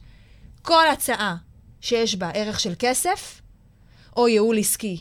כל 0.62 0.88
הצעה 0.92 1.36
שיש 1.80 2.14
בה 2.16 2.30
ערך 2.34 2.60
של 2.60 2.72
כסף, 2.78 3.40
או 4.16 4.28
ייעול 4.28 4.58
עסקי, 4.58 5.00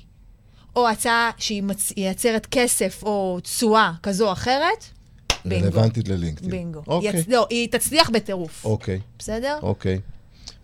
או 0.76 0.90
הצעה 0.90 1.32
שהיא 1.38 1.64
מצ- 1.64 1.94
מייצרת 1.98 2.48
כסף 2.52 3.04
או 3.04 3.40
תשואה 3.44 3.92
כזו 4.04 4.28
או 4.28 4.32
אחרת, 4.34 4.84
בינגו. 5.46 5.66
רלוונטית 5.66 6.08
ללינקדאין. 6.08 6.52
בינגו. 6.52 6.82
אוקיי. 6.88 7.10
יצ... 7.20 7.26
לא, 7.28 7.48
היא 7.50 7.68
תצליח 7.72 8.10
בטירוף. 8.10 8.66
אוקיי, 8.66 9.00
בסדר? 9.20 9.60
אוקיי. 9.62 10.00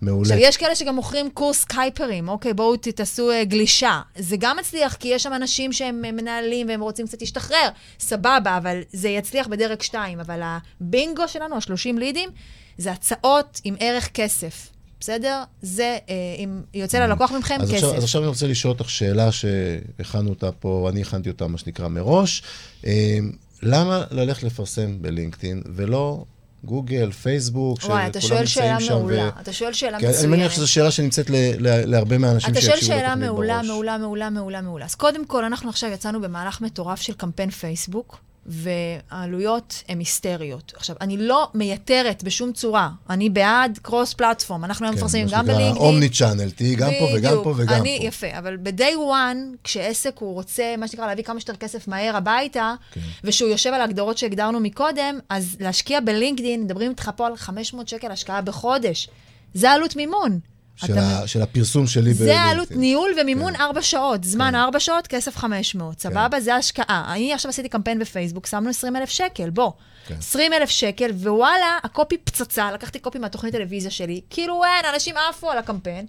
מעולה. 0.06 0.22
עכשיו, 0.22 0.38
יש 0.38 0.58
כאלה 0.58 0.76
שגם 0.76 0.96
מוכרים 0.96 1.30
קורס 1.30 1.62
סקייפרים, 1.62 2.30
אוקיי, 2.30 2.54
בואו 2.54 2.78
תעשו 2.78 3.32
uh, 3.32 3.46
גלישה. 3.46 4.02
זה 4.18 4.36
גם 4.40 4.58
מצליח, 4.58 4.96
כי 4.96 5.08
יש 5.08 5.24
שם 5.24 5.34
אנשים 5.34 5.74
שהם 5.74 6.06
אה, 6.06 6.12
מנהלים 6.12 6.68
והם 6.68 6.82
רוצים 6.82 7.08
קצת 7.08 7.22
להשתחרר, 7.22 7.70
סבבה, 8.00 8.58
אבל 8.58 8.82
זה 8.94 9.10
יצליח 9.10 9.48
בדרג 9.48 9.82
2. 9.82 10.20
אבל 10.20 10.42
הבינגו 10.44 11.28
שלנו, 11.28 11.56
ה-30 11.56 12.00
לידים, 12.00 12.30
זה 12.78 12.92
הצעות 12.92 13.62
עם 13.64 13.76
ערך 13.80 14.10
כסף. 14.14 14.70
בסדר? 15.00 15.44
זה, 15.62 15.98
אה, 16.10 16.16
אם 16.38 16.62
יוצא 16.74 17.00
ללקוח 17.00 17.32
מכם, 17.32 17.58
אז 17.62 17.68
כסף. 17.70 17.76
עכשיו, 17.76 17.96
אז 17.96 18.04
עכשיו 18.04 18.22
אני 18.22 18.28
רוצה 18.28 18.48
לשאול 18.48 18.74
אותך 18.74 18.90
שאלה 18.90 19.32
שהכנו 19.32 20.30
אותה 20.30 20.52
פה, 20.52 20.90
אני 20.92 21.02
הכנתי 21.02 21.30
אותה, 21.30 21.48
מה 21.48 21.58
שנקרא, 21.58 21.88
מראש. 21.88 22.44
אה, 22.86 23.18
למה 23.62 24.04
ללכת 24.12 24.44
לפרסם 24.44 25.02
בלינקדאין 25.02 25.62
ולא 25.76 26.24
גוגל, 26.66 27.12
פייסבוק, 27.12 27.80
וואי, 27.84 28.08
אתה 28.08 28.22
שכולם 28.22 28.38
שואל 28.38 28.46
שאלה 28.46 28.72
נמצאים 28.74 28.88
שם 28.90 28.94
מעולה. 28.98 29.24
ו- 29.38 29.42
אתה 29.42 29.54
שואל 29.54 29.74
שאלה 29.74 30.00
כן, 30.00 30.06
אני 30.06 30.14
מצוינת. 30.16 30.32
מניח 30.36 30.52
שזו 30.52 30.68
שאלה 30.72 30.92
שנמצאת 30.92 31.30
ל- 31.30 31.36
ל- 31.60 31.90
להרבה 31.92 32.18
מהאנשים 32.18 32.52
אתה 32.52 32.62
שיקשיבו 32.62 32.86
שואל 32.86 32.98
לתוכנית 32.98 33.16
שאלה 33.18 33.32
מעולה, 33.32 33.56
בראש. 33.58 33.68
מעולה, 33.68 33.98
מעולה, 33.98 34.30
מעולה, 34.30 34.62
מעולה. 34.62 34.86
אז 34.86 34.96
קודם 34.96 35.26
כל, 35.26 35.46
אנחנו 35.46 35.70
עכשיו 35.70 35.90
יצאנו 35.90 36.22
במהלך 36.22 36.62
מטורף 36.62 37.02
של 37.02 37.14
קמפיין 37.14 37.50
פייסבוק, 37.50 38.18
והעלויות 38.46 39.84
הן 39.90 40.00
היסטריות. 40.00 40.74
עכשיו, 40.76 40.96
אני 41.02 41.18
לא 41.18 41.50
מייתרת 41.54 42.24
בשום 42.24 42.54
צורה, 42.54 42.90
אני 43.10 43.30
בעד 43.30 43.80
קרוס 43.82 44.14
פלטפורם, 44.14 44.66
אנחנו 44.66 44.86
היום 44.86 44.96
מפרסמים 44.96 45.28
גם 45.32 45.46
בלינקדאין. 45.46 45.76
אומני 45.76 46.10
צ'אנל, 46.10 46.50
תהיי 46.50 46.76
גם 46.76 46.92
פה 47.00 47.08
וגם. 47.16 47.36
פה 47.44 47.54
וגם 47.58 47.76
אני, 47.82 47.98
פה. 48.00 48.06
יפה, 48.06 48.28
אבל 48.38 48.58
ב-day 48.58 48.96
one, 48.98 49.58
כשעסק 49.64 50.18
הוא 50.20 50.34
רוצה, 50.34 50.76
מה 50.78 50.88
שנקרא, 50.88 51.08
להביא 51.08 51.24
כמה 51.24 51.40
שיותר 51.40 51.56
כסף 51.56 51.88
מהר 51.88 52.16
הביתה, 52.16 52.74
כן. 52.92 53.02
ושהוא 53.24 53.50
יושב 53.50 53.70
על 53.74 53.82
ההגדרות 53.82 54.18
שהגדרנו 54.18 54.60
מקודם, 54.60 55.20
אז 55.30 55.58
להשקיע 55.60 56.00
בלינקדאין, 56.00 56.64
מדברים 56.64 56.90
איתך 56.92 57.12
פה 57.16 57.28
על 57.28 57.38
500 57.38 57.88
שקל 57.88 58.12
השקעה 58.12 58.42
בחודש. 58.42 59.10
זה 59.54 59.72
עלות 59.72 59.96
מימון. 59.96 60.40
של, 60.76 60.94
אתה 60.94 61.02
ה, 61.02 61.28
של 61.28 61.42
הפרסום 61.42 61.88
שלי 61.88 62.14
זה 62.14 62.40
העלות 62.40 62.72
ניהול 62.72 63.12
ומימון 63.22 63.54
כן. 63.56 63.62
ארבע 63.62 63.82
שעות. 63.82 64.24
זמן 64.24 64.56
ארבע 64.56 64.80
שעות, 64.80 65.08
כסף 65.08 65.38
500. 65.38 66.00
סבבה? 66.00 66.40
זה 66.40 66.56
השקעה. 66.56 67.14
אני 67.14 67.34
עכשיו 67.34 67.50
עשיתי 67.50 67.70
קמפיין 67.70 68.00
בפייסבוק, 68.00 68.48
שמנו 68.48 68.70
20 68.70 68.96
אלף 68.96 69.10
שקל, 69.10 69.50
בוא. 69.50 69.72
כן. 70.08 70.16
20 70.16 70.54
אלף 70.54 70.70
שקל, 70.70 71.12
ווואלה, 71.12 71.78
הקופי 71.84 72.18
פצצה, 72.18 72.72
לקחתי 72.72 73.00
קופי 73.00 73.20
מהתוכנית 73.20 73.54
טלוויזיה 73.56 73.92
שלי, 73.92 74.22
כאילו 74.30 74.64
אין, 74.64 74.94
אנשים 74.94 75.16
עפו 75.30 75.52
על 75.52 75.58
הקמפיין. 75.58 76.06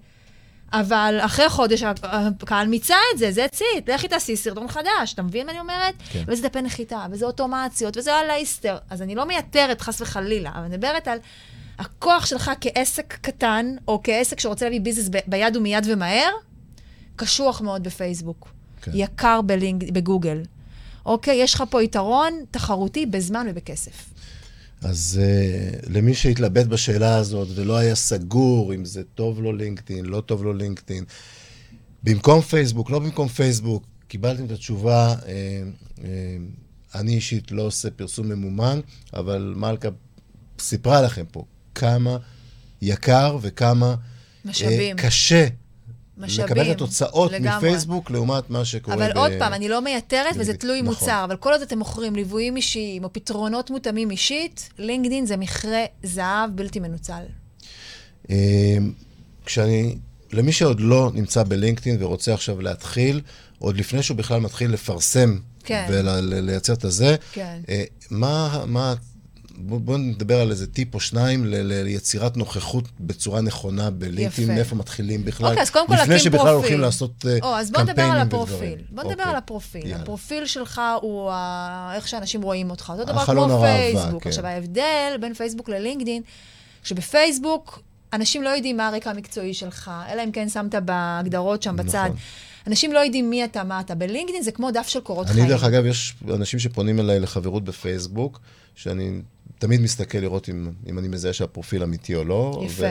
אבל 0.73 1.19
אחרי 1.21 1.49
חודש 1.49 1.83
הקהל 1.83 2.67
מיצה 2.67 2.97
את 3.13 3.19
זה, 3.19 3.33
זה 3.33 3.47
ציט, 3.49 3.91
לכי 3.91 4.09
תעשי 4.09 4.37
סרטון 4.37 4.69
חדש, 4.69 5.15
אתה 5.15 5.23
מבין 5.23 5.47
מה 5.47 5.53
אני 5.53 5.61
אומרת? 5.61 5.95
כן. 6.13 6.23
וזה 6.27 6.49
דפי 6.49 6.63
נחיתה, 6.63 7.07
וזה 7.11 7.27
אוטומציות, 7.27 7.97
וזה 7.97 8.15
על 8.15 8.31
האיסטר. 8.31 8.77
אז 8.91 9.03
אני 9.03 9.15
לא 9.15 9.25
מייתרת, 9.25 9.81
חס 9.81 10.01
וחלילה, 10.01 10.51
אבל 10.55 10.65
אני 10.65 10.77
מדברת 10.77 11.09
על 11.09 11.19
הכוח 11.79 12.27
שלך 12.27 12.51
כעסק 12.61 13.19
קטן, 13.21 13.77
או 13.89 14.01
כעסק 14.05 14.41
שרוצה 14.41 14.65
להביא 14.65 14.81
ביזנס 14.81 15.09
ב- 15.09 15.19
ביד 15.27 15.57
ומיד 15.57 15.87
ומהר, 15.93 16.31
קשוח 17.17 17.61
מאוד 17.61 17.83
בפייסבוק. 17.85 18.49
כן. 18.83 18.91
יקר 18.95 19.41
בלינק, 19.43 19.91
בגוגל. 19.91 20.43
אוקיי? 21.07 21.37
יש 21.37 21.55
לך 21.55 21.65
פה 21.71 21.83
יתרון 21.83 22.33
תחרותי 22.51 23.07
בזמן 23.07 23.47
ובכסף. 23.51 24.11
אז 24.83 25.21
uh, 25.23 25.87
למי 25.91 26.15
שהתלבט 26.15 26.67
בשאלה 26.67 27.17
הזאת 27.17 27.49
ולא 27.55 27.77
היה 27.77 27.95
סגור 27.95 28.75
אם 28.75 28.85
זה 28.85 29.03
טוב 29.15 29.41
לו 29.41 29.53
לינקדאין, 29.53 30.05
לא 30.05 30.21
טוב 30.21 30.45
לו 30.45 30.53
לינקדאין, 30.53 31.05
במקום 32.03 32.41
פייסבוק, 32.41 32.91
לא 32.91 32.99
במקום 32.99 33.29
פייסבוק, 33.29 33.85
קיבלתם 34.09 34.45
את 34.45 34.51
התשובה, 34.51 35.15
uh, 35.15 35.25
uh, 35.99 36.03
אני 36.95 37.15
אישית 37.15 37.53
לא 37.53 37.63
עושה 37.63 37.91
פרסום 37.91 38.29
ממומן, 38.29 38.81
אבל 39.15 39.55
מלכה 39.57 39.89
סיפרה 40.59 41.03
לכם 41.03 41.25
פה 41.33 41.45
כמה 41.75 42.17
יקר 42.83 43.39
וכמה 43.41 43.95
משאבים. 44.45 44.97
uh, 44.97 45.01
קשה 45.01 45.47
משאבים. 46.17 46.47
לקבל 46.47 46.71
את 46.71 46.77
התוצאות 46.77 47.33
לגמרי. 47.33 47.57
מפייסבוק 47.57 48.11
לעומת 48.11 48.51
מה 48.51 48.65
שקורה 48.65 48.97
אבל 48.97 49.13
ב... 49.15 49.17
עוד 49.17 49.33
פעם, 49.39 49.53
אני 49.53 49.69
לא 49.69 49.81
מייתרת 49.81 50.27
וזה 50.27 50.35
בלינקדאין. 50.35 50.57
תלוי 50.57 50.83
נכון. 50.83 50.95
מוצר, 50.95 51.25
אבל 51.25 51.37
כל 51.37 51.53
עוד 51.53 51.63
אתם 51.63 51.79
מוכרים 51.79 52.17
ליוויים 52.17 52.57
אישיים 52.57 53.05
או 53.05 53.13
פתרונות 53.13 53.71
מותאמים 53.71 54.11
אישית, 54.11 54.71
לינקדין 54.79 55.27
זה 55.27 55.37
מכרה 55.37 55.85
זהב 56.03 56.51
בלתי 56.55 56.81
מנוצל. 56.81 57.23
אה, 58.31 58.77
כשאני, 59.47 59.97
למי 60.33 60.53
שעוד 60.53 60.81
לא 60.81 61.11
נמצא 61.15 61.43
בלינקדאין 61.43 62.03
ורוצה 62.03 62.35
עכשיו 62.35 62.61
להתחיל, 62.61 63.21
עוד 63.59 63.77
לפני 63.77 64.03
שהוא 64.03 64.17
בכלל 64.17 64.41
מתחיל 64.41 64.73
לפרסם 64.73 65.39
כן. 65.65 65.87
ולייצר 65.89 66.73
את 66.73 66.85
הזה, 66.85 67.17
כן. 67.33 67.61
אה, 67.69 67.85
מה, 68.11 68.65
מה, 68.67 68.95
בואו 69.59 69.81
בוא 69.81 69.99
נדבר 69.99 70.41
על 70.41 70.51
איזה 70.51 70.67
טיפ 70.67 70.95
או 70.95 71.01
שניים 71.01 71.45
ל- 71.45 71.83
ליצירת 71.83 72.37
נוכחות 72.37 72.85
בצורה 73.01 73.41
נכונה 73.41 73.91
בלינקדאין, 73.91 74.49
יפה. 74.49 74.55
מאיפה 74.55 74.77
מתחילים 74.77 75.25
בכלל, 75.25 75.47
אוקיי, 75.47 75.63
אז 75.63 75.71
קודם 75.71 75.87
כל 75.87 75.95
לפני 75.95 76.19
שבכלל 76.19 76.39
פרופיל. 76.41 76.55
הולכים 76.55 76.81
לעשות 76.81 77.25
אה, 77.29 77.39
או, 77.43 77.57
אז 77.57 77.71
בוא 77.71 77.83
נדבר 77.83 78.03
על 78.03 78.19
הפרופיל. 78.19 78.57
ודברים. 78.57 78.79
בוא 78.91 79.03
נדבר 79.03 79.13
אוקיי. 79.13 79.31
על 79.31 79.37
הפרופיל. 79.37 79.87
יאללה. 79.87 80.03
הפרופיל 80.03 80.47
שלך 80.47 80.81
הוא 81.03 81.31
ה... 81.31 81.93
איך 81.95 82.09
שאנשים 82.09 82.43
רואים 82.43 82.71
אותך. 82.71 82.93
אותו 82.99 83.05
דבר 83.13 83.25
כמו 83.25 83.61
פייסבוק. 83.61 84.23
כן. 84.23 84.29
עכשיו, 84.29 84.47
ההבדל 84.47 85.17
בין 85.21 85.35
פייסבוק 85.35 85.69
ללינקדין, 85.69 86.23
שבפייסבוק 86.83 87.83
אנשים 88.13 88.43
לא 88.43 88.49
יודעים 88.49 88.77
מה 88.77 88.89
הרקע 88.89 89.11
המקצועי 89.11 89.55
שלך, 89.55 89.91
אלא 90.13 90.25
אם 90.25 90.33
כן 90.33 90.49
שמת 90.49 90.75
בהגדרות 90.75 91.63
שם 91.63 91.77
בצד. 91.77 92.05
נכון. 92.05 92.17
אנשים 92.67 92.93
לא 92.93 92.99
יודעים 92.99 93.31
מי 93.31 93.45
אתה, 93.45 93.65
מה 93.65 93.81
אתה. 93.81 93.95
בלינקדין 93.95 94.43
זה 94.43 94.53
כמו 94.53 94.71
דף 94.71 94.89
של 94.89 95.01
קורות 95.01 95.27
אני, 95.27 95.35
חיים. 95.35 95.49
דרך 95.49 95.65
אגב, 95.65 95.87
יש 95.87 96.15
אנשים 96.35 96.59
שפונים 96.59 97.01
אליי 97.01 97.21
לחברות 97.21 97.65
בפייסבוק, 97.65 98.41
שאני 98.75 99.21
תמיד 99.65 99.81
מסתכל 99.81 100.19
לראות 100.19 100.49
אם, 100.49 100.71
אם 100.89 100.99
אני 100.99 101.09
מזהה 101.09 101.33
שהפרופיל 101.33 101.83
אמיתי 101.83 102.15
או 102.15 102.25
לא. 102.25 102.63
יפה. 102.67 102.87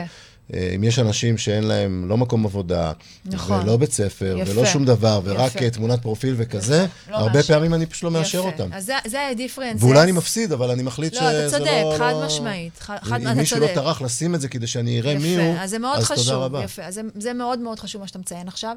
ואם 0.50 0.84
יש 0.84 0.98
אנשים 0.98 1.38
שאין 1.38 1.64
להם 1.64 2.08
לא 2.08 2.16
מקום 2.16 2.46
עבודה, 2.46 2.92
נכון. 3.24 3.60
ולא 3.62 3.76
בית 3.76 3.92
ספר, 3.92 4.36
יפה. 4.40 4.50
ולא 4.52 4.66
שום 4.66 4.84
דבר, 4.84 5.20
ורק 5.24 5.54
יפה. 5.54 5.64
אה, 5.64 5.70
תמונת 5.70 6.02
פרופיל 6.02 6.34
וכזה, 6.38 6.86
לא 7.10 7.16
הרבה 7.16 7.32
מאשר. 7.36 7.54
פעמים 7.54 7.74
אני 7.74 7.86
פשוט 7.86 8.02
לא 8.04 8.10
מאשר 8.10 8.38
יפה. 8.38 8.46
אותם. 8.48 8.72
אז 8.72 8.84
זה- 8.86 8.92
זה 9.06 9.28
הדיפרנס. 9.28 9.82
ואולי 9.82 10.02
אני 10.02 10.12
מפסיד, 10.12 10.52
אבל 10.52 10.70
אני 10.70 10.82
מחליט 10.82 11.14
לא, 11.14 11.20
שזה 11.20 11.46
אתה 11.46 11.58
לא... 11.58 11.58
צודק, 11.58 11.98
חד 11.98 12.12
לא- 12.12 12.26
משמעית. 12.26 12.72
ח- 12.80 12.90
חד- 13.02 13.20
אם 13.20 13.26
אתה 13.26 13.34
מישהו 13.34 13.60
לא 13.60 13.66
צודק. 13.66 13.74
טרח 13.74 14.02
לשים 14.02 14.34
את 14.34 14.40
זה 14.40 14.48
כדי 14.48 14.66
שאני 14.66 15.00
אראה 15.00 15.18
מי 15.18 15.36
הוא, 15.36 15.54
אז 15.58 15.76
אז 15.96 16.04
חשוב, 16.04 16.24
תודה 16.24 16.36
רבה. 16.36 16.64
יפה, 16.64 16.82
אז 16.84 16.94
זה, 16.94 17.00
זה 17.18 17.32
מאוד 17.32 17.58
מאוד 17.58 17.80
חשוב 17.80 18.00
מה 18.00 18.08
שאתה 18.08 18.18
מציין 18.18 18.48
עכשיו. 18.48 18.74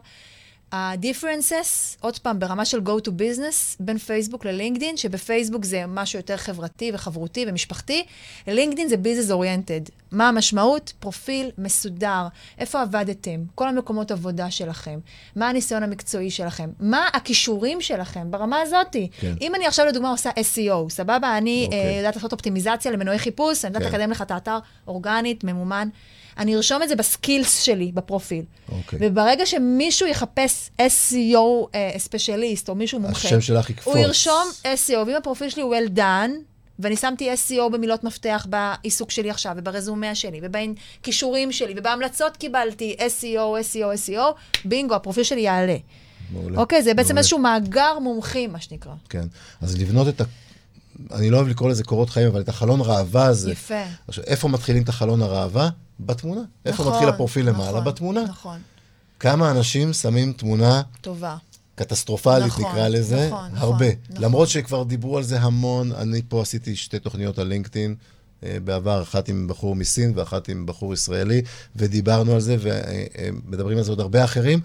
ה-differences, 0.71 1.97
עוד 1.99 2.19
פעם, 2.19 2.39
ברמה 2.39 2.65
של 2.65 2.79
go 2.85 3.07
to 3.07 3.09
business, 3.09 3.75
בין 3.79 3.97
פייסבוק 3.97 4.45
ללינקדין, 4.45 4.97
שבפייסבוק 4.97 5.65
זה 5.65 5.83
משהו 5.87 6.19
יותר 6.19 6.37
חברתי 6.37 6.91
וחברותי 6.93 7.45
ומשפחתי, 7.47 8.05
לינקדין 8.47 8.89
זה 8.89 8.95
business 8.95 9.31
oriented. 9.31 9.91
מה 10.11 10.29
המשמעות? 10.29 10.93
פרופיל 10.99 11.49
מסודר. 11.57 12.27
איפה 12.59 12.81
עבדתם? 12.81 13.43
כל 13.55 13.67
המקומות 13.67 14.11
עבודה 14.11 14.51
שלכם. 14.51 14.99
מה 15.35 15.49
הניסיון 15.49 15.83
המקצועי 15.83 16.31
שלכם? 16.31 16.69
מה 16.79 17.07
הכישורים 17.13 17.81
שלכם 17.81 18.31
ברמה 18.31 18.61
הזאתי? 18.61 19.09
כן. 19.19 19.33
אם 19.41 19.55
אני 19.55 19.67
עכשיו 19.67 19.85
לדוגמה 19.85 20.09
עושה 20.09 20.29
SEO, 20.29 20.89
סבבה? 20.89 21.37
אני 21.37 21.63
אוקיי. 21.65 21.79
אה, 21.79 21.97
יודעת 21.97 22.15
לעשות 22.15 22.31
אופטימיזציה 22.31 22.91
למנועי 22.91 23.19
חיפוש, 23.19 23.65
אני 23.65 23.73
יודעת 23.73 23.91
כן. 23.91 23.97
לקדם 23.97 24.11
לך 24.11 24.21
את 24.21 24.31
האתר 24.31 24.57
אורגנית, 24.87 25.43
ממומן. 25.43 25.89
אני 26.37 26.55
ארשום 26.55 26.83
את 26.83 26.89
זה 26.89 26.95
בסקילס 26.95 27.61
שלי, 27.61 27.91
בפרופיל. 27.93 28.45
אוקיי. 28.71 28.99
וברגע 29.01 29.45
שמישהו 29.45 30.07
יחפש 30.07 30.69
SEO 30.79 31.67
אה, 31.75 31.91
ספציאליסט, 31.97 32.69
או 32.69 32.75
מישהו 32.75 32.99
מומחה, 32.99 33.27
השם 33.27 33.41
שלך 33.41 33.69
יקפוץ. 33.69 33.93
הוא 33.93 34.03
ירשום 34.03 34.43
SEO, 34.63 34.97
ואם 35.07 35.15
הפרופיל 35.15 35.49
שלי 35.49 35.61
הוא 35.61 35.75
well 35.75 35.97
done, 35.97 36.31
ואני 36.79 36.95
שמתי 36.95 37.33
SEO 37.33 37.69
במילות 37.71 38.03
מפתח 38.03 38.47
בעיסוק 38.49 39.11
שלי 39.11 39.29
עכשיו, 39.29 39.53
וברזומה 39.57 40.15
שלי, 40.15 40.41
ובכישורים 40.43 41.51
שלי, 41.51 41.73
ובהמלצות 41.77 42.37
קיבלתי 42.37 42.95
SEO, 42.99 43.73
SEO, 43.73 44.09
SEO, 44.09 44.21
בינגו, 44.65 44.95
הפרופיל 44.95 45.23
שלי 45.23 45.41
יעלה. 45.41 45.77
מעולה. 46.31 46.57
אוקיי? 46.57 46.83
זה 46.83 46.93
בעצם 46.93 47.07
מעולה. 47.07 47.19
איזשהו 47.19 47.39
מאגר 47.39 47.99
מומחים, 47.99 48.53
מה 48.53 48.59
שנקרא. 48.59 48.93
כן. 49.09 49.27
אז 49.61 49.77
לבנות 49.77 50.07
את 50.07 50.21
ה... 50.21 50.23
אני 51.11 51.29
לא 51.29 51.37
אוהב 51.37 51.47
לקרוא 51.47 51.69
לזה 51.69 51.83
קורות 51.83 52.09
חיים, 52.09 52.27
אבל 52.27 52.41
את 52.41 52.49
החלון 52.49 52.81
ראווה 52.81 53.25
הזה. 53.25 53.51
יפה. 53.51 53.83
עכשיו, 54.07 54.23
איפה 54.23 54.47
מתחילים 54.47 54.83
את 54.83 54.89
החלון 54.89 55.21
הראווה? 55.21 55.69
בתמונה. 55.99 56.41
איפה 56.65 56.83
נכון, 56.83 56.93
מתחיל 56.93 57.09
הפרופיל 57.09 57.49
נכון, 57.49 57.65
למעלה? 57.65 57.81
בתמונה. 57.81 58.23
נכון, 58.23 58.59
כמה 59.19 59.51
אנשים 59.51 59.93
שמים 59.93 60.33
תמונה 60.33 60.81
טובה. 61.01 61.37
קטסטרופלית, 61.77 62.45
נכון, 62.45 62.65
נקרא 62.65 62.87
לזה? 62.87 63.27
נכון, 63.27 63.45
נכון, 63.45 63.57
הרבה. 63.57 63.85
נכון. 64.09 64.23
למרות 64.23 64.47
שכבר 64.47 64.83
דיברו 64.83 65.17
על 65.17 65.23
זה 65.23 65.39
המון, 65.39 65.91
אני 65.91 66.21
פה 66.27 66.41
עשיתי 66.41 66.75
שתי 66.75 66.99
תוכניות 66.99 67.39
על 67.39 67.47
לינקדאין. 67.47 67.95
אה, 68.43 68.57
בעבר, 68.63 69.01
אחת 69.01 69.29
עם 69.29 69.47
בחור 69.47 69.75
מסין 69.75 70.11
ואחת 70.15 70.49
עם 70.49 70.65
בחור 70.65 70.93
ישראלי, 70.93 71.41
ודיברנו 71.75 72.33
על 72.33 72.39
זה, 72.39 72.55
ומדברים 72.59 73.77
על 73.77 73.83
זה 73.83 73.91
עוד 73.91 73.99
הרבה 73.99 74.23
אחרים. 74.23 74.59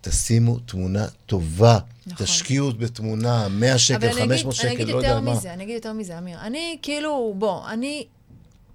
תשימו 0.00 0.58
תמונה 0.58 1.06
טובה, 1.26 1.78
נכון. 2.06 2.26
תשקיעו 2.26 2.72
בתמונה, 2.72 3.48
100 3.48 3.78
שקל, 3.78 3.96
אבל 3.96 4.06
אני 4.06 4.20
500 4.20 4.40
אגיד, 4.40 4.52
שקל, 4.52 4.66
אני 4.68 4.74
אגיד 4.74 4.88
לא 4.88 4.96
יודע 4.96 5.08
יותר 5.08 5.20
מה. 5.20 5.34
מזה, 5.34 5.52
אני 5.52 5.64
אגיד 5.64 5.74
יותר 5.74 5.92
מזה, 5.92 6.18
אמיר. 6.18 6.40
אני 6.40 6.78
כאילו, 6.82 7.34
בוא, 7.38 7.68
אני, 7.68 8.06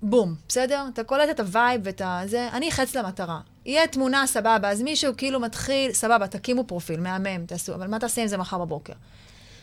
בום, 0.02 0.36
בסדר? 0.48 0.86
אתה 0.94 1.04
קולט 1.04 1.30
את 1.32 1.40
ה 1.40 1.48
vibe 1.48 1.82
ואת. 1.84 2.02
זה, 2.26 2.50
אני 2.54 2.70
החץ 2.70 2.96
למטרה. 2.96 3.40
יהיה 3.66 3.88
תמונה, 3.88 4.28
סבבה, 4.28 4.70
אז 4.70 4.82
מישהו 4.82 5.14
כאילו 5.18 5.40
מתחיל, 5.40 5.94
סבבה, 5.94 6.28
תקימו 6.28 6.64
פרופיל, 6.64 7.00
מהמם, 7.00 7.46
תעשו, 7.46 7.76
אבל 7.76 7.88
מה 7.88 8.00
תעשה 8.00 8.22
עם 8.22 8.28
זה 8.28 8.38
מחר 8.38 8.58
בבוקר? 8.58 8.94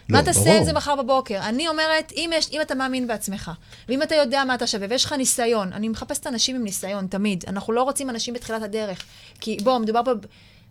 לא, 0.09 0.19
מה 0.19 0.25
תעשה. 0.25 0.59
עם 0.59 0.65
זה 0.65 0.73
מחר 0.73 0.97
בבוקר? 0.97 1.39
אני 1.43 1.69
אומרת, 1.69 2.13
אם, 2.17 2.31
יש, 2.35 2.49
אם 2.53 2.61
אתה 2.61 2.75
מאמין 2.75 3.07
בעצמך, 3.07 3.51
ואם 3.89 4.03
אתה 4.03 4.15
יודע 4.15 4.45
מה 4.45 4.55
אתה 4.55 4.67
שווה, 4.67 4.87
ויש 4.91 5.05
לך 5.05 5.13
ניסיון, 5.13 5.73
אני 5.73 5.89
מחפשת 5.89 6.27
אנשים 6.27 6.57
עם 6.57 6.65
ניסיון, 6.65 7.07
תמיד. 7.07 7.45
אנחנו 7.49 7.73
לא 7.73 7.83
רוצים 7.83 8.11
אנשים 8.11 8.35
בתחילת 8.35 8.63
הדרך. 8.63 9.05
כי 9.41 9.57
בוא, 9.63 9.79
מדובר 9.79 10.05
פה... 10.05 10.11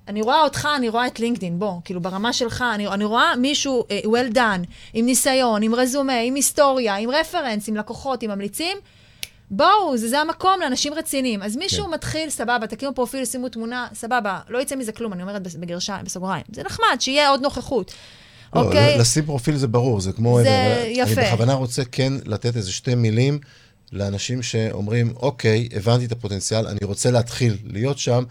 אני 0.07 0.21
רואה 0.21 0.41
אותך, 0.41 0.67
אני 0.77 0.89
רואה 0.89 1.07
את 1.07 1.19
לינקדין, 1.19 1.59
בוא, 1.59 1.71
כאילו 1.85 2.01
ברמה 2.01 2.33
שלך, 2.33 2.65
אני, 2.75 2.87
אני 2.87 3.05
רואה 3.05 3.35
מישהו 3.35 3.83
uh, 3.87 4.05
well 4.05 4.35
done, 4.35 4.65
עם 4.93 5.05
ניסיון, 5.05 5.63
עם 5.63 5.75
רזומה, 5.75 6.19
עם 6.19 6.35
היסטוריה, 6.35 6.95
עם 6.95 7.09
רפרנס, 7.09 7.69
עם 7.69 7.75
לקוחות, 7.75 8.23
עם 8.23 8.31
ממליצים. 8.31 8.77
בואו, 9.51 9.97
זה, 9.97 10.09
זה 10.09 10.19
המקום 10.19 10.59
לאנשים 10.61 10.93
רציניים. 10.93 11.43
אז 11.43 11.55
מישהו 11.55 11.85
כן. 11.85 11.91
מתחיל, 11.91 12.29
סבבה, 12.29 12.67
תקימו 12.67 12.93
פרופיל, 12.93 13.25
שימו 13.25 13.49
תמונה, 13.49 13.87
סבבה, 13.93 14.39
לא 14.49 14.61
יצא 14.61 14.75
מזה 14.75 14.91
כלום, 14.91 15.13
אני 15.13 15.21
אומרת 15.21 15.55
בגרשיים, 15.55 16.05
בסוגריים. 16.05 16.43
זה 16.51 16.63
נחמד, 16.63 16.97
שיהיה 16.99 17.29
עוד 17.29 17.41
נוכחות. 17.41 17.93
לא, 18.55 18.61
אוקיי? 18.61 18.97
לשים 18.97 19.25
פרופיל 19.25 19.55
זה 19.55 19.67
ברור, 19.67 20.01
זה 20.01 20.11
כמו... 20.11 20.39
זה 20.43 20.75
אבל 20.75 20.91
יפה. 20.91 21.21
אני 21.21 21.27
בכוונה 21.27 21.53
רוצה 21.53 21.85
כן 21.85 22.13
לתת 22.25 22.55
איזה 22.55 22.71
שתי 22.71 22.95
מילים 22.95 23.39
לאנשים 23.91 24.41
שאומרים, 24.41 25.13
אוקיי, 25.15 25.69
הבנתי 25.75 26.05
את 26.05 26.11
הפוטנציאל, 26.11 26.67
אני 26.67 26.79
רוצה 26.83 27.11
להתחיל 27.11 27.57
להיות 27.65 27.97
שם, 27.97 28.23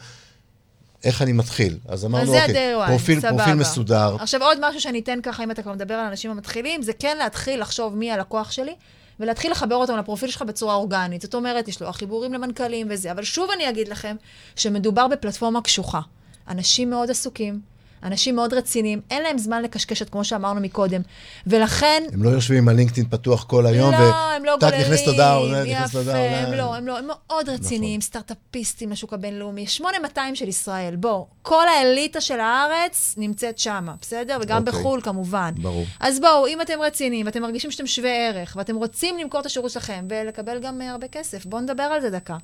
איך 1.04 1.22
אני 1.22 1.32
מתחיל? 1.32 1.78
אז 1.88 2.04
אמרנו, 2.04 2.34
אוקיי, 2.40 2.84
one, 2.84 2.88
פרופיל, 2.88 3.20
סבבה. 3.20 3.36
פרופיל 3.36 3.54
מסודר, 3.54 4.16
עכשיו, 4.20 4.42
עוד 4.42 4.58
משהו 4.60 4.80
שאני 4.80 5.00
אתן 5.00 5.18
ככה, 5.22 5.44
אם 5.44 5.50
אתה 5.50 5.62
כבר 5.62 5.72
מדבר 5.72 5.94
על 5.94 6.06
אנשים 6.06 6.30
המתחילים, 6.30 6.82
זה 6.82 6.92
כן 6.92 7.16
להתחיל 7.18 7.60
לחשוב 7.60 7.96
מי 7.96 8.12
הלקוח 8.12 8.50
שלי, 8.50 8.74
ולהתחיל 9.20 9.52
לחבר 9.52 9.74
אותם 9.76 9.96
לפרופיל 9.96 10.30
שלך 10.30 10.42
בצורה 10.42 10.74
אורגנית. 10.74 11.22
זאת 11.22 11.34
אומרת, 11.34 11.68
לשלוח 11.68 11.96
חיבורים 11.96 12.32
למנכ"לים 12.32 12.86
וזה. 12.90 13.12
אבל 13.12 13.22
שוב 13.22 13.50
אני 13.50 13.68
אגיד 13.68 13.88
לכם, 13.88 14.16
שמדובר 14.56 15.08
בפלטפורמה 15.08 15.62
קשוחה. 15.62 16.00
אנשים 16.48 16.90
מאוד 16.90 17.10
עסוקים, 17.10 17.60
אנשים 18.02 18.36
מאוד 18.36 18.54
רציניים, 18.54 19.00
אין 19.10 19.22
להם 19.22 19.38
זמן 19.38 19.62
לקשקשת, 19.62 20.10
כמו 20.10 20.24
שאמרנו 20.24 20.60
מקודם. 20.60 21.00
ולכן, 21.46 22.02
הם 22.12 22.22
לא 22.22 22.30
יושבים 22.30 22.58
עם 22.58 22.68
הלינקדאין 22.68 23.06
פתוח 23.10 23.44
כל 23.44 23.66
היום, 23.66 23.92
לא, 23.92 24.14
הם 24.36 24.44
לא 24.44 24.56
גוללים, 24.60 24.80
נכנסת 24.80 25.06
הודעה, 25.06 25.34
עונה, 25.34 25.64
נכנסת 25.64 26.00
יפה, 26.00 26.12
הם. 26.12 26.52
לא, 26.52 26.74
הם 26.74 26.86
לא, 26.86 26.98
הם 26.98 27.04
מאוד 27.06 27.48
רציניים, 27.48 27.98
נכון. 27.98 28.06
סטארט-אפיסטים 28.06 28.90
לשוק 28.90 29.12
הבינלאומי, 29.12 29.66
8200 29.66 30.34
של 30.34 30.48
ישראל, 30.48 30.96
בוא, 30.96 31.24
כל 31.42 31.68
האליטה 31.68 32.20
של 32.20 32.40
הארץ 32.40 33.14
נמצאת 33.16 33.58
שמה, 33.58 33.94
בסדר? 34.00 34.38
וגם 34.42 34.62
אוקיי. 34.66 34.80
בחו"ל 34.80 35.00
כמובן. 35.00 35.50
ברור. 35.56 35.84
אז 36.00 36.20
בואו, 36.20 36.46
אם 36.46 36.60
אתם 36.60 36.80
רציניים, 36.82 37.26
ואתם 37.26 37.42
מרגישים 37.42 37.70
שאתם 37.70 37.86
שווי 37.86 38.10
ערך, 38.10 38.56
ואתם 38.56 38.76
רוצים 38.76 39.18
למכור 39.18 39.40
את 39.40 39.46
השירות 39.46 39.70
שלכם, 39.70 40.06
ולקבל 40.08 40.58
גם 40.58 40.82
אה, 40.82 40.90
הרבה 40.90 41.08
כסף, 41.08 41.46
בואו 41.46 41.62
נדבר 41.62 41.82
על 41.82 42.00
זה 42.00 42.10
דקה. 42.10 42.36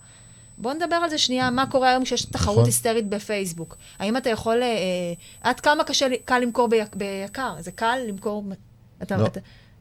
בואו 0.59 0.75
נדבר 0.75 0.97
על 0.97 1.11
זה 1.11 1.19
שנייה, 1.19 1.51
מה 1.51 1.67
קורה 1.67 1.91
היום 1.91 2.05
כשיש 2.05 2.25
תחרות 2.25 2.55
נכון. 2.55 2.65
היסטרית 2.65 3.09
בפייסבוק. 3.09 3.77
האם 3.99 4.17
אתה 4.17 4.31
יכול, 4.31 4.63
אה, 4.63 4.69
אה, 4.69 5.13
עד 5.41 5.61
כמה 5.61 5.85
קשה, 5.85 6.07
קל 6.25 6.39
למכור 6.39 6.69
ביק, 6.69 6.97
ביקר? 6.97 7.55
זה 7.59 7.71
קל 7.71 7.99
למכור... 8.09 8.45
אתה, 9.03 9.17
לא. 9.17 9.27
אתה, 9.27 9.41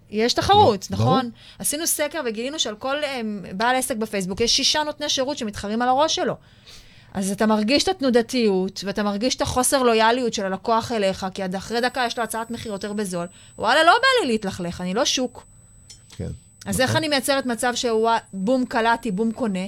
יש 0.10 0.34
תחרות, 0.34 0.88
לא, 0.92 0.98
נכון? 0.98 1.20
ברור. 1.20 1.32
עשינו 1.60 1.88
סקר 1.88 2.22
וגילינו 2.26 2.60
שעל 2.60 2.76
כל 2.76 3.04
אה, 3.04 3.22
בעל 3.52 3.76
עסק 3.76 3.96
בפייסבוק 3.96 4.42
יש 4.42 4.58
שישה 4.58 4.84
נותני 4.84 5.10
שירות 5.10 5.38
שמתחרים 5.38 5.82
על 5.82 5.90
הראש 5.90 6.16
שלו. 6.16 6.36
אז 7.14 7.32
אתה 7.32 7.46
מרגיש 7.46 7.84
את 7.84 7.88
התנודתיות, 7.88 8.84
ואתה 8.86 9.04
מרגיש 9.04 9.36
את 9.36 9.42
החוסר 9.42 9.84
לויאליות 9.84 10.34
של 10.34 10.46
הלקוח 10.46 10.92
אליך, 10.92 11.26
כי 11.34 11.44
עד 11.44 11.56
אחרי 11.56 11.82
דקה 11.82 12.04
יש 12.08 12.18
לו 12.18 12.24
הצעת 12.24 12.52
מחיר 12.52 12.72
יותר 12.72 12.94
בזול. 12.94 13.28
וואלה, 13.58 13.84
לא 13.84 13.92
בא 13.92 14.08
לי 14.22 14.32
להתלכלך, 14.32 14.82
אני 14.82 14.94
לא 14.94 15.06
שוק. 15.06 15.46
כן. 16.18 16.28
אז 16.66 16.76
נכון. 16.76 16.82
איך 16.82 16.96
אני 16.96 17.08
מייצרת 17.08 17.46
מצב 17.46 17.76
שהוא 17.76 18.10
בום 18.34 18.66
קלעתי, 18.66 19.12
בום 19.12 19.32
קונה? 19.32 19.66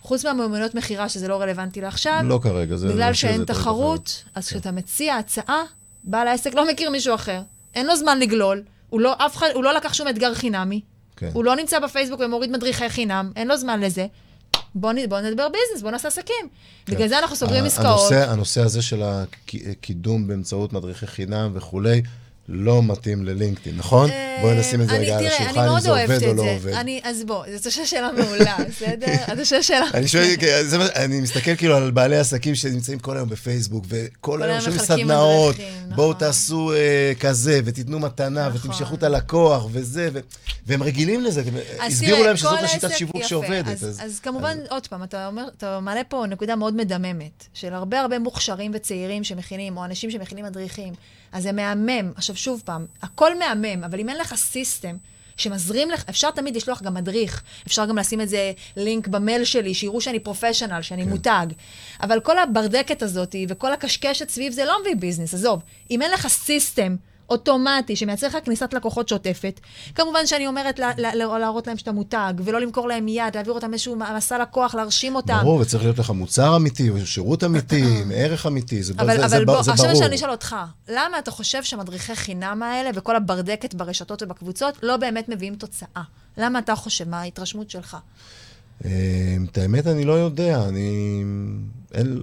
חוץ 0.00 0.24
מהמיומנויות 0.24 0.74
מכירה, 0.74 1.08
שזה 1.08 1.28
לא 1.28 1.40
רלוונטי 1.40 1.80
לעכשיו, 1.80 2.20
לא 2.24 2.40
כרגע, 2.42 2.76
זה... 2.76 2.88
בגלל 2.88 3.14
שאין 3.14 3.44
תחרות, 3.44 4.24
אז 4.34 4.48
כן. 4.48 4.54
כשאתה 4.54 4.70
מציע 4.70 5.16
הצעה, 5.16 5.62
בעל 6.04 6.28
העסק 6.28 6.54
לא 6.54 6.68
מכיר 6.68 6.90
מישהו 6.90 7.14
אחר, 7.14 7.42
אין 7.74 7.86
לו 7.86 7.96
זמן 7.96 8.18
לגלול, 8.18 8.62
הוא 8.88 9.00
לא, 9.00 9.14
אף 9.18 9.42
הוא 9.54 9.64
לא 9.64 9.74
לקח 9.74 9.94
שום 9.94 10.08
אתגר 10.08 10.34
חינמי, 10.34 10.80
כן. 11.16 11.30
הוא 11.32 11.44
לא 11.44 11.56
נמצא 11.56 11.78
בפייסבוק 11.78 12.20
ומוריד 12.20 12.50
מדריכי 12.50 12.88
חינם, 12.88 13.32
אין 13.36 13.48
לו 13.48 13.56
זמן 13.56 13.80
לזה. 13.80 14.06
בוא, 14.74 14.92
בוא 15.08 15.20
נדבר 15.20 15.48
ביזנס, 15.48 15.82
בוא 15.82 15.90
נעשה 15.90 16.08
עסקים. 16.08 16.48
בגלל 16.88 17.08
זה 17.08 17.18
אנחנו 17.18 17.36
סוגרים 17.36 17.64
עסקאות. 17.64 18.12
הנושא, 18.12 18.30
הנושא 18.30 18.60
הזה 18.60 18.82
של 18.82 19.02
הקידום 19.02 20.26
באמצעות 20.26 20.72
מדריכי 20.72 21.06
חינם 21.06 21.50
וכולי, 21.54 22.02
לא 22.52 22.82
מתאים 22.82 23.24
ללינקדאין, 23.24 23.76
נכון? 23.76 24.10
אה, 24.10 24.38
בואי 24.40 24.58
נשים 24.58 24.80
את 24.80 24.88
זה 24.88 24.96
רגע 24.96 25.18
על 25.18 25.26
השולחן, 25.26 25.68
אם 25.68 25.80
זה 25.80 25.90
עובד 25.90 26.22
או 26.22 26.34
לא. 26.34 26.42
עובד. 26.42 26.72
אני, 26.72 27.00
אז 27.04 27.24
בוא, 27.26 27.44
זאת 27.56 27.86
שאלה 27.86 28.10
מעולה, 28.12 28.56
בסדר? 28.68 29.44
זו 29.44 29.56
שאלה... 29.62 29.86
אני 29.94 30.08
שואל, 30.08 30.26
מסתכל 31.22 31.56
כאילו 31.56 31.76
על 31.76 31.90
בעלי 31.90 32.16
עסקים 32.16 32.54
שנמצאים 32.54 32.98
כל 32.98 33.16
היום 33.16 33.28
בפייסבוק, 33.28 33.84
וכל 33.88 34.42
היום 34.42 34.60
שומעים 34.60 34.80
סדנאות, 34.80 35.56
בואו 35.94 36.08
נכון. 36.08 36.20
תעשו 36.20 36.72
אה, 36.72 37.12
כזה, 37.20 37.60
ותיתנו 37.64 37.98
מתנה, 37.98 38.48
נכון. 38.48 38.70
ותמשכו 38.70 38.94
את 38.94 39.02
הלקוח, 39.02 39.66
וזה, 39.72 40.08
והם 40.66 40.82
רגילים 40.82 41.24
לזה, 41.24 41.42
הסבירו 41.80 42.24
להם 42.24 42.36
שזאת 42.36 42.62
השיטת 42.62 42.90
שיווק. 42.96 43.22
שעובדת. 43.22 43.82
אז, 43.82 44.20
כמובן, 44.22 44.58
עוד 44.70 44.86
פעם, 44.86 45.02
אתה 45.02 45.30
מעלה 45.82 46.04
פה 46.08 46.24
נקודה 46.28 46.56
מאוד 46.56 46.74
מדממת, 46.74 47.46
של 47.54 47.74
הרבה 47.74 48.00
הרבה 48.00 48.18
מוכשרים 48.18 48.70
וצעירים 48.74 49.24
שמכינים, 49.24 49.76
או 49.76 49.84
אנשים 49.84 50.10
שמכינים 50.10 50.44
מדריכים. 50.44 50.94
אז 51.32 51.42
זה 51.42 51.52
מהמם. 51.52 52.12
עכשיו, 52.16 52.36
שוב 52.36 52.62
פעם, 52.64 52.86
הכל 53.02 53.38
מהמם, 53.38 53.84
אבל 53.84 54.00
אם 54.00 54.08
אין 54.08 54.18
לך 54.18 54.34
סיסטם, 54.34 54.96
שמזרים 55.36 55.90
לך, 55.90 56.04
אפשר 56.08 56.30
תמיד 56.30 56.56
לשלוח 56.56 56.82
גם 56.82 56.94
מדריך, 56.94 57.42
אפשר 57.66 57.86
גם 57.86 57.98
לשים 57.98 58.20
את 58.20 58.28
זה 58.28 58.52
לינק 58.76 59.08
במייל 59.08 59.44
שלי, 59.44 59.74
שיראו 59.74 60.00
שאני 60.00 60.20
professional, 60.20 60.82
שאני 60.82 61.04
כן. 61.04 61.10
מותג. 61.10 61.46
אבל 62.02 62.20
כל 62.20 62.38
הברדקת 62.38 63.02
הזאת 63.02 63.36
וכל 63.48 63.72
הקשקשת 63.72 64.28
סביב 64.28 64.52
זה 64.52 64.64
לא 64.64 64.80
מביא 64.80 64.96
business, 64.96 65.34
עזוב. 65.34 65.62
אם 65.90 66.02
אין 66.02 66.10
לך 66.10 66.28
system 66.28 66.96
אוטומטי 67.30 67.96
שמייצר 67.96 68.26
לך 68.26 68.38
כניסת 68.44 68.74
לקוחות 68.74 69.08
שוטפת, 69.08 69.60
כמובן 69.94 70.26
שאני 70.26 70.46
אומרת 70.46 70.78
לה, 70.78 70.90
לה, 70.98 71.14
לה, 71.14 71.38
להראות 71.38 71.66
להם 71.66 71.76
שאתה 71.76 71.92
מותג, 71.92 72.34
ולא 72.44 72.60
למכור 72.60 72.88
להם 72.88 73.04
מיד, 73.04 73.34
להעביר 73.34 73.52
אותם 73.52 73.72
איזשהו 73.72 73.96
מסע 74.16 74.38
לקוח, 74.38 74.74
להרשים 74.74 75.14
אותם. 75.14 75.38
ברור, 75.42 75.60
וצריך 75.60 75.82
להיות 75.82 75.98
לך 75.98 76.10
מוצר 76.10 76.56
אמיתי, 76.56 76.90
ושירות 76.90 77.44
אמיתי, 77.44 78.02
ערך 78.14 78.46
אמיתי, 78.46 78.82
זה, 78.82 78.92
אבל, 78.98 79.16
זה, 79.16 79.20
אבל 79.20 79.28
זה, 79.28 79.44
בוא, 79.44 79.62
זה 79.62 79.72
עכשיו 79.72 79.86
ברור. 79.86 80.02
שאני 80.02 80.16
אשאל 80.16 80.30
אותך, 80.30 80.56
למה 80.88 81.18
אתה 81.18 81.30
חושב 81.30 81.62
שהמדריכי 81.62 82.16
חינם 82.16 82.62
האלה 82.62 82.90
וכל 82.94 83.16
הברדקת 83.16 83.74
ברשתות 83.74 84.22
ובקבוצות 84.22 84.78
לא 84.82 84.96
באמת 84.96 85.28
מביאים 85.28 85.54
תוצאה? 85.54 86.02
למה 86.38 86.58
אתה 86.58 86.76
חושב? 86.76 87.08
מה 87.08 87.20
ההתרשמות 87.20 87.70
שלך? 87.70 87.96
אה, 88.84 88.90
את 89.50 89.58
האמת 89.58 89.86
אני 89.86 90.04
לא 90.04 90.12
יודע, 90.12 90.68
אני 90.68 91.24
אין, 91.94 92.22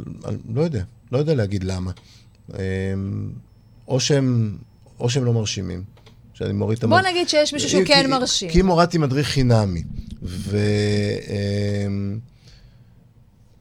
לא 0.53 0.61
יודע, 0.61 0.83
לא 1.11 1.17
יודע 1.17 1.35
להגיד 1.35 1.63
למה. 1.63 1.91
אה, 2.53 2.59
או 3.87 3.99
שהם, 3.99 4.57
או 4.99 5.09
שהם 5.09 5.25
לא 5.25 5.33
מרשימים. 5.33 5.83
שאני 6.33 6.53
מוריד 6.53 6.77
את 6.77 6.83
בוא 6.85 6.97
המד... 6.97 7.07
נגיד 7.07 7.29
שיש 7.29 7.53
מישהו 7.53 7.69
שהוא 7.69 7.81
כי- 7.81 7.87
כן 7.93 8.09
מרשים. 8.09 8.49
כי 8.49 8.59
אם 8.61 8.67
הורדתי 8.67 8.97
מדריך 8.97 9.27
חינמי, 9.27 9.83
ולא 10.23 10.59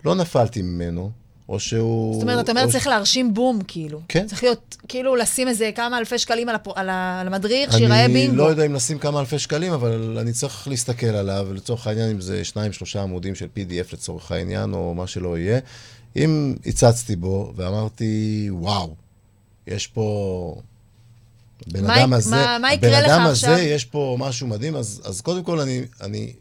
לא 0.04 0.14
נפלתי 0.14 0.62
ממנו, 0.62 1.10
או 1.48 1.60
שהוא... 1.60 2.14
זאת 2.14 2.22
אומרת, 2.22 2.44
אתה 2.44 2.52
אומר, 2.52 2.64
או 2.64 2.70
צריך 2.70 2.86
להרשים 2.86 3.34
בום, 3.34 3.58
כאילו. 3.68 4.00
כן. 4.08 4.26
צריך 4.26 4.42
להיות, 4.42 4.76
כאילו, 4.88 5.16
לשים 5.16 5.48
איזה 5.48 5.70
כמה 5.74 5.98
אלפי 5.98 6.18
שקלים 6.18 6.48
על 6.48 6.54
הפ- 6.54 6.68
על 6.78 6.88
ה- 6.88 7.20
על 7.20 7.26
המדריך, 7.26 7.72
שיראה 7.78 8.04
אני 8.04 8.12
בינגו. 8.14 8.36
לא 8.36 8.42
יודע 8.44 8.66
אם 8.66 8.74
לשים 8.74 8.98
כמה 8.98 9.20
אלפי 9.20 9.38
שקלים, 9.38 9.72
אבל 9.72 10.18
אני 10.20 10.32
צריך 10.32 10.68
להסתכל 10.68 11.06
עליו, 11.06 11.48
לצורך 11.54 11.86
העניין, 11.86 12.10
אם 12.10 12.20
זה 12.20 12.44
שניים, 12.44 12.72
שלושה 12.72 13.02
עמודים 13.02 13.34
של 13.34 13.46
PDF 13.56 13.92
לצורך 13.92 14.32
העניין, 14.32 14.72
או 14.74 14.94
מה 14.94 15.06
שלא 15.06 15.38
יהיה. 15.38 15.58
אם 16.16 16.54
הצצתי 16.66 17.16
בו 17.16 17.52
ואמרתי, 17.56 18.46
וואו, 18.50 18.94
יש 19.66 19.86
פה... 19.86 20.56
הבן 21.68 21.84
מה 21.86 22.00
אדם 22.00 22.12
הזה, 22.12 22.30
מה- 22.36 22.58
מה 22.58 22.72
יקרה 22.72 23.00
לך 23.00 23.10
עכשיו? 23.30 23.50
הזה, 23.52 23.62
יש 23.62 23.84
פה 23.84 24.16
משהו 24.20 24.46
מדהים, 24.46 24.76
אז, 24.76 25.02
אז 25.04 25.20
קודם 25.20 25.42
כל 25.44 25.60
אני, 25.60 25.82
אני 26.00 26.32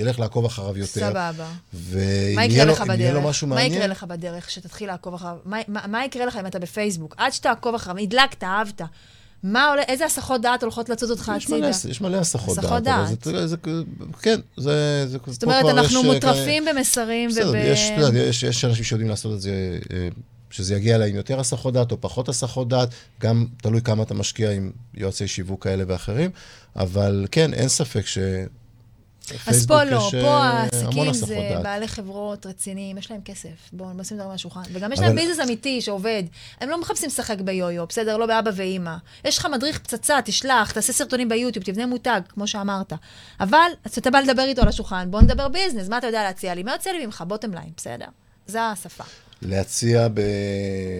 אלך 0.00 0.18
לעקוב 0.18 0.44
אחריו 0.44 0.78
יותר. 0.78 1.00
סבבה. 1.00 1.48
מה 2.34 2.44
יקרה 2.44 2.64
לו, 2.64 2.72
לך 2.72 2.80
אם 2.80 3.00
יהיה 3.00 3.12
לו 3.12 3.20
בדרך? 3.20 3.30
משהו 3.30 3.46
מה 3.46 3.54
מעניין... 3.54 3.72
יקרה 3.72 3.86
לך 3.86 4.04
בדרך 4.04 4.50
שתתחיל 4.50 4.88
לעקוב 4.88 5.14
אחריו? 5.14 5.36
מה- 5.44 5.56
מה 5.68 5.80
מה 5.86 6.04
יקרה 6.04 6.26
לך 6.26 6.36
אם 6.36 6.46
אתה 6.46 6.58
בפייסבוק? 6.58 7.14
עד 7.18 7.32
שתעקוב 7.32 7.74
אחריו, 7.74 7.98
הדלקת, 7.98 8.44
אהבת. 8.44 8.80
מה 9.42 9.68
עולה, 9.68 9.82
איזה 9.82 10.04
הסחות 10.04 10.40
דעת 10.42 10.62
הולכות 10.62 10.88
לצוד 10.88 11.10
אותך 11.10 11.28
הצידה? 11.28 11.70
יש 11.88 12.00
מלא 12.00 12.16
הסחות 12.16 12.58
הסחות 12.58 12.82
דעת. 12.82 12.98
אבל 12.98 13.14
דעת. 13.14 13.24
זה, 13.24 13.46
זה, 13.46 13.56
כן, 14.22 14.40
זה... 14.56 15.04
זה 15.08 15.18
זאת 15.26 15.44
אומרת, 15.44 15.64
אנחנו 15.64 16.02
מוטרפים 16.02 16.64
במסרים 16.64 17.30
בסדר, 17.30 17.48
וב... 17.48 17.54
יודע, 18.00 18.18
יש, 18.18 18.42
יש 18.42 18.64
אנשים 18.64 18.84
שיודעים 18.84 19.10
לעשות 19.10 19.34
את 19.34 19.40
זה, 19.40 19.78
אה, 19.92 20.08
שזה 20.50 20.74
יגיע 20.74 20.94
אליי 20.96 21.10
עם 21.10 21.16
יותר 21.16 21.40
הסחות 21.40 21.74
דעת 21.74 21.92
או 21.92 22.00
פחות 22.00 22.28
הסחות 22.28 22.68
דעת, 22.68 22.88
גם 23.20 23.46
תלוי 23.56 23.82
כמה 23.82 24.02
אתה 24.02 24.14
משקיע 24.14 24.50
עם 24.50 24.72
יועצי 24.94 25.28
שיווק 25.28 25.64
כאלה 25.64 25.84
ואחרים, 25.86 26.30
אבל 26.76 27.26
כן, 27.30 27.54
אין 27.54 27.68
ספק 27.68 28.06
ש... 28.06 28.18
אז 29.46 29.66
פה 29.66 29.84
לא, 29.84 30.08
פה 30.10 30.16
אה, 30.16 30.66
העסקים 30.72 31.12
זה. 31.12 31.58
בעלי 31.62 31.88
חברות 31.88 32.46
רציניים, 32.46 32.98
יש 32.98 33.10
להם 33.10 33.20
כסף. 33.24 33.48
בואו 33.72 33.92
נשים 33.92 34.16
דברים 34.16 34.30
על 34.30 34.34
השולחן. 34.34 34.62
וגם 34.72 34.92
יש 34.92 35.00
להם 35.00 35.14
ביזנס 35.16 35.40
אמיתי 35.40 35.80
שעובד. 35.80 36.22
הם 36.60 36.68
לא 36.68 36.80
מחפשים 36.80 37.08
לשחק 37.08 37.40
ביו-יו, 37.40 37.86
בסדר? 37.86 38.16
לא 38.16 38.26
באבא 38.26 38.50
ואימא. 38.54 38.96
יש 39.24 39.38
לך 39.38 39.46
מדריך 39.52 39.78
פצצה, 39.78 40.18
תשלח, 40.24 40.72
תעשה 40.72 40.92
סרטונים 40.92 41.28
ביוטיוב, 41.28 41.64
תבנה 41.64 41.86
מותג, 41.86 42.20
כמו 42.28 42.46
שאמרת. 42.46 42.92
אבל, 43.40 43.70
אז 43.84 43.92
כשאתה 43.92 44.10
בא 44.10 44.20
לדבר 44.20 44.42
איתו 44.42 44.62
על 44.62 44.68
השולחן, 44.68 45.10
בוא 45.10 45.20
נדבר 45.20 45.48
business, 45.48 45.88
מה 45.88 45.98
אתה 45.98 46.06
יודע 46.06 46.22
להציע 46.22 46.54
לי? 46.54 46.62
מה 46.62 46.72
יוצא 46.72 46.90
לי 46.90 47.06
ממך? 47.06 47.24
bottom 47.26 47.54
line, 47.54 47.70
בסדר? 47.76 48.06
זה 48.46 48.62
השפה. 48.62 49.04
להציע 49.42 50.08
ב... 50.14 50.20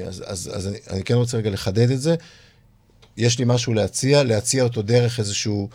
אז, 0.08 0.24
אז, 0.26 0.50
אז 0.54 0.66
אני, 0.66 0.78
אני 0.90 1.04
כן 1.04 1.14
רוצה 1.14 1.36
רגע 1.36 1.50
לחדד 1.50 1.90
את 1.90 2.00
זה. 2.00 2.14
יש 3.16 3.38
לי 3.38 3.44
משהו 3.48 3.74
להציע, 3.74 4.22
להציע 4.22 4.62
אותו 4.62 4.82
דרך 4.82 5.18
איזשהו 5.18 5.68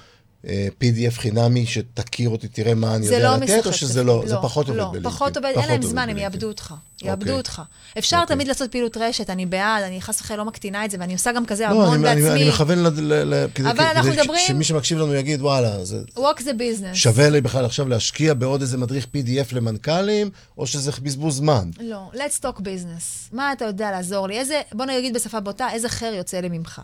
PDF 0.46 1.12
חינמי 1.18 1.66
שתכיר 1.66 2.30
אותי, 2.30 2.48
תראה 2.48 2.74
מה 2.74 2.96
אני 2.96 3.06
יודע 3.06 3.20
לא 3.20 3.36
לתת. 3.38 3.66
או 3.66 3.74
שזה 3.74 4.04
לא, 4.04 4.24
זה 4.28 4.36
פחות 4.41 4.68
עובד 4.68 4.80
לא, 4.80 4.86
בלינקדאין. 4.89 5.14
פחות 5.16 5.38
עובד, 5.38 5.50
אין 5.56 5.68
להם 5.68 5.78
עובד 5.82 5.89
זמן, 5.89 6.10
הם. 6.10 6.18
יאבדו 6.18 6.48
אותך. 6.48 6.74
יאבדו 7.02 7.22
אוקיי. 7.22 7.38
אותך. 7.38 7.62
אפשר 7.98 8.20
אוקיי. 8.22 8.36
תמיד 8.36 8.48
לעשות 8.48 8.72
פעילות 8.72 8.98
רשת, 8.98 9.30
אני 9.30 9.46
בעד, 9.46 9.84
אני 9.84 10.02
חס 10.02 10.22
וחלילה 10.22 10.44
לא 10.44 10.48
מקטינה 10.48 10.86
את 10.86 10.91
זה, 10.91 10.98
ואני 11.00 11.14
עושה 11.14 11.32
גם 11.32 11.46
כזה 11.46 11.64
לא, 11.64 11.70
המון 11.70 11.94
אני, 12.06 12.12
אני, 12.12 12.22
אני 12.22 12.30
בעצמי. 12.30 12.50
מכוון 12.50 12.80
ל... 12.84 12.88
ל, 12.88 13.34
ל 13.34 13.48
כדי, 13.56 13.72
אבל 13.72 13.84
אנחנו 13.84 14.12
מדברים- 14.12 14.48
שמי 14.48 14.64
שמקשיב 14.64 14.98
לנו 14.98 15.16
יגיד, 15.16 15.41
וואלה, 15.41 15.86
זה 15.86 16.02
walk 16.16 16.39
the 16.39 16.54
business. 16.60 16.94
שווה 16.96 17.30
לי 17.30 17.41
בכלל 17.41 17.66
עכשיו 17.66 17.88
להשקיע 17.89 18.34
בעוד 18.34 18.62
איזה 18.62 18.78
מדריך 18.78 19.06
PDF 19.06 19.56
למנכ"לים, 19.56 20.30
או 20.58 20.68
שזה 20.68 20.91
בזבוז 21.02 21.36
זמן. 21.38 21.70
לא, 21.80 22.12
let's 22.14 22.46
talk 22.46 22.60
business. 22.60 23.04
מה 23.32 23.54
אתה 23.54 23.66
יודע 23.66 23.91
לעזור 23.91 24.28
לי? 24.28 24.39
איזה, 24.39 24.62
בוא 24.74 24.86
נגיד 24.86 25.14
בשפה 25.14 25.39
בוטה, 25.39 25.68
איזה 25.74 25.89
חר 25.89 26.14
יוצא 26.18 26.39
לי 26.39 26.50
ממך. 26.50 26.82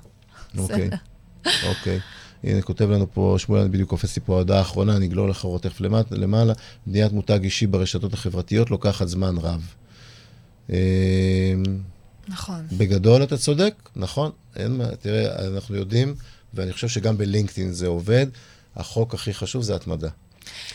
אוקיי, 0.58 0.90
אוקיי. 1.46 2.00
הנה, 2.44 2.62
כותב 2.62 2.90
לנו 2.90 3.08
פה, 3.14 3.36
שמואל, 3.38 3.62
אני 3.62 3.70
בדיוק 3.70 3.90
קופץ 3.90 4.16
לי 4.16 4.22
פה 4.26 4.34
ההודעה 4.34 4.58
האחרונה, 4.58 5.00
נגלול 5.00 5.32
אחרות 5.32 5.64
תכף 5.64 5.82
למטה- 5.82 6.16
למעלה. 6.16 6.54
בניית 6.88 7.12
מותג 7.12 7.40
אישי 7.44 7.68
ברשתות 7.68 8.14
החברתיות 8.14 8.72
לוקחת 8.72 9.08
זמן 9.08 9.36
רב. 9.38 9.74
אה, 10.70 11.54
נכון. 12.28 12.66
בגדול 12.78 13.24
אתה 13.24 13.38
צודק, 13.38 13.74
נכון? 13.96 14.32
אין 14.56 14.78
מה, 14.78 14.86
תראה, 15.02 15.48
אנחנו 15.48 15.76
יודעים, 15.76 16.16
ואני 16.54 16.74
חושב 16.74 16.88
שגם 16.88 17.18
בלינקדאין 17.18 17.72
זה 17.72 17.88
עובד, 17.88 18.28
החוק 18.76 19.14
הכי 19.14 19.34
חשוב 19.34 19.64
זה 19.64 19.76
התמדה. 19.76 20.10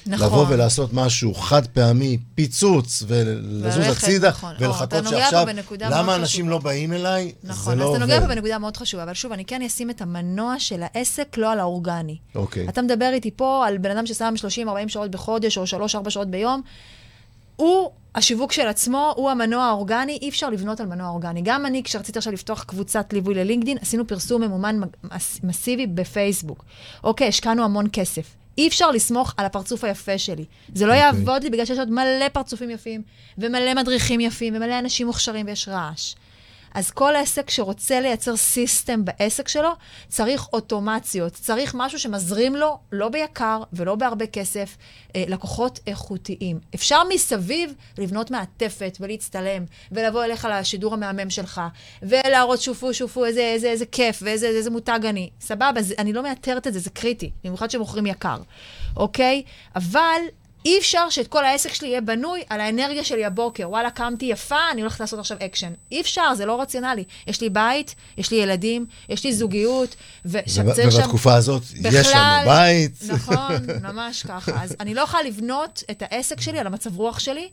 נכון. 0.07 0.27
לבוא 0.27 0.47
ולעשות 0.49 0.91
משהו 0.93 1.35
חד 1.35 1.67
פעמי, 1.67 2.19
פיצוץ, 2.35 3.03
ולזוז 3.07 3.77
וללכת, 3.77 4.03
הצידה, 4.05 4.29
נכון. 4.29 4.55
ולחכות 4.59 5.05
שעכשיו, 5.11 5.47
למה 5.81 6.15
אנשים 6.17 6.45
חשובה. 6.45 6.51
לא 6.51 6.59
באים 6.59 6.93
אליי? 6.93 7.33
נכון, 7.45 7.77
זה 7.79 7.85
אז 7.85 7.89
לא 7.89 7.95
אתה 7.97 8.05
נוגע 8.05 8.17
פה 8.19 8.25
עובד. 8.25 8.35
בנקודה 8.35 8.59
מאוד 8.59 8.77
חשובה, 8.77 9.03
אבל 9.03 9.15
שוב, 9.15 9.33
אני 9.33 9.45
כן 9.45 9.63
אשים 9.63 9.91
את 9.91 10.01
המנוע 10.03 10.55
של 10.59 10.83
העסק, 10.83 11.37
לא 11.39 11.53
על 11.53 11.61
האורגני. 11.61 12.17
אוקיי. 12.35 12.69
אתה 12.69 12.83
מדבר 12.83 13.11
איתי 13.13 13.31
פה 13.37 13.65
על 13.67 13.79
בן 13.79 13.91
אדם 13.91 14.07
ששם 14.07 14.35
30-40 14.87 14.89
שעות 14.89 15.11
בחודש, 15.11 15.59
או 15.59 15.65
3-4 16.07 16.11
שעות 16.11 16.29
ביום. 16.31 16.63
הוא, 17.57 17.91
השיווק 18.15 18.53
של 18.53 18.67
עצמו, 18.69 19.13
הוא 19.17 19.31
המנוע 19.31 19.65
האורגני, 19.65 20.19
אי 20.23 20.29
אפשר 20.29 20.51
לבנות 20.51 20.81
על 20.81 20.87
מנוע 20.87 21.09
אורגני. 21.09 21.41
גם 21.45 21.67
אני, 21.67 21.83
כשרציתי 21.83 22.19
עכשיו 22.19 22.33
לפתוח 22.33 22.63
קבוצת 22.65 23.13
ליווי 23.13 23.35
ללינקדין, 23.35 23.79
עשינו 23.81 24.07
פרסום 24.07 24.43
ממומן 24.43 24.81
מס- 25.15 25.41
מסיבי 25.43 25.87
בפייסבוק. 25.87 26.65
אוקיי, 27.05 27.29
השקענו 27.29 27.65
המון 27.65 27.87
כסף. 27.93 28.27
אי 28.59 28.69
אפשר 28.69 28.91
לסמוך 28.91 29.35
על 29.37 29.47
הפרצוף 29.47 29.85
היפה 29.85 30.19
שלי. 30.19 30.45
זה 30.75 30.87
לא 30.87 30.93
אוקיי. 30.93 31.07
יעבוד 31.07 31.43
לי 31.43 31.51
בגלל 31.51 31.65
שיש 31.65 31.79
עוד 31.79 31.91
מלא 31.91 32.29
פרצופים 32.33 32.71
יפים, 32.71 33.03
ומלא 33.39 33.75
מדריכים 33.75 34.21
יפים, 34.21 34.57
ומלא 34.57 34.79
אנשים 34.79 35.07
מוכשרים 35.07 35.47
ויש 35.47 35.69
רעש. 35.69 36.15
אז 36.75 36.91
כל 36.91 37.17
עסק 37.17 37.51
שרוצה 37.51 38.01
לייצר 38.01 38.37
סיסטם 38.37 39.05
בעסק 39.05 39.49
שלו, 39.49 39.71
צריך 40.09 40.49
אוטומציות, 40.53 41.33
צריך 41.33 41.75
משהו 41.79 41.99
שמזרים 41.99 42.57
לו, 42.57 42.79
לא 42.93 43.09
ביקר 43.09 43.63
ולא 43.73 43.95
בהרבה 43.95 44.27
כסף, 44.27 44.77
אה, 45.17 45.25
לקוחות 45.29 45.81
איכותיים. 45.87 46.61
אפשר 46.75 47.03
מסביב 47.15 47.75
לבנות 47.99 48.31
מעטפת 48.31 48.97
ולהצטלם, 49.01 49.65
ולבוא 49.93 50.25
אליך 50.25 50.49
לשידור 50.51 50.95
המהמם 50.95 51.31
שלך, 51.31 51.61
ולהראות 52.03 52.61
שופו, 52.61 52.95
שופו, 52.95 53.25
איזה, 53.25 53.41
איזה, 53.41 53.69
איזה 53.69 53.87
כיף, 53.87 54.19
ואיזה 54.23 54.47
איזה 54.47 54.71
מותג 54.71 55.01
אני. 55.05 55.31
סבבה, 55.41 55.81
אני 55.99 56.13
לא 56.13 56.23
מאתרת 56.23 56.67
את 56.67 56.73
זה, 56.73 56.79
זה 56.79 56.91
קריטי, 56.91 57.31
במיוחד 57.45 57.71
שמוכרים 57.71 58.07
יקר, 58.07 58.37
אוקיי? 58.97 59.43
אבל 59.77 60.21
אי 60.65 60.79
אפשר 60.79 61.11
שאת 61.11 61.27
כל 61.29 61.45
העסק 61.45 61.75
שלי 61.75 61.89
יהיה 61.89 62.01
בנוי 62.01 62.43
על 62.49 62.61
האנרגיה 62.61 63.05
שלי 63.05 63.25
הבוקר. 63.25 63.69
וואלה, 63.71 63.91
קמתי 63.91 64.25
יפה, 64.27 64.57
אני 64.73 64.81
הולכת 64.81 65.01
לעשות 65.01 65.19
עכשיו 65.19 65.37
אקשן. 65.47 65.73
אי 65.93 66.01
אפשר, 66.01 66.35
זה 66.35 66.47
לא 66.47 66.61
רציונלי. 66.61 67.05
יש 67.27 67.41
לי 67.41 67.51
בית, 67.51 67.95
יש 68.19 68.31
לי 68.31 68.37
ילדים, 68.37 68.87
יש 69.09 69.25
לי 69.25 69.33
זוגיות, 69.33 69.97
ושם 70.25 70.63
וב- 70.67 70.73
צריך 70.75 70.93
שם... 70.93 70.99
ובתקופה 70.99 71.35
הזאת 71.35 71.63
יש 71.75 71.81
בכלל- 71.81 72.43
לנו 72.43 72.51
בית. 72.51 72.93
נכון, 73.09 73.55
ממש 73.93 74.23
ככה. 74.23 74.63
אז 74.63 74.77
אני 74.81 74.95
לא 74.95 75.01
יכולה 75.01 75.23
לבנות 75.23 75.83
את 75.91 76.03
העסק 76.07 76.41
שלי 76.41 76.59
על 76.59 76.67
המצב 76.67 76.97
רוח 76.97 77.19
שלי, 77.19 77.49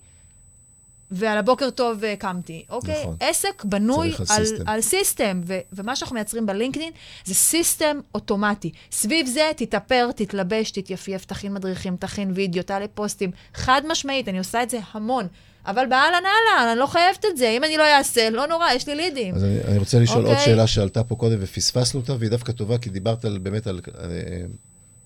ועל 1.11 1.37
הבוקר 1.37 1.69
טוב 1.69 2.03
אה, 2.03 2.15
קמתי, 2.15 2.65
אוקיי? 2.69 3.01
נכון. 3.01 3.15
עסק 3.19 3.65
בנוי 3.65 4.07
על 4.07 4.25
על, 4.29 4.45
system. 4.45 4.63
על 4.67 4.81
system, 4.81 5.41
ו- 5.47 5.59
ומה 5.73 5.95
שאנחנו 5.95 6.13
מייצרים 6.13 6.45
בלינקדאין 6.45 6.91
זה 7.25 7.33
סיסטם 7.33 7.99
אוטומטי. 8.15 8.71
סביב 8.91 9.27
זה 9.27 9.51
תתאפר, 9.57 10.09
תתלבש, 10.15 10.71
תתייפייף, 10.71 11.25
תכין 11.25 11.53
מדריכים, 11.53 11.95
תכין 11.95 12.31
וידאו, 12.35 12.63
תעלה 12.63 12.87
פוסטים. 12.87 13.31
חד 13.53 13.81
משמעית, 13.87 14.27
אני 14.27 14.37
עושה 14.37 14.63
את 14.63 14.69
זה 14.69 14.79
המון. 14.91 15.27
אבל 15.65 15.85
באהלן 15.89 16.23
אהלן, 16.25 16.69
אני 16.71 16.79
לא 16.79 16.85
חייבת 16.85 17.25
את 17.25 17.37
זה. 17.37 17.49
אם 17.49 17.63
אני 17.63 17.77
לא 17.77 17.83
אעשה, 17.97 18.29
לא 18.29 18.47
נורא, 18.47 18.71
יש 18.75 18.87
לי 18.87 18.95
לידים. 18.95 19.35
אז 19.35 19.43
אני, 19.43 19.63
אני 19.67 19.77
רוצה 19.77 19.99
לשאול 19.99 20.25
עוד 20.25 20.31
אוקיי. 20.31 20.45
שאלה 20.45 20.67
שעלתה 20.67 21.03
פה 21.03 21.15
קודם 21.15 21.37
ופספסנו 21.39 21.99
אותה, 21.99 22.15
והיא 22.19 22.29
דווקא 22.29 22.51
טובה, 22.51 22.77
כי 22.77 22.89
דיברת 22.89 23.25
על, 23.25 23.37
באמת 23.37 23.67
על 23.67 23.79
אה, 23.99 24.07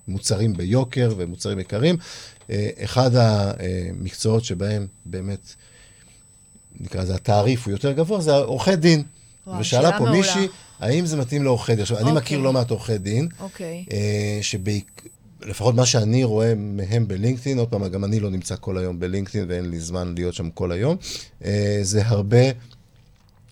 מוצרים 0.08 0.54
ביוקר 0.54 1.14
ומוצרים 1.18 1.60
יקרים. 1.60 1.98
אה, 2.50 2.70
אחד 2.84 3.12
המקצועות 3.16 4.44
שבהם 4.44 4.88
באמת, 5.06 5.56
נקרא 6.80 7.02
לזה, 7.02 7.16
התעריף 7.16 7.66
הוא 7.66 7.72
יותר 7.72 7.92
גבוה, 7.92 8.22
זה 8.22 8.36
עורכי 8.36 8.76
דין. 8.76 9.04
וואו, 9.48 9.60
ושאלה 9.60 9.82
שאלה 9.82 9.92
פה 9.92 10.04
מעולה. 10.04 10.18
מישהי, 10.18 10.48
האם 10.80 11.06
זה 11.06 11.18
מתאים 11.18 11.44
לעורכי 11.44 11.72
דין? 11.72 11.82
עכשיו, 11.82 11.98
אני 11.98 12.06
אוקיי. 12.06 12.18
מכיר 12.18 12.40
לא 12.40 12.54
מעט 12.54 12.72
עורכי 12.72 12.98
דין, 12.98 13.28
אוקיי. 13.40 13.86
אה, 13.92 14.40
שלפחות 14.42 15.76
מה 15.76 15.86
שאני 15.86 16.24
רואה 16.24 16.54
מהם 16.56 17.08
בלינקדאין, 17.08 17.60
עוד 17.60 17.68
פעם, 17.68 17.88
גם 17.88 18.04
אני 18.04 18.20
לא 18.20 18.30
נמצא 18.30 18.56
כל 18.60 18.78
היום 18.78 19.00
בלינקדאין 19.00 19.46
ואין 19.50 19.70
לי 19.70 19.80
זמן 19.80 20.14
להיות 20.18 20.34
שם 20.34 20.50
כל 20.50 20.72
היום, 20.72 20.98
אה, 21.46 21.80
זה 21.82 22.02
הרבה 22.06 22.46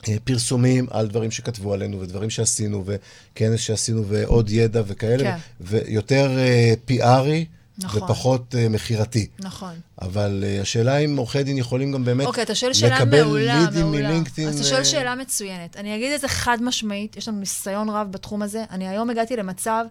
אה, 0.10 0.16
פרסומים 0.24 0.88
על 0.92 1.08
דברים 1.08 1.32
שכתבו 1.32 1.74
עלינו 1.74 2.02
ודברים 2.02 2.30
שעשינו 2.30 2.84
וכנס 2.86 3.60
שעשינו 3.60 4.06
ועוד 4.08 4.50
ידע 4.50 4.82
וכאלה, 4.88 5.24
כן. 5.24 5.38
ויותר 5.62 6.38
אה, 6.38 6.74
פיארי 6.86 7.46
נכון. 7.78 8.04
ופחות 8.04 8.56
אה, 8.56 8.70
מכירתי. 8.70 9.28
נכון. 9.40 9.74
אבל 10.02 10.44
אה, 10.48 10.62
השאלה 10.62 10.98
אם 10.98 11.18
עורכי 11.18 11.44
דין 11.44 11.58
יכולים 11.58 11.92
גם 11.92 12.06
באמת 12.06 12.26
אוקיי, 12.26 12.44
אתה 12.44 12.56
שואל 12.56 12.74
שאלה 12.74 13.00
לקבל 13.00 13.24
מעולה, 13.24 13.60
לידים 13.60 13.82
מעולה. 13.82 14.10
מלינקדאין. 14.10 14.48
אז 14.48 14.56
אתה 14.56 14.64
שואל 14.64 14.80
אה, 14.80 14.86
שאלה 14.86 15.16
מצוינת. 15.16 15.78
אני 15.78 15.96
אגיד 15.96 16.14
את 16.14 16.22
זה 16.22 16.28
חד 16.28 16.58
משמעית, 16.62 17.18
יש 17.18 17.28
לנו 17.28 17.40
ניסיון 17.40 17.90
רב 17.90 18.08
בתחום 18.12 18.42
הזה. 18.42 18.64
אני 18.72 18.88
היום 18.88 19.10
הגעתי 19.10 19.36
למצב 19.36 19.86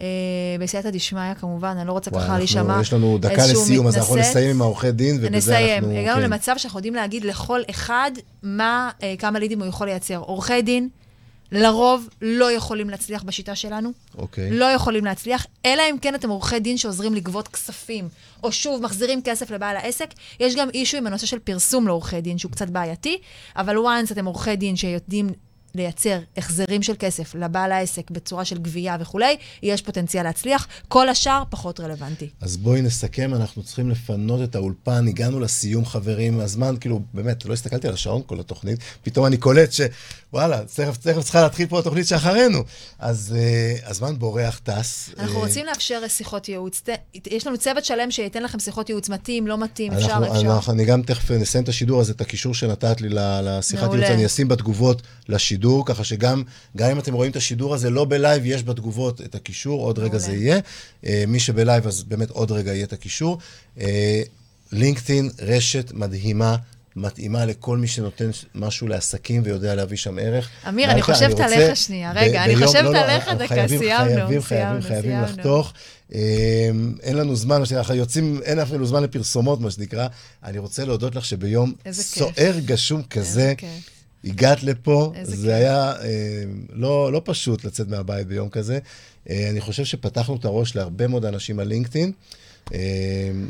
אה, 0.00 0.06
בסייעתא 0.60 0.90
דשמיא, 0.90 1.34
כמובן, 1.34 1.76
אני 1.78 1.88
לא 1.88 1.92
רוצה 1.92 2.10
וואי, 2.10 2.24
ככה 2.24 2.38
להישמע 2.38 2.78
יש 2.80 2.92
לנו 2.92 3.18
דקה 3.18 3.46
לסיום, 3.46 3.86
אז 3.86 3.96
אנחנו. 3.96 4.16
נסיים 4.16 4.50
עם 4.50 4.62
העורכי 4.62 4.92
דין, 4.92 5.16
ובזה 5.16 5.36
נסיים. 5.36 5.84
אנחנו... 5.84 5.98
הגענו 5.98 6.20
כן. 6.20 6.24
למצב 6.24 6.54
שאנחנו 6.56 6.78
יודעים 6.78 6.94
להגיד 6.94 7.24
לכל 7.24 7.60
אחד 7.70 8.10
מה, 8.42 8.90
אה, 9.02 9.14
כמה 9.18 9.38
לידים 9.38 9.60
הוא 9.60 9.68
יכול 9.68 9.86
לייצר. 9.86 10.16
עורכי 10.16 10.62
דין, 10.62 10.88
לרוב 11.52 12.08
לא 12.22 12.52
יכולים 12.52 12.90
להצליח 12.90 13.22
בשיטה 13.22 13.54
שלנו. 13.54 13.92
אוקיי. 14.18 14.50
לא 14.50 14.64
יכולים 14.64 15.04
להצליח, 15.04 15.46
אלא 15.66 15.82
אם 15.90 15.96
כן 15.98 16.14
אתם 16.14 16.30
עורכי 16.30 16.60
דין 16.60 16.76
שעוזרים 16.76 17.14
לגבות 17.14 17.48
כספים, 17.48 18.08
או 18.42 18.52
שוב, 18.52 18.82
מחזירים 18.82 19.22
כסף 19.22 19.50
לבעל 19.50 19.76
העסק. 19.76 20.10
יש 20.40 20.56
גם 20.56 20.70
אישו 20.70 20.96
עם 20.96 21.06
הנושא 21.06 21.26
של 21.26 21.38
פרסום 21.38 21.86
לעורכי 21.86 22.20
דין, 22.20 22.38
שהוא 22.38 22.52
קצת 22.52 22.70
בעייתי, 22.70 23.18
אבל 23.56 23.76
once 23.76 24.12
אתם 24.12 24.24
עורכי 24.24 24.56
דין 24.56 24.76
שיודעים 24.76 25.28
לייצר 25.74 26.18
החזרים 26.36 26.82
של 26.82 26.94
כסף 26.98 27.34
לבעל 27.34 27.72
העסק 27.72 28.10
בצורה 28.10 28.44
של 28.44 28.58
גבייה 28.58 28.96
וכולי, 29.00 29.36
יש 29.62 29.82
פוטנציאל 29.82 30.22
להצליח. 30.22 30.66
כל 30.88 31.08
השאר 31.08 31.42
פחות 31.50 31.80
רלוונטי. 31.80 32.28
אז 32.40 32.56
בואי 32.56 32.82
נסכם, 32.82 33.34
אנחנו 33.34 33.62
צריכים 33.62 33.90
לפנות 33.90 34.42
את 34.42 34.54
האולפן, 34.54 35.08
הגענו 35.08 35.40
לסיום, 35.40 35.84
חברים, 35.84 36.40
הזמן, 36.40 36.74
כאילו, 36.80 37.00
באמת, 37.14 37.44
לא 37.44 37.52
הסתכלתי 37.52 37.88
על 37.88 37.94
השעון 37.94 38.22
כל 38.26 38.40
התוכנית, 38.40 38.78
פתאום 39.02 39.26
אני 39.26 39.36
קולט 39.36 39.70
שוואלה, 39.72 40.60
תכף, 40.64 40.96
תכף 40.96 41.22
צריכה 41.22 41.42
להתחיל 41.42 41.66
פה 41.66 41.78
התוכנית 41.78 42.06
שאחרינו. 42.06 42.64
אז 42.98 43.36
uh, 43.36 43.88
הזמן 43.88 44.18
בורח, 44.18 44.60
טס. 44.64 45.10
אנחנו 45.18 45.36
אה, 45.36 45.46
רוצים 45.46 45.66
לאפשר 45.66 46.08
שיחות 46.08 46.48
ייעוץ. 46.48 46.82
יש 47.26 47.46
לנו 47.46 47.58
צוות 47.58 47.84
שלם 47.84 48.10
שייתן 48.10 48.42
לכם 48.42 48.58
שיחות 48.58 48.88
ייעוץ 48.88 49.08
מתאים, 49.08 49.46
לא 49.46 49.58
מתאים, 49.58 49.92
אפשר, 49.92 50.06
אנחנו, 50.06 50.36
אפשר. 50.36 50.54
אנחנו, 50.54 50.72
אני 50.72 50.84
גם 50.84 51.02
תכף 51.02 51.30
נסיים 51.30 51.64
את 51.64 51.68
השידור, 51.68 52.00
אז 52.00 52.10
את 52.10 52.20
הקישור 52.20 52.54
שנתת 52.54 53.00
לי 53.00 53.08
לשיחת. 53.10 53.92
ייעוץ, 53.92 54.10
אני 54.10 54.26
אשים 54.26 54.48
בתגובות 54.48 55.02
לשידור, 55.28 55.59
ככה 55.86 56.04
שגם 56.04 56.42
גם 56.76 56.90
אם 56.90 56.98
אתם 56.98 57.14
רואים 57.14 57.30
את 57.30 57.36
השידור 57.36 57.74
הזה 57.74 57.90
לא 57.90 58.04
ב 58.04 58.10
live, 58.10 58.42
יש 58.46 58.62
בתגובות 58.62 59.20
את 59.20 59.34
הקישור, 59.34 59.80
עוד 59.82 59.98
רגע. 59.98 60.18
זה 60.18 60.32
יהיה. 60.32 60.58
אה, 61.06 61.24
מי 61.28 61.40
שב 61.40 61.57
live, 61.57 61.86
אז 61.86 62.02
באמת 62.02 62.30
עוד 62.30 62.52
רגע 62.52 62.74
יהיה 62.74 62.84
את 62.84 62.92
הקישור. 62.92 63.38
אה, 63.80 64.22
לינקדאין, 64.72 65.30
רשת 65.42 65.92
מדהימה. 65.94 66.56
מתאימה 66.96 67.44
לכל 67.44 67.76
מי 67.76 67.86
שנותן 67.86 68.30
משהו 68.54 68.88
לעסקים 68.88 69.42
ויודע 69.44 69.74
להביא 69.74 69.96
שם 69.96 70.18
ערך. 70.18 70.48
אמיר, 70.68 70.90
אני 70.90 71.02
חושבת 71.02 71.40
עליך 71.40 71.76
שנייה. 71.76 72.12
רגע, 72.14 72.44
אני 72.44 72.56
חושבת 72.56 72.84
לא, 72.84 72.92
לא, 72.92 72.98
עליך 72.98 73.28
אנחנו 73.28 73.44
דקה, 73.44 73.54
חייבים, 73.54 73.78
סיימנו, 73.78 74.04
חייבים, 74.04 74.42
חייבים, 74.42 74.42
סיימנו, 74.42 74.82
חייבים 74.82 75.10
סיימנו. 75.10 75.26
לחתוך. 75.26 75.72
אה, 76.14 76.70
אין 77.02 77.16
לנו 77.16 77.36
זמן, 77.36 77.64
שנקרא, 77.64 77.94
יוצאים, 77.94 78.40
אין 78.44 78.58
אפילו 78.58 78.86
זמן 78.86 79.02
לפרסומות, 79.02 79.60
מה 79.60 79.70
שנקרא. 79.70 80.06
אני 80.44 80.58
רוצה 80.58 80.84
להודות 80.84 81.14
לך 81.14 81.24
שביום. 81.24 81.72
סוער 81.90 82.54
גשום 82.64 83.02
כזה. 83.02 83.54
הגעת 84.24 84.62
לפה, 84.62 85.12
זה 85.22 85.36
כיף. 85.36 85.54
היה 85.54 85.92
אה, 85.92 86.42
לא, 86.72 87.12
לא 87.12 87.22
פשוט 87.24 87.64
לצאת 87.64 87.88
מהבית 87.88 88.26
ביום 88.26 88.48
כזה. 88.48 88.78
אה, 89.30 89.50
אני 89.50 89.60
חושב 89.60 89.84
שפתחנו 89.84 90.36
את 90.36 90.44
הראש 90.44 90.76
להרבה 90.76 91.06
מאוד 91.06 91.24
אנשים 91.24 91.58
על 91.58 91.66
לינקדאין, 91.68 92.12
אה, 92.74 92.78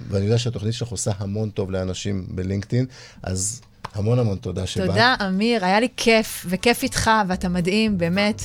ואני 0.08 0.24
יודע 0.24 0.38
שהתוכנית 0.38 0.74
שלך 0.74 0.88
עושה 0.88 1.10
המון 1.18 1.50
טוב 1.50 1.70
לאנשים 1.70 2.26
בלינקדאין, 2.28 2.86
אז 3.22 3.60
המון 3.94 4.18
המון 4.18 4.38
תודה 4.38 4.66
שבאת. 4.66 4.86
תודה, 4.86 5.14
אמיר, 5.28 5.64
היה 5.64 5.80
לי 5.80 5.88
כיף, 5.96 6.46
וכיף 6.48 6.82
איתך, 6.82 7.10
ואתה 7.28 7.48
מדהים, 7.48 7.98
באמת. 7.98 8.42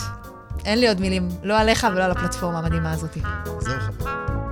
אין 0.65 0.79
לי 0.79 0.87
עוד 0.87 1.01
מילים, 1.01 1.29
לא 1.43 1.59
עליך 1.59 1.87
ולא 1.93 2.03
על 2.03 2.11
הפלטפורמה 2.11 2.59
המדהימה 2.59 2.91
הזאת. 2.91 3.17
זהו 3.61 3.79
חברים. 3.79 4.44